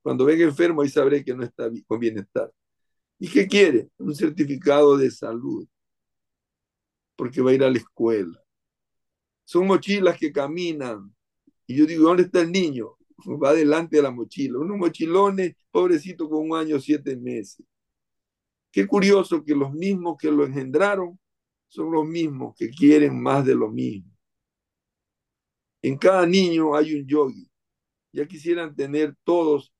Cuando 0.03 0.23
venga 0.23 0.43
enfermo 0.43 0.83
ahí 0.83 0.89
sabré 0.89 1.23
que 1.23 1.33
no 1.33 1.43
está 1.43 1.67
con 1.87 1.99
bienestar. 1.99 2.53
¿Y 3.17 3.27
qué 3.27 3.47
quiere? 3.47 3.89
Un 3.97 4.13
certificado 4.13 4.95
de 4.95 5.09
salud. 5.09 5.67
Porque 7.15 7.41
va 7.41 7.49
a 7.49 7.53
ir 7.55 7.63
a 7.63 7.71
la 7.71 7.79
escuela. 7.79 8.39
Son 9.45 9.65
mochilas 9.65 10.15
que 10.15 10.31
caminan. 10.31 11.11
Y 11.65 11.75
yo 11.75 11.87
digo, 11.87 12.03
¿dónde 12.03 12.21
está 12.21 12.41
el 12.41 12.51
niño? 12.51 12.97
Va 13.43 13.51
delante 13.55 13.95
de 13.95 14.03
la 14.03 14.11
mochila. 14.11 14.59
Unos 14.59 14.77
mochilones, 14.77 15.55
pobrecito, 15.71 16.29
con 16.29 16.51
un 16.51 16.55
año, 16.55 16.79
siete 16.79 17.17
meses. 17.17 17.65
Qué 18.71 18.85
curioso 18.85 19.43
que 19.43 19.55
los 19.55 19.73
mismos 19.73 20.17
que 20.19 20.31
lo 20.31 20.45
engendraron 20.45 21.19
son 21.67 21.91
los 21.91 22.05
mismos 22.05 22.55
que 22.57 22.69
quieren 22.69 23.21
más 23.21 23.45
de 23.45 23.55
lo 23.55 23.69
mismo. 23.69 24.11
En 25.81 25.97
cada 25.97 26.25
niño 26.25 26.75
hay 26.75 26.95
un 26.95 27.07
yogi. 27.07 27.49
Ya 28.11 28.27
quisieran 28.27 28.75
tener 28.75 29.15
todos 29.23 29.71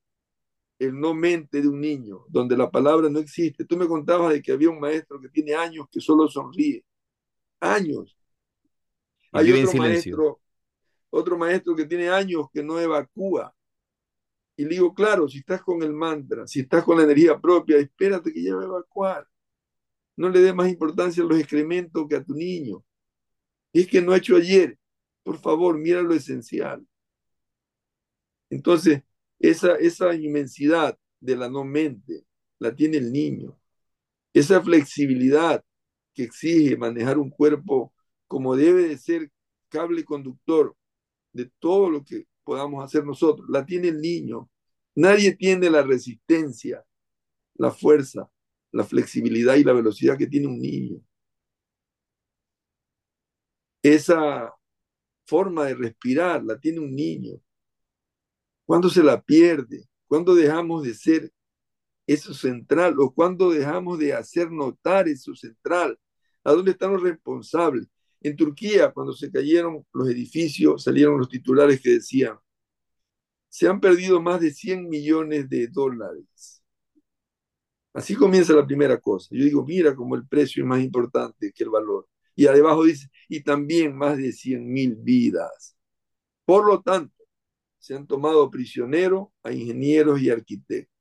el 0.78 0.98
no 0.98 1.12
mente 1.14 1.60
de 1.60 1.68
un 1.68 1.80
niño, 1.80 2.24
donde 2.28 2.56
la 2.56 2.70
palabra 2.70 3.10
no 3.10 3.18
existe. 3.18 3.66
Tú 3.66 3.76
me 3.76 3.86
contabas 3.86 4.32
de 4.32 4.40
que 4.40 4.52
había 4.52 4.70
un 4.70 4.80
maestro 4.80 5.20
que 5.20 5.28
tiene 5.28 5.54
años 5.54 5.86
que 5.90 6.00
solo 6.00 6.26
sonríe. 6.26 6.84
Años. 7.60 8.16
Hay 9.32 9.52
otro 9.52 9.78
maestro, 9.78 10.40
otro 11.10 11.36
maestro 11.36 11.76
que 11.76 11.84
tiene 11.84 12.08
años 12.08 12.46
que 12.52 12.62
no 12.62 12.80
evacúa. 12.80 13.54
Y 14.60 14.64
le 14.64 14.74
digo, 14.74 14.92
claro, 14.92 15.26
si 15.26 15.38
estás 15.38 15.62
con 15.62 15.82
el 15.82 15.94
mantra, 15.94 16.46
si 16.46 16.60
estás 16.60 16.84
con 16.84 16.98
la 16.98 17.04
energía 17.04 17.40
propia, 17.40 17.78
espérate 17.78 18.30
que 18.30 18.42
ya 18.42 18.54
va 18.54 18.60
a 18.60 18.66
evacuar. 18.66 19.26
No 20.16 20.28
le 20.28 20.40
dé 20.40 20.52
más 20.52 20.68
importancia 20.68 21.22
a 21.22 21.26
los 21.26 21.38
excrementos 21.38 22.06
que 22.06 22.16
a 22.16 22.22
tu 22.22 22.34
niño. 22.34 22.84
es 23.72 23.88
que 23.88 24.02
no 24.02 24.12
ha 24.12 24.18
hecho 24.18 24.36
ayer. 24.36 24.78
Por 25.22 25.38
favor, 25.38 25.78
mira 25.78 26.02
lo 26.02 26.12
esencial. 26.12 26.86
Entonces, 28.50 29.02
esa, 29.38 29.76
esa 29.76 30.14
inmensidad 30.14 30.98
de 31.20 31.36
la 31.36 31.48
no 31.48 31.64
mente 31.64 32.26
la 32.58 32.74
tiene 32.76 32.98
el 32.98 33.10
niño. 33.12 33.58
Esa 34.34 34.60
flexibilidad 34.60 35.64
que 36.12 36.24
exige 36.24 36.76
manejar 36.76 37.16
un 37.16 37.30
cuerpo 37.30 37.94
como 38.26 38.56
debe 38.56 38.88
de 38.88 38.98
ser 38.98 39.32
cable 39.70 40.04
conductor 40.04 40.76
de 41.32 41.50
todo 41.60 41.88
lo 41.88 42.04
que 42.04 42.26
podamos 42.44 42.84
hacer 42.84 43.04
nosotros, 43.04 43.48
la 43.48 43.64
tiene 43.64 43.88
el 43.88 44.00
niño. 44.00 44.48
Nadie 44.94 45.36
tiene 45.36 45.70
la 45.70 45.82
resistencia, 45.82 46.84
la 47.54 47.70
fuerza, 47.70 48.30
la 48.72 48.84
flexibilidad 48.84 49.56
y 49.56 49.64
la 49.64 49.72
velocidad 49.72 50.18
que 50.18 50.26
tiene 50.26 50.46
un 50.46 50.60
niño. 50.60 51.00
Esa 53.82 54.52
forma 55.26 55.66
de 55.66 55.74
respirar 55.74 56.42
la 56.44 56.58
tiene 56.58 56.80
un 56.80 56.94
niño. 56.94 57.40
¿Cuándo 58.64 58.88
se 58.88 59.02
la 59.02 59.20
pierde? 59.20 59.88
¿Cuándo 60.06 60.34
dejamos 60.34 60.82
de 60.84 60.94
ser 60.94 61.32
eso 62.06 62.34
central? 62.34 62.96
¿O 62.98 63.12
cuándo 63.12 63.50
dejamos 63.50 63.98
de 63.98 64.12
hacer 64.12 64.50
notar 64.50 65.08
eso 65.08 65.34
central? 65.34 65.98
¿A 66.44 66.52
dónde 66.52 66.72
están 66.72 66.92
los 66.92 67.02
responsables? 67.02 67.88
En 68.22 68.36
Turquía, 68.36 68.92
cuando 68.92 69.12
se 69.12 69.30
cayeron 69.30 69.84
los 69.92 70.08
edificios, 70.08 70.82
salieron 70.82 71.18
los 71.18 71.28
titulares 71.28 71.80
que 71.80 71.90
decían, 71.90 72.36
se 73.48 73.68
han 73.68 73.80
perdido 73.80 74.20
más 74.20 74.40
de 74.40 74.52
100 74.52 74.88
millones 74.88 75.48
de 75.48 75.66
dólares. 75.68 76.62
Así 77.92 78.14
comienza 78.14 78.52
la 78.52 78.66
primera 78.66 79.00
cosa. 79.00 79.28
Yo 79.32 79.44
digo, 79.44 79.64
mira 79.64 79.94
cómo 79.96 80.14
el 80.14 80.26
precio 80.26 80.62
es 80.62 80.68
más 80.68 80.80
importante 80.80 81.52
que 81.52 81.64
el 81.64 81.70
valor. 81.70 82.08
Y 82.36 82.46
abajo 82.46 82.84
dice, 82.84 83.08
y 83.28 83.42
también 83.42 83.96
más 83.96 84.16
de 84.16 84.32
100 84.32 84.72
mil 84.72 84.94
vidas. 84.96 85.76
Por 86.44 86.66
lo 86.66 86.82
tanto, 86.82 87.14
se 87.78 87.94
han 87.94 88.06
tomado 88.06 88.50
prisionero 88.50 89.32
a 89.42 89.52
ingenieros 89.52 90.20
y 90.20 90.30
arquitectos. 90.30 90.99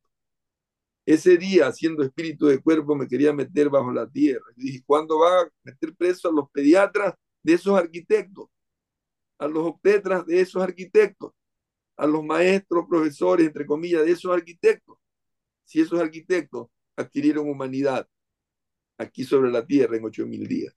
Ese 1.09 1.37
día, 1.37 1.71
siendo 1.71 2.03
espíritu 2.03 2.45
de 2.45 2.61
cuerpo, 2.61 2.95
me 2.95 3.07
quería 3.07 3.33
meter 3.33 3.67
bajo 3.67 3.91
la 3.91 4.07
tierra. 4.07 4.45
Y 4.55 4.65
dije, 4.65 4.83
¿cuándo 4.85 5.17
va 5.17 5.41
a 5.41 5.49
meter 5.63 5.95
preso 5.95 6.29
a 6.29 6.31
los 6.31 6.51
pediatras 6.51 7.15
de 7.41 7.53
esos 7.53 7.75
arquitectos? 7.75 8.47
A 9.39 9.47
los 9.47 9.65
obstetras 9.65 10.23
de 10.27 10.39
esos 10.39 10.61
arquitectos? 10.61 11.31
A 11.97 12.05
los 12.05 12.23
maestros, 12.23 12.85
profesores, 12.87 13.47
entre 13.47 13.65
comillas, 13.65 14.05
de 14.05 14.11
esos 14.11 14.31
arquitectos? 14.31 14.97
Si 15.63 15.81
esos 15.81 15.99
arquitectos 15.99 16.67
adquirieron 16.95 17.49
humanidad 17.49 18.07
aquí 18.99 19.23
sobre 19.23 19.49
la 19.49 19.65
tierra 19.65 19.97
en 19.97 20.05
ocho 20.05 20.27
mil 20.27 20.47
días. 20.47 20.75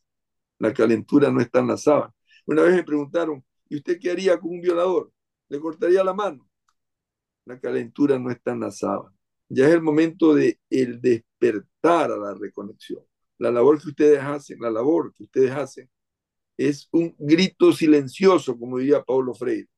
La 0.58 0.72
calentura 0.72 1.30
no 1.30 1.42
está 1.42 1.58
en 1.58 1.68
la 1.68 1.76
sábana. 1.76 2.14
Una 2.46 2.62
vez 2.62 2.74
me 2.74 2.84
preguntaron, 2.84 3.44
¿y 3.68 3.76
usted 3.76 3.98
qué 4.00 4.10
haría 4.12 4.40
con 4.40 4.52
un 4.52 4.62
violador? 4.62 5.12
le 5.50 5.60
cortaría 5.60 6.02
la 6.02 6.14
mano. 6.14 6.48
La 7.44 7.60
calentura 7.60 8.18
no 8.18 8.30
está 8.30 8.52
en 8.52 8.60
la 8.60 8.70
sábana. 8.70 9.14
Ya 9.54 9.68
es 9.68 9.74
el 9.74 9.82
momento 9.82 10.34
de 10.34 10.58
el 10.70 10.98
despertar 11.02 12.10
a 12.10 12.16
la 12.16 12.32
reconexión. 12.32 13.04
La 13.36 13.50
labor 13.50 13.82
que 13.82 13.88
ustedes 13.90 14.18
hacen, 14.18 14.58
la 14.58 14.70
labor 14.70 15.12
que 15.14 15.24
ustedes 15.24 15.50
hacen, 15.50 15.90
es 16.56 16.88
un 16.90 17.14
grito 17.18 17.70
silencioso, 17.72 18.58
como 18.58 18.78
diría 18.78 19.04
Pablo 19.04 19.34
Freire. 19.34 19.68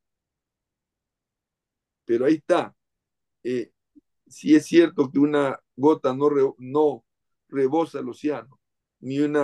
Pero 2.05 2.26
ahí 2.26 2.34
está. 2.34 2.72
Eh, 3.42 3.72
si 4.28 4.55
es 4.55 4.64
cierto 4.66 5.10
que 5.10 5.18
una 5.18 5.59
gota 5.74 6.14
no, 6.14 6.30
no 6.59 7.05
rebosa 7.48 7.98
el 7.98 8.09
océano, 8.09 8.60
ni 9.01 9.18
un 9.18 9.36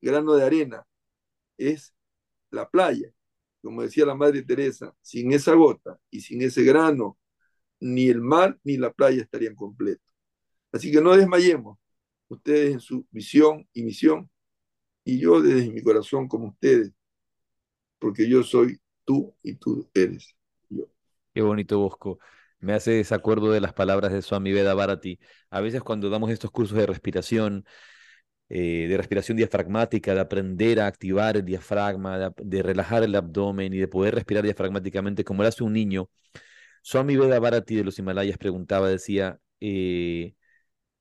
grano 0.00 0.34
de 0.34 0.44
arena, 0.44 0.84
es 1.56 1.94
la 2.50 2.68
playa. 2.68 3.08
Como 3.62 3.82
decía 3.82 4.04
la 4.04 4.16
Madre 4.16 4.42
Teresa, 4.42 4.96
sin 5.00 5.32
esa 5.32 5.54
gota 5.54 6.00
y 6.10 6.22
sin 6.22 6.42
ese 6.42 6.64
grano, 6.64 7.18
ni 7.80 8.08
el 8.08 8.20
mar 8.20 8.58
ni 8.64 8.76
la 8.76 8.92
playa 8.92 9.22
estarían 9.22 9.54
completos. 9.54 10.06
Así 10.72 10.90
que 10.90 11.00
no 11.00 11.16
desmayemos, 11.16 11.78
ustedes 12.28 12.72
en 12.72 12.80
su 12.80 13.06
visión 13.10 13.68
y 13.72 13.82
misión, 13.82 14.30
y 15.04 15.18
yo 15.18 15.40
desde 15.40 15.70
mi 15.70 15.82
corazón 15.82 16.28
como 16.28 16.48
ustedes, 16.48 16.92
porque 17.98 18.28
yo 18.28 18.42
soy 18.42 18.78
tú 19.04 19.34
y 19.42 19.54
tú 19.54 19.88
eres 19.94 20.34
yo. 20.68 20.88
Qué 21.32 21.42
bonito, 21.42 21.78
Bosco. 21.78 22.18
Me 22.60 22.72
hace 22.72 22.92
desacuerdo 22.92 23.50
de 23.52 23.60
las 23.60 23.74
palabras 23.74 24.12
de 24.12 24.22
Swami 24.22 24.52
Veda 24.52 24.74
Bharati. 24.74 25.18
A 25.50 25.60
veces 25.60 25.82
cuando 25.82 26.08
damos 26.10 26.30
estos 26.30 26.50
cursos 26.50 26.78
de 26.78 26.86
respiración, 26.86 27.66
eh, 28.48 28.86
de 28.88 28.96
respiración 28.96 29.36
diafragmática, 29.36 30.14
de 30.14 30.20
aprender 30.20 30.80
a 30.80 30.86
activar 30.86 31.36
el 31.36 31.44
diafragma, 31.44 32.32
de, 32.36 32.62
relajar 32.62 33.02
el 33.02 33.14
abdomen 33.14 33.72
y 33.74 33.78
de 33.78 33.88
poder 33.88 34.14
respirar 34.14 34.44
diafragmáticamente 34.44 35.24
como 35.24 35.42
lo 35.42 35.48
hace 35.48 35.64
un 35.64 35.72
niño, 35.72 36.10
Swami 36.84 37.16
Veda 37.16 37.40
Bharati 37.40 37.76
de 37.76 37.84
los 37.84 37.98
Himalayas 37.98 38.36
preguntaba, 38.36 38.90
decía, 38.90 39.40
eh, 39.58 40.34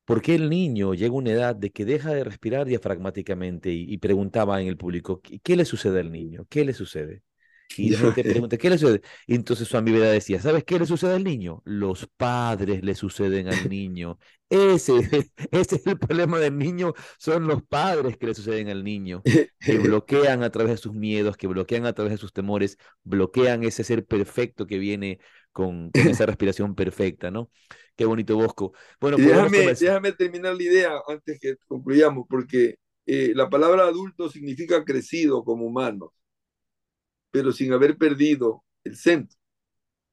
¿por 0.06 0.22
qué 0.22 0.36
el 0.36 0.50
niño 0.50 0.94
llega 0.94 1.14
a 1.14 1.18
una 1.18 1.32
edad 1.32 1.56
de 1.58 1.72
que 1.72 1.84
deja 1.84 2.14
de 2.14 2.24
respirar 2.24 2.66
diafragmáticamente? 2.66 3.72
Y, 3.74 3.98
preguntaba 3.98 4.62
en 4.62 4.70
el 4.70 4.78
público, 4.78 5.22
¿qué 5.44 5.58
le 5.58 5.66
sucede 5.66 6.00
al 6.00 6.10
niño? 6.10 6.46
¿Qué 6.50 6.64
le 6.64 6.74
sucede? 6.74 7.24
Y 7.78 7.90
la 7.90 7.98
gente 7.98 8.24
pregunta, 8.24 8.58
¿qué 8.58 8.70
le 8.70 8.78
sucede? 8.78 9.02
Y 9.26 9.36
entonces 9.36 9.68
su 9.68 9.82
Veda 9.82 10.12
decía, 10.12 10.40
¿sabes 10.40 10.64
qué 10.64 10.78
le 10.78 10.86
sucede 10.86 11.16
al 11.16 11.24
niño? 11.24 11.64
Los 11.66 12.08
padres 12.18 12.84
le 12.84 12.94
suceden 12.94 13.48
al 13.48 13.68
niño. 13.68 14.20
Ese, 14.50 14.94
ese 15.52 15.76
es 15.76 15.88
el 15.88 15.98
problema 15.98 16.40
del 16.40 16.58
niño, 16.58 16.94
son 17.18 17.48
los 17.48 17.64
padres 17.64 18.18
que 18.18 18.28
le 18.28 18.36
suceden 18.36 18.70
al 18.70 18.84
niño, 18.84 19.24
que 19.60 19.78
bloquean 19.80 20.44
a 20.44 20.52
través 20.52 20.74
de 20.74 20.78
sus 20.78 20.94
miedos, 20.94 21.36
que 21.36 21.48
bloquean 21.48 21.88
a 21.88 21.94
través 21.94 22.12
de 22.14 22.18
sus 22.18 22.32
temores, 22.32 22.78
bloquean 23.04 23.64
ese 23.64 23.84
ser 23.84 24.06
perfecto 24.06 24.68
que 24.68 24.78
viene 24.78 25.20
con, 25.54 25.92
esa 25.94 26.26
respiración 26.26 26.76
perfecta, 26.76 27.32
¿no? 27.32 27.50
Qué 27.96 28.06
bonito 28.06 28.36
Bosco. 28.36 28.74
Bueno, 29.00 29.18
déjame, 29.18 29.74
déjame 29.74 30.12
terminar 30.12 30.56
la 30.56 30.64
idea 30.64 30.92
antes 31.08 31.40
que 31.40 31.56
concluyamos, 31.68 32.26
porque 32.28 32.76
eh, 33.06 33.32
la 33.36 33.50
palabra 33.50 33.84
adulto 33.84 34.30
significa 34.30 34.84
crecido 34.84 35.44
como 35.46 35.66
humano 35.66 36.12
pero 37.34 37.52
sin 37.52 37.74
haber 37.74 37.98
perdido 37.98 38.64
el 38.84 38.96
centro. 38.96 39.36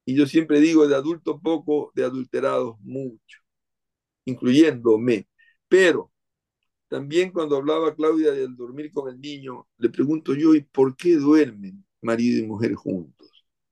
Y 0.05 0.15
yo 0.15 0.25
siempre 0.25 0.59
digo, 0.59 0.87
de 0.87 0.95
adulto 0.95 1.39
poco, 1.39 1.91
de 1.93 2.03
adulterados 2.03 2.79
mucho, 2.81 3.41
incluyéndome. 4.25 5.27
Pero 5.67 6.11
también 6.87 7.31
cuando 7.31 7.57
hablaba 7.57 7.95
Claudia 7.95 8.31
del 8.31 8.55
dormir 8.55 8.91
con 8.91 9.07
el 9.07 9.21
niño, 9.21 9.67
le 9.77 9.89
pregunto 9.89 10.33
yo, 10.33 10.55
¿y 10.55 10.61
por 10.61 10.97
qué 10.97 11.15
duermen 11.17 11.85
marido 12.01 12.43
y 12.43 12.47
mujer 12.47 12.73
juntos? 12.73 13.20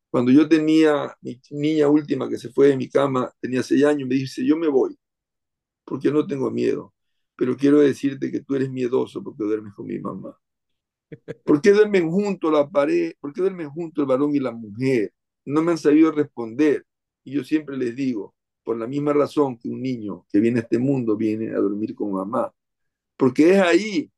Cuando 0.09 0.31
yo 0.31 0.47
tenía 0.49 1.15
mi 1.21 1.39
niña 1.51 1.87
última 1.87 2.27
que 2.29 2.37
se 2.37 2.49
fue 2.49 2.69
de 2.69 2.77
mi 2.77 2.89
cama, 2.89 3.31
tenía 3.39 3.61
seis 3.63 3.83
años, 3.83 4.07
me 4.07 4.15
dice, 4.15 4.45
yo 4.45 4.57
me 4.57 4.67
voy, 4.67 4.97
porque 5.85 6.11
no 6.11 6.25
tengo 6.27 6.51
miedo, 6.51 6.93
pero 7.35 7.55
quiero 7.57 7.79
decirte 7.81 8.31
que 8.31 8.41
tú 8.41 8.55
eres 8.55 8.69
miedoso 8.71 9.23
porque 9.23 9.43
duermes 9.43 9.73
con 9.73 9.87
mi 9.87 9.99
mamá. 9.99 10.37
¿Por 11.45 11.61
qué 11.61 11.71
duermen 11.71 12.09
juntos 12.09 12.51
la 12.51 12.69
pared? 12.69 13.13
¿Por 13.19 13.33
qué 13.33 13.41
duermen 13.41 13.69
juntos 13.69 14.03
el 14.03 14.07
varón 14.07 14.35
y 14.35 14.39
la 14.39 14.51
mujer? 14.51 15.13
No 15.45 15.61
me 15.61 15.71
han 15.71 15.77
sabido 15.77 16.11
responder. 16.11 16.85
Y 17.23 17.33
yo 17.33 17.43
siempre 17.43 17.77
les 17.77 17.95
digo, 17.95 18.35
por 18.63 18.77
la 18.77 18.87
misma 18.87 19.13
razón 19.13 19.57
que 19.57 19.69
un 19.69 19.81
niño 19.81 20.25
que 20.31 20.39
viene 20.39 20.59
a 20.59 20.63
este 20.63 20.79
mundo 20.79 21.17
viene 21.17 21.49
a 21.51 21.59
dormir 21.59 21.95
con 21.95 22.11
mamá. 22.11 22.53
Porque 23.17 23.51
es 23.51 23.59
ahí 23.59 24.11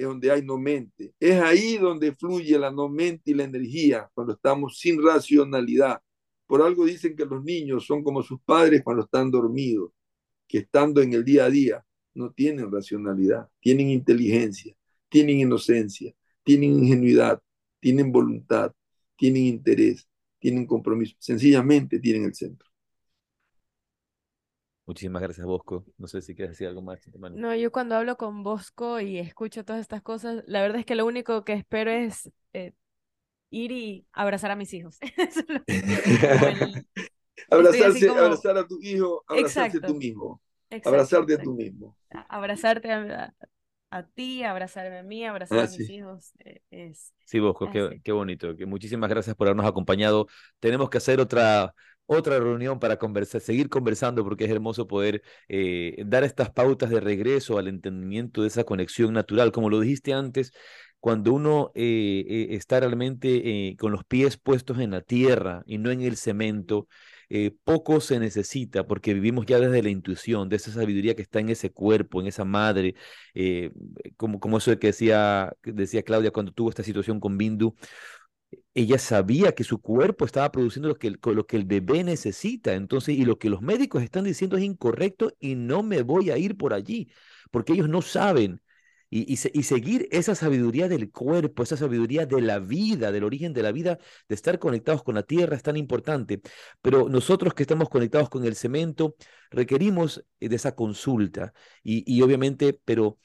es 0.00 0.06
donde 0.06 0.30
hay 0.30 0.42
no 0.42 0.58
mente. 0.58 1.14
Es 1.20 1.40
ahí 1.40 1.78
donde 1.78 2.14
fluye 2.14 2.58
la 2.58 2.70
no 2.70 2.88
mente 2.88 3.30
y 3.30 3.34
la 3.34 3.44
energía 3.44 4.10
cuando 4.14 4.34
estamos 4.34 4.78
sin 4.78 5.02
racionalidad. 5.02 6.00
Por 6.46 6.62
algo 6.62 6.84
dicen 6.84 7.14
que 7.14 7.24
los 7.24 7.42
niños 7.44 7.86
son 7.86 8.02
como 8.02 8.22
sus 8.22 8.40
padres 8.42 8.82
cuando 8.82 9.04
están 9.04 9.30
dormidos, 9.30 9.92
que 10.48 10.58
estando 10.58 11.00
en 11.00 11.12
el 11.12 11.24
día 11.24 11.44
a 11.44 11.50
día 11.50 11.84
no 12.14 12.32
tienen 12.32 12.70
racionalidad, 12.72 13.48
tienen 13.60 13.90
inteligencia 13.90 14.76
tienen 15.10 15.40
inocencia, 15.40 16.14
tienen 16.42 16.72
ingenuidad, 16.72 17.42
tienen 17.80 18.10
voluntad, 18.10 18.72
tienen 19.16 19.44
interés, 19.44 20.08
tienen 20.38 20.66
compromiso. 20.66 21.14
Sencillamente 21.18 21.98
tienen 21.98 22.24
el 22.24 22.34
centro. 22.34 22.69
Muchísimas 24.90 25.22
gracias, 25.22 25.46
Bosco. 25.46 25.84
No 25.98 26.08
sé 26.08 26.20
si 26.20 26.34
quieres 26.34 26.50
decir 26.50 26.66
algo 26.66 26.82
más. 26.82 26.98
No, 27.36 27.54
yo 27.54 27.70
cuando 27.70 27.94
hablo 27.94 28.16
con 28.16 28.42
Bosco 28.42 28.98
y 28.98 29.20
escucho 29.20 29.64
todas 29.64 29.80
estas 29.80 30.02
cosas, 30.02 30.42
la 30.48 30.62
verdad 30.62 30.80
es 30.80 30.84
que 30.84 30.96
lo 30.96 31.06
único 31.06 31.44
que 31.44 31.52
espero 31.52 31.92
es 31.92 32.28
eh, 32.54 32.72
ir 33.50 33.70
y 33.70 34.04
abrazar 34.12 34.50
a 34.50 34.56
mis 34.56 34.74
hijos. 34.74 34.98
Abrazarse, 37.48 38.08
abrazar 38.08 38.58
a 38.58 38.66
tu 38.66 38.80
hijo, 38.82 39.22
abrazarte 39.28 39.80
tú 39.80 39.94
mismo. 39.94 40.42
abrazarte 40.84 41.34
a 41.34 41.38
tú 41.38 41.54
mismo. 41.54 41.96
Abrazarte 42.28 42.90
a, 42.90 43.32
a 43.90 44.02
ti, 44.02 44.42
abrazarme 44.42 44.98
a 44.98 45.02
mí, 45.04 45.24
abrazar 45.24 45.60
ah, 45.60 45.62
a 45.62 45.66
mis 45.68 45.88
hijos. 45.88 46.32
Eh, 46.44 46.62
es, 46.70 47.14
sí, 47.26 47.38
Bosco, 47.38 47.70
qué, 47.70 48.00
qué, 48.02 48.10
bonito. 48.10 48.56
Que 48.56 48.66
muchísimas 48.66 49.08
gracias 49.08 49.36
por 49.36 49.46
habernos 49.46 49.66
acompañado. 49.66 50.26
Tenemos 50.58 50.90
que 50.90 50.98
hacer 50.98 51.20
otra, 51.20 51.74
otra 52.12 52.38
reunión 52.38 52.80
para 52.80 52.98
seguir 53.40 53.68
conversando, 53.68 54.24
porque 54.24 54.44
es 54.44 54.50
hermoso 54.50 54.86
poder 54.86 55.22
eh, 55.48 56.02
dar 56.06 56.24
estas 56.24 56.50
pautas 56.50 56.90
de 56.90 57.00
regreso 57.00 57.58
al 57.58 57.68
entendimiento 57.68 58.42
de 58.42 58.48
esa 58.48 58.64
conexión 58.64 59.12
natural. 59.12 59.52
Como 59.52 59.70
lo 59.70 59.80
dijiste 59.80 60.12
antes, 60.12 60.52
cuando 60.98 61.32
uno 61.32 61.70
eh, 61.74 62.48
está 62.50 62.80
realmente 62.80 63.76
con 63.78 63.92
los 63.92 64.04
pies 64.04 64.36
puestos 64.36 64.78
en 64.78 64.90
la 64.90 65.02
tierra 65.02 65.62
y 65.66 65.78
no 65.78 65.90
en 65.90 66.02
el 66.02 66.16
cemento, 66.16 66.88
eh, 67.32 67.52
poco 67.62 68.00
se 68.00 68.18
necesita 68.18 68.84
porque 68.88 69.14
vivimos 69.14 69.46
ya 69.46 69.60
desde 69.60 69.82
la 69.84 69.88
intuición, 69.90 70.48
de 70.48 70.56
esa 70.56 70.72
sabiduría 70.72 71.14
que 71.14 71.22
está 71.22 71.38
en 71.38 71.48
ese 71.50 71.70
cuerpo, 71.70 72.20
en 72.20 72.26
esa 72.26 72.44
madre, 72.44 72.96
eh, 73.34 73.70
como, 74.16 74.40
como 74.40 74.58
eso 74.58 74.76
que 74.80 74.88
decía, 74.88 75.52
decía 75.62 76.02
Claudia 76.02 76.32
cuando 76.32 76.50
tuvo 76.52 76.70
esta 76.70 76.82
situación 76.82 77.20
con 77.20 77.38
Bindu, 77.38 77.76
ella 78.74 78.98
sabía 78.98 79.52
que 79.52 79.64
su 79.64 79.80
cuerpo 79.80 80.24
estaba 80.24 80.50
produciendo 80.52 80.88
lo 80.88 80.98
que, 80.98 81.08
el, 81.08 81.20
lo 81.22 81.46
que 81.46 81.56
el 81.56 81.64
bebé 81.64 82.04
necesita, 82.04 82.74
entonces, 82.74 83.16
y 83.16 83.24
lo 83.24 83.38
que 83.38 83.50
los 83.50 83.62
médicos 83.62 84.02
están 84.02 84.24
diciendo 84.24 84.56
es 84.56 84.64
incorrecto 84.64 85.32
y 85.40 85.54
no 85.54 85.82
me 85.82 86.02
voy 86.02 86.30
a 86.30 86.38
ir 86.38 86.56
por 86.56 86.74
allí, 86.74 87.10
porque 87.50 87.72
ellos 87.74 87.88
no 87.88 88.02
saben 88.02 88.62
y, 89.10 89.36
seguir 89.36 90.08
esa 90.12 90.36
sabiduría 90.36 90.88
del 90.88 91.10
cuerpo, 91.10 91.64
esa 91.64 91.76
sabiduría 91.76 92.26
de 92.26 92.40
la 92.40 92.60
vida, 92.60 93.10
del 93.10 93.24
origen 93.24 93.52
de 93.52 93.62
la 93.62 93.72
vida, 93.72 93.98
de 94.28 94.34
estar 94.36 94.58
conectados 94.60 95.02
con 95.02 95.16
la 95.16 95.24
tierra 95.24 95.56
es 95.56 95.64
tan 95.64 95.76
importante. 95.76 96.40
Pero 96.80 97.08
nosotros 97.08 97.52
que 97.54 97.64
estamos 97.64 97.88
conectados 97.88 98.30
con 98.30 98.44
el 98.44 98.54
cemento, 98.54 99.16
requerimos 99.50 100.24
de 100.38 100.54
esa 100.54 100.76
consulta 100.76 101.52
y, 101.82 102.04
y 102.06 102.22
obviamente, 102.22 102.72
pero 102.84 103.18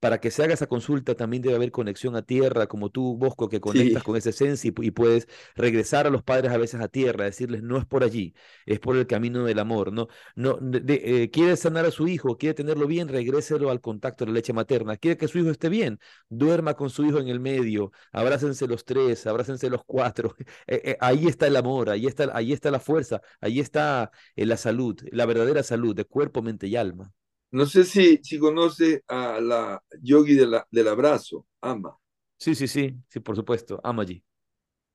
para 0.00 0.20
que 0.20 0.30
se 0.30 0.42
haga 0.44 0.54
esa 0.54 0.66
consulta 0.66 1.14
también 1.14 1.42
debe 1.42 1.56
haber 1.56 1.70
conexión 1.70 2.16
a 2.16 2.22
tierra, 2.22 2.66
como 2.66 2.90
tú, 2.90 3.16
Bosco, 3.16 3.48
que 3.48 3.60
conectas 3.60 4.02
con 4.02 4.16
esa 4.16 4.30
esencia 4.30 4.72
y, 4.76 4.90
puedes 4.90 5.28
regresar 5.54 6.06
a 6.06 6.10
los 6.10 6.22
padres 6.22 6.52
a 6.52 6.56
veces 6.58 6.80
a 6.80 6.88
tierra, 6.88 7.24
decirles, 7.24 7.62
no 7.62 7.78
es 7.78 7.86
por 7.86 8.04
allí, 8.04 8.34
es 8.66 8.80
por 8.80 8.96
el 8.96 9.06
camino 9.06 9.44
del 9.44 9.58
amor. 9.58 9.92
No, 9.92 10.08
no, 10.34 10.58
eh, 10.88 11.30
quiere 11.30 11.56
sanar 11.56 11.84
a 11.86 11.90
su 11.90 12.08
hijo, 12.08 12.36
quiere 12.38 12.54
tenerlo 12.54 12.86
bien, 12.86 13.08
regréselo 13.08 13.70
al 13.70 13.80
contacto 13.80 14.24
de 14.24 14.30
la 14.32 14.34
leche 14.36 14.52
materna. 14.52 14.96
Quiere 14.96 15.16
que 15.16 15.28
su 15.28 15.38
hijo 15.38 15.50
esté 15.50 15.68
bien, 15.68 15.98
duerma 16.28 16.74
con 16.74 16.90
su 16.90 17.04
hijo 17.04 17.18
en 17.18 17.28
el 17.28 17.40
medio, 17.40 17.92
abrácense 18.12 18.66
los 18.66 18.84
tres, 18.84 19.26
abrácense 19.26 19.70
los 19.70 19.82
cuatro. 19.84 20.34
Eh, 20.66 20.80
eh, 20.84 20.96
ahí 21.00 21.26
está 21.26 21.46
el 21.46 21.56
amor, 21.56 21.88
ahí 21.90 22.06
está, 22.06 22.30
ahí 22.34 22.52
está 22.52 22.70
la 22.70 22.80
fuerza, 22.80 23.22
ahí 23.40 23.60
está 23.60 24.10
la 24.36 24.56
salud, 24.56 25.00
la 25.12 25.26
verdadera 25.26 25.62
salud 25.62 25.94
de 25.94 26.04
cuerpo, 26.04 26.42
mente 26.42 26.66
y 26.66 26.76
alma. 26.76 27.12
No 27.50 27.66
sé 27.66 27.84
si, 27.84 28.18
si 28.22 28.38
conoce 28.38 29.02
a 29.08 29.40
la 29.40 29.82
yogi 30.02 30.34
de 30.34 30.46
la, 30.46 30.66
del 30.70 30.88
abrazo, 30.88 31.46
Ama. 31.60 31.96
Sí, 32.38 32.54
sí, 32.54 32.68
sí, 32.68 32.94
sí, 33.08 33.20
por 33.20 33.36
supuesto, 33.36 33.80
Amaji. 33.82 34.22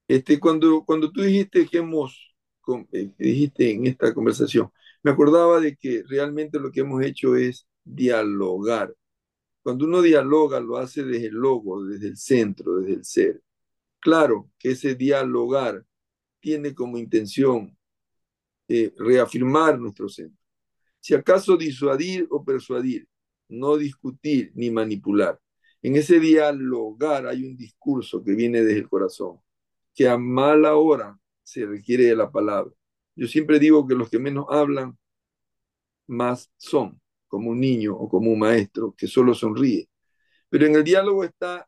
Este, 0.08 0.40
cuando, 0.40 0.84
cuando 0.86 1.12
tú 1.12 1.22
dijiste 1.22 1.68
que 1.68 1.80
hemos, 1.80 2.36
eh, 2.92 3.12
dijiste 3.18 3.72
en 3.72 3.88
esta 3.88 4.14
conversación, 4.14 4.72
me 5.02 5.12
acordaba 5.12 5.60
de 5.60 5.76
que 5.76 6.04
realmente 6.08 6.60
lo 6.60 6.72
que 6.72 6.82
hemos 6.82 7.04
hecho 7.04 7.36
es 7.36 7.68
dialogar. 7.84 8.94
Cuando 9.64 9.86
uno 9.86 10.02
dialoga, 10.02 10.60
lo 10.60 10.78
hace 10.78 11.04
desde 11.04 11.28
el 11.28 11.36
logo, 11.36 11.86
desde 11.86 12.10
el 12.10 12.18
centro, 12.18 12.78
desde 12.78 12.94
el 12.96 13.06
ser. 13.06 13.42
Claro 14.00 14.52
que 14.60 14.72
ese 14.72 14.96
dialogar 14.96 15.86
tiene 16.40 16.76
como 16.76 16.98
intención 16.98 17.78
eh, 18.68 18.94
reafirmar 18.98 19.80
nuestro 19.80 20.10
centro 20.10 20.43
si 21.04 21.14
acaso 21.14 21.58
disuadir 21.58 22.28
o 22.32 22.46
persuadir, 22.46 23.10
no 23.50 23.76
discutir 23.76 24.54
ni 24.56 24.72
manipular. 24.72 25.38
En 25.82 25.98
ese 25.98 26.18
dialogar 26.18 27.28
hay 27.28 27.44
un 27.44 27.58
discurso 27.58 28.24
que 28.24 28.34
viene 28.34 28.64
desde 28.64 28.80
el 28.80 28.88
corazón, 28.88 29.40
que 29.94 30.08
a 30.08 30.18
mala 30.18 30.76
hora 30.78 31.20
se 31.44 31.66
requiere 31.66 32.06
de 32.06 32.16
la 32.16 32.32
palabra. 32.32 32.74
Yo 33.18 33.28
siempre 33.28 33.60
digo 33.60 33.86
que 33.86 33.96
los 33.96 34.10
que 34.10 34.18
menos 34.18 34.46
hablan, 34.50 34.98
más 36.08 36.50
son. 36.58 37.02
como 37.28 37.50
un 37.52 37.60
niño 37.60 37.96
o 37.96 38.08
como 38.08 38.32
un 38.32 38.40
maestro 38.40 38.94
que 38.98 39.08
solo 39.08 39.34
sonríe. 39.34 39.90
Pero 40.50 40.68
en 40.68 40.76
el 40.76 40.84
diálogo 40.86 41.24
está 41.26 41.68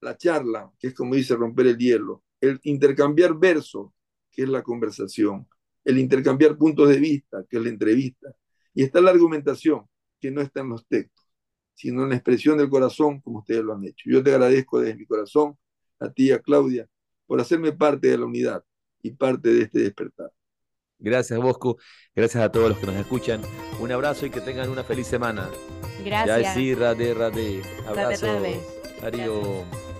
la 0.00 0.16
charla, 0.16 0.72
que 0.78 0.88
es 0.88 0.94
como 0.94 1.14
dice 1.16 1.36
romper 1.36 1.66
el 1.66 1.78
hielo, 1.78 2.24
el 2.40 2.60
intercambiar 2.62 3.34
versos, 3.38 3.90
que 4.30 4.44
es 4.44 4.48
la 4.48 4.62
conversación, 4.62 5.48
el 5.84 5.98
intercambiar 5.98 6.56
puntos 6.56 6.88
de 6.88 6.98
vista, 6.98 7.44
que 7.50 7.58
es 7.58 7.62
la 7.64 7.68
entrevista, 7.70 8.34
y 8.74 8.82
está 8.84 9.00
la 9.00 9.10
argumentación, 9.10 9.86
que 10.20 10.30
no 10.30 10.40
está 10.40 10.60
en 10.60 10.70
los 10.70 10.86
textos, 10.86 11.26
sino 11.74 12.02
en 12.04 12.10
la 12.10 12.14
expresión 12.16 12.58
del 12.58 12.68
corazón, 12.68 13.20
como 13.20 13.40
ustedes 13.40 13.62
lo 13.62 13.74
han 13.74 13.84
hecho. 13.84 14.08
Yo 14.08 14.22
te 14.22 14.30
agradezco 14.30 14.80
desde 14.80 14.96
mi 14.96 15.06
corazón, 15.06 15.56
a 15.98 16.10
ti, 16.10 16.32
a 16.32 16.38
Claudia, 16.38 16.86
por 17.26 17.40
hacerme 17.40 17.72
parte 17.72 18.08
de 18.08 18.18
la 18.18 18.26
unidad 18.26 18.64
y 19.02 19.12
parte 19.12 19.52
de 19.52 19.62
este 19.62 19.80
despertar. 19.80 20.30
Gracias, 20.98 21.38
Bosco. 21.40 21.78
Gracias 22.14 22.44
a 22.44 22.52
todos 22.52 22.70
los 22.70 22.78
que 22.78 22.86
nos 22.86 22.96
escuchan. 22.96 23.42
Un 23.80 23.90
abrazo 23.90 24.26
y 24.26 24.30
que 24.30 24.40
tengan 24.40 24.70
una 24.70 24.84
feliz 24.84 25.08
semana. 25.08 25.50
Gracias. 26.04 26.42
Ya 26.42 26.54
sí, 26.54 26.74
rade, 26.74 27.14
rade. 27.14 27.62
Abrazos. 27.86 28.22
rade. 28.22 28.60
Adiós. 29.02 29.91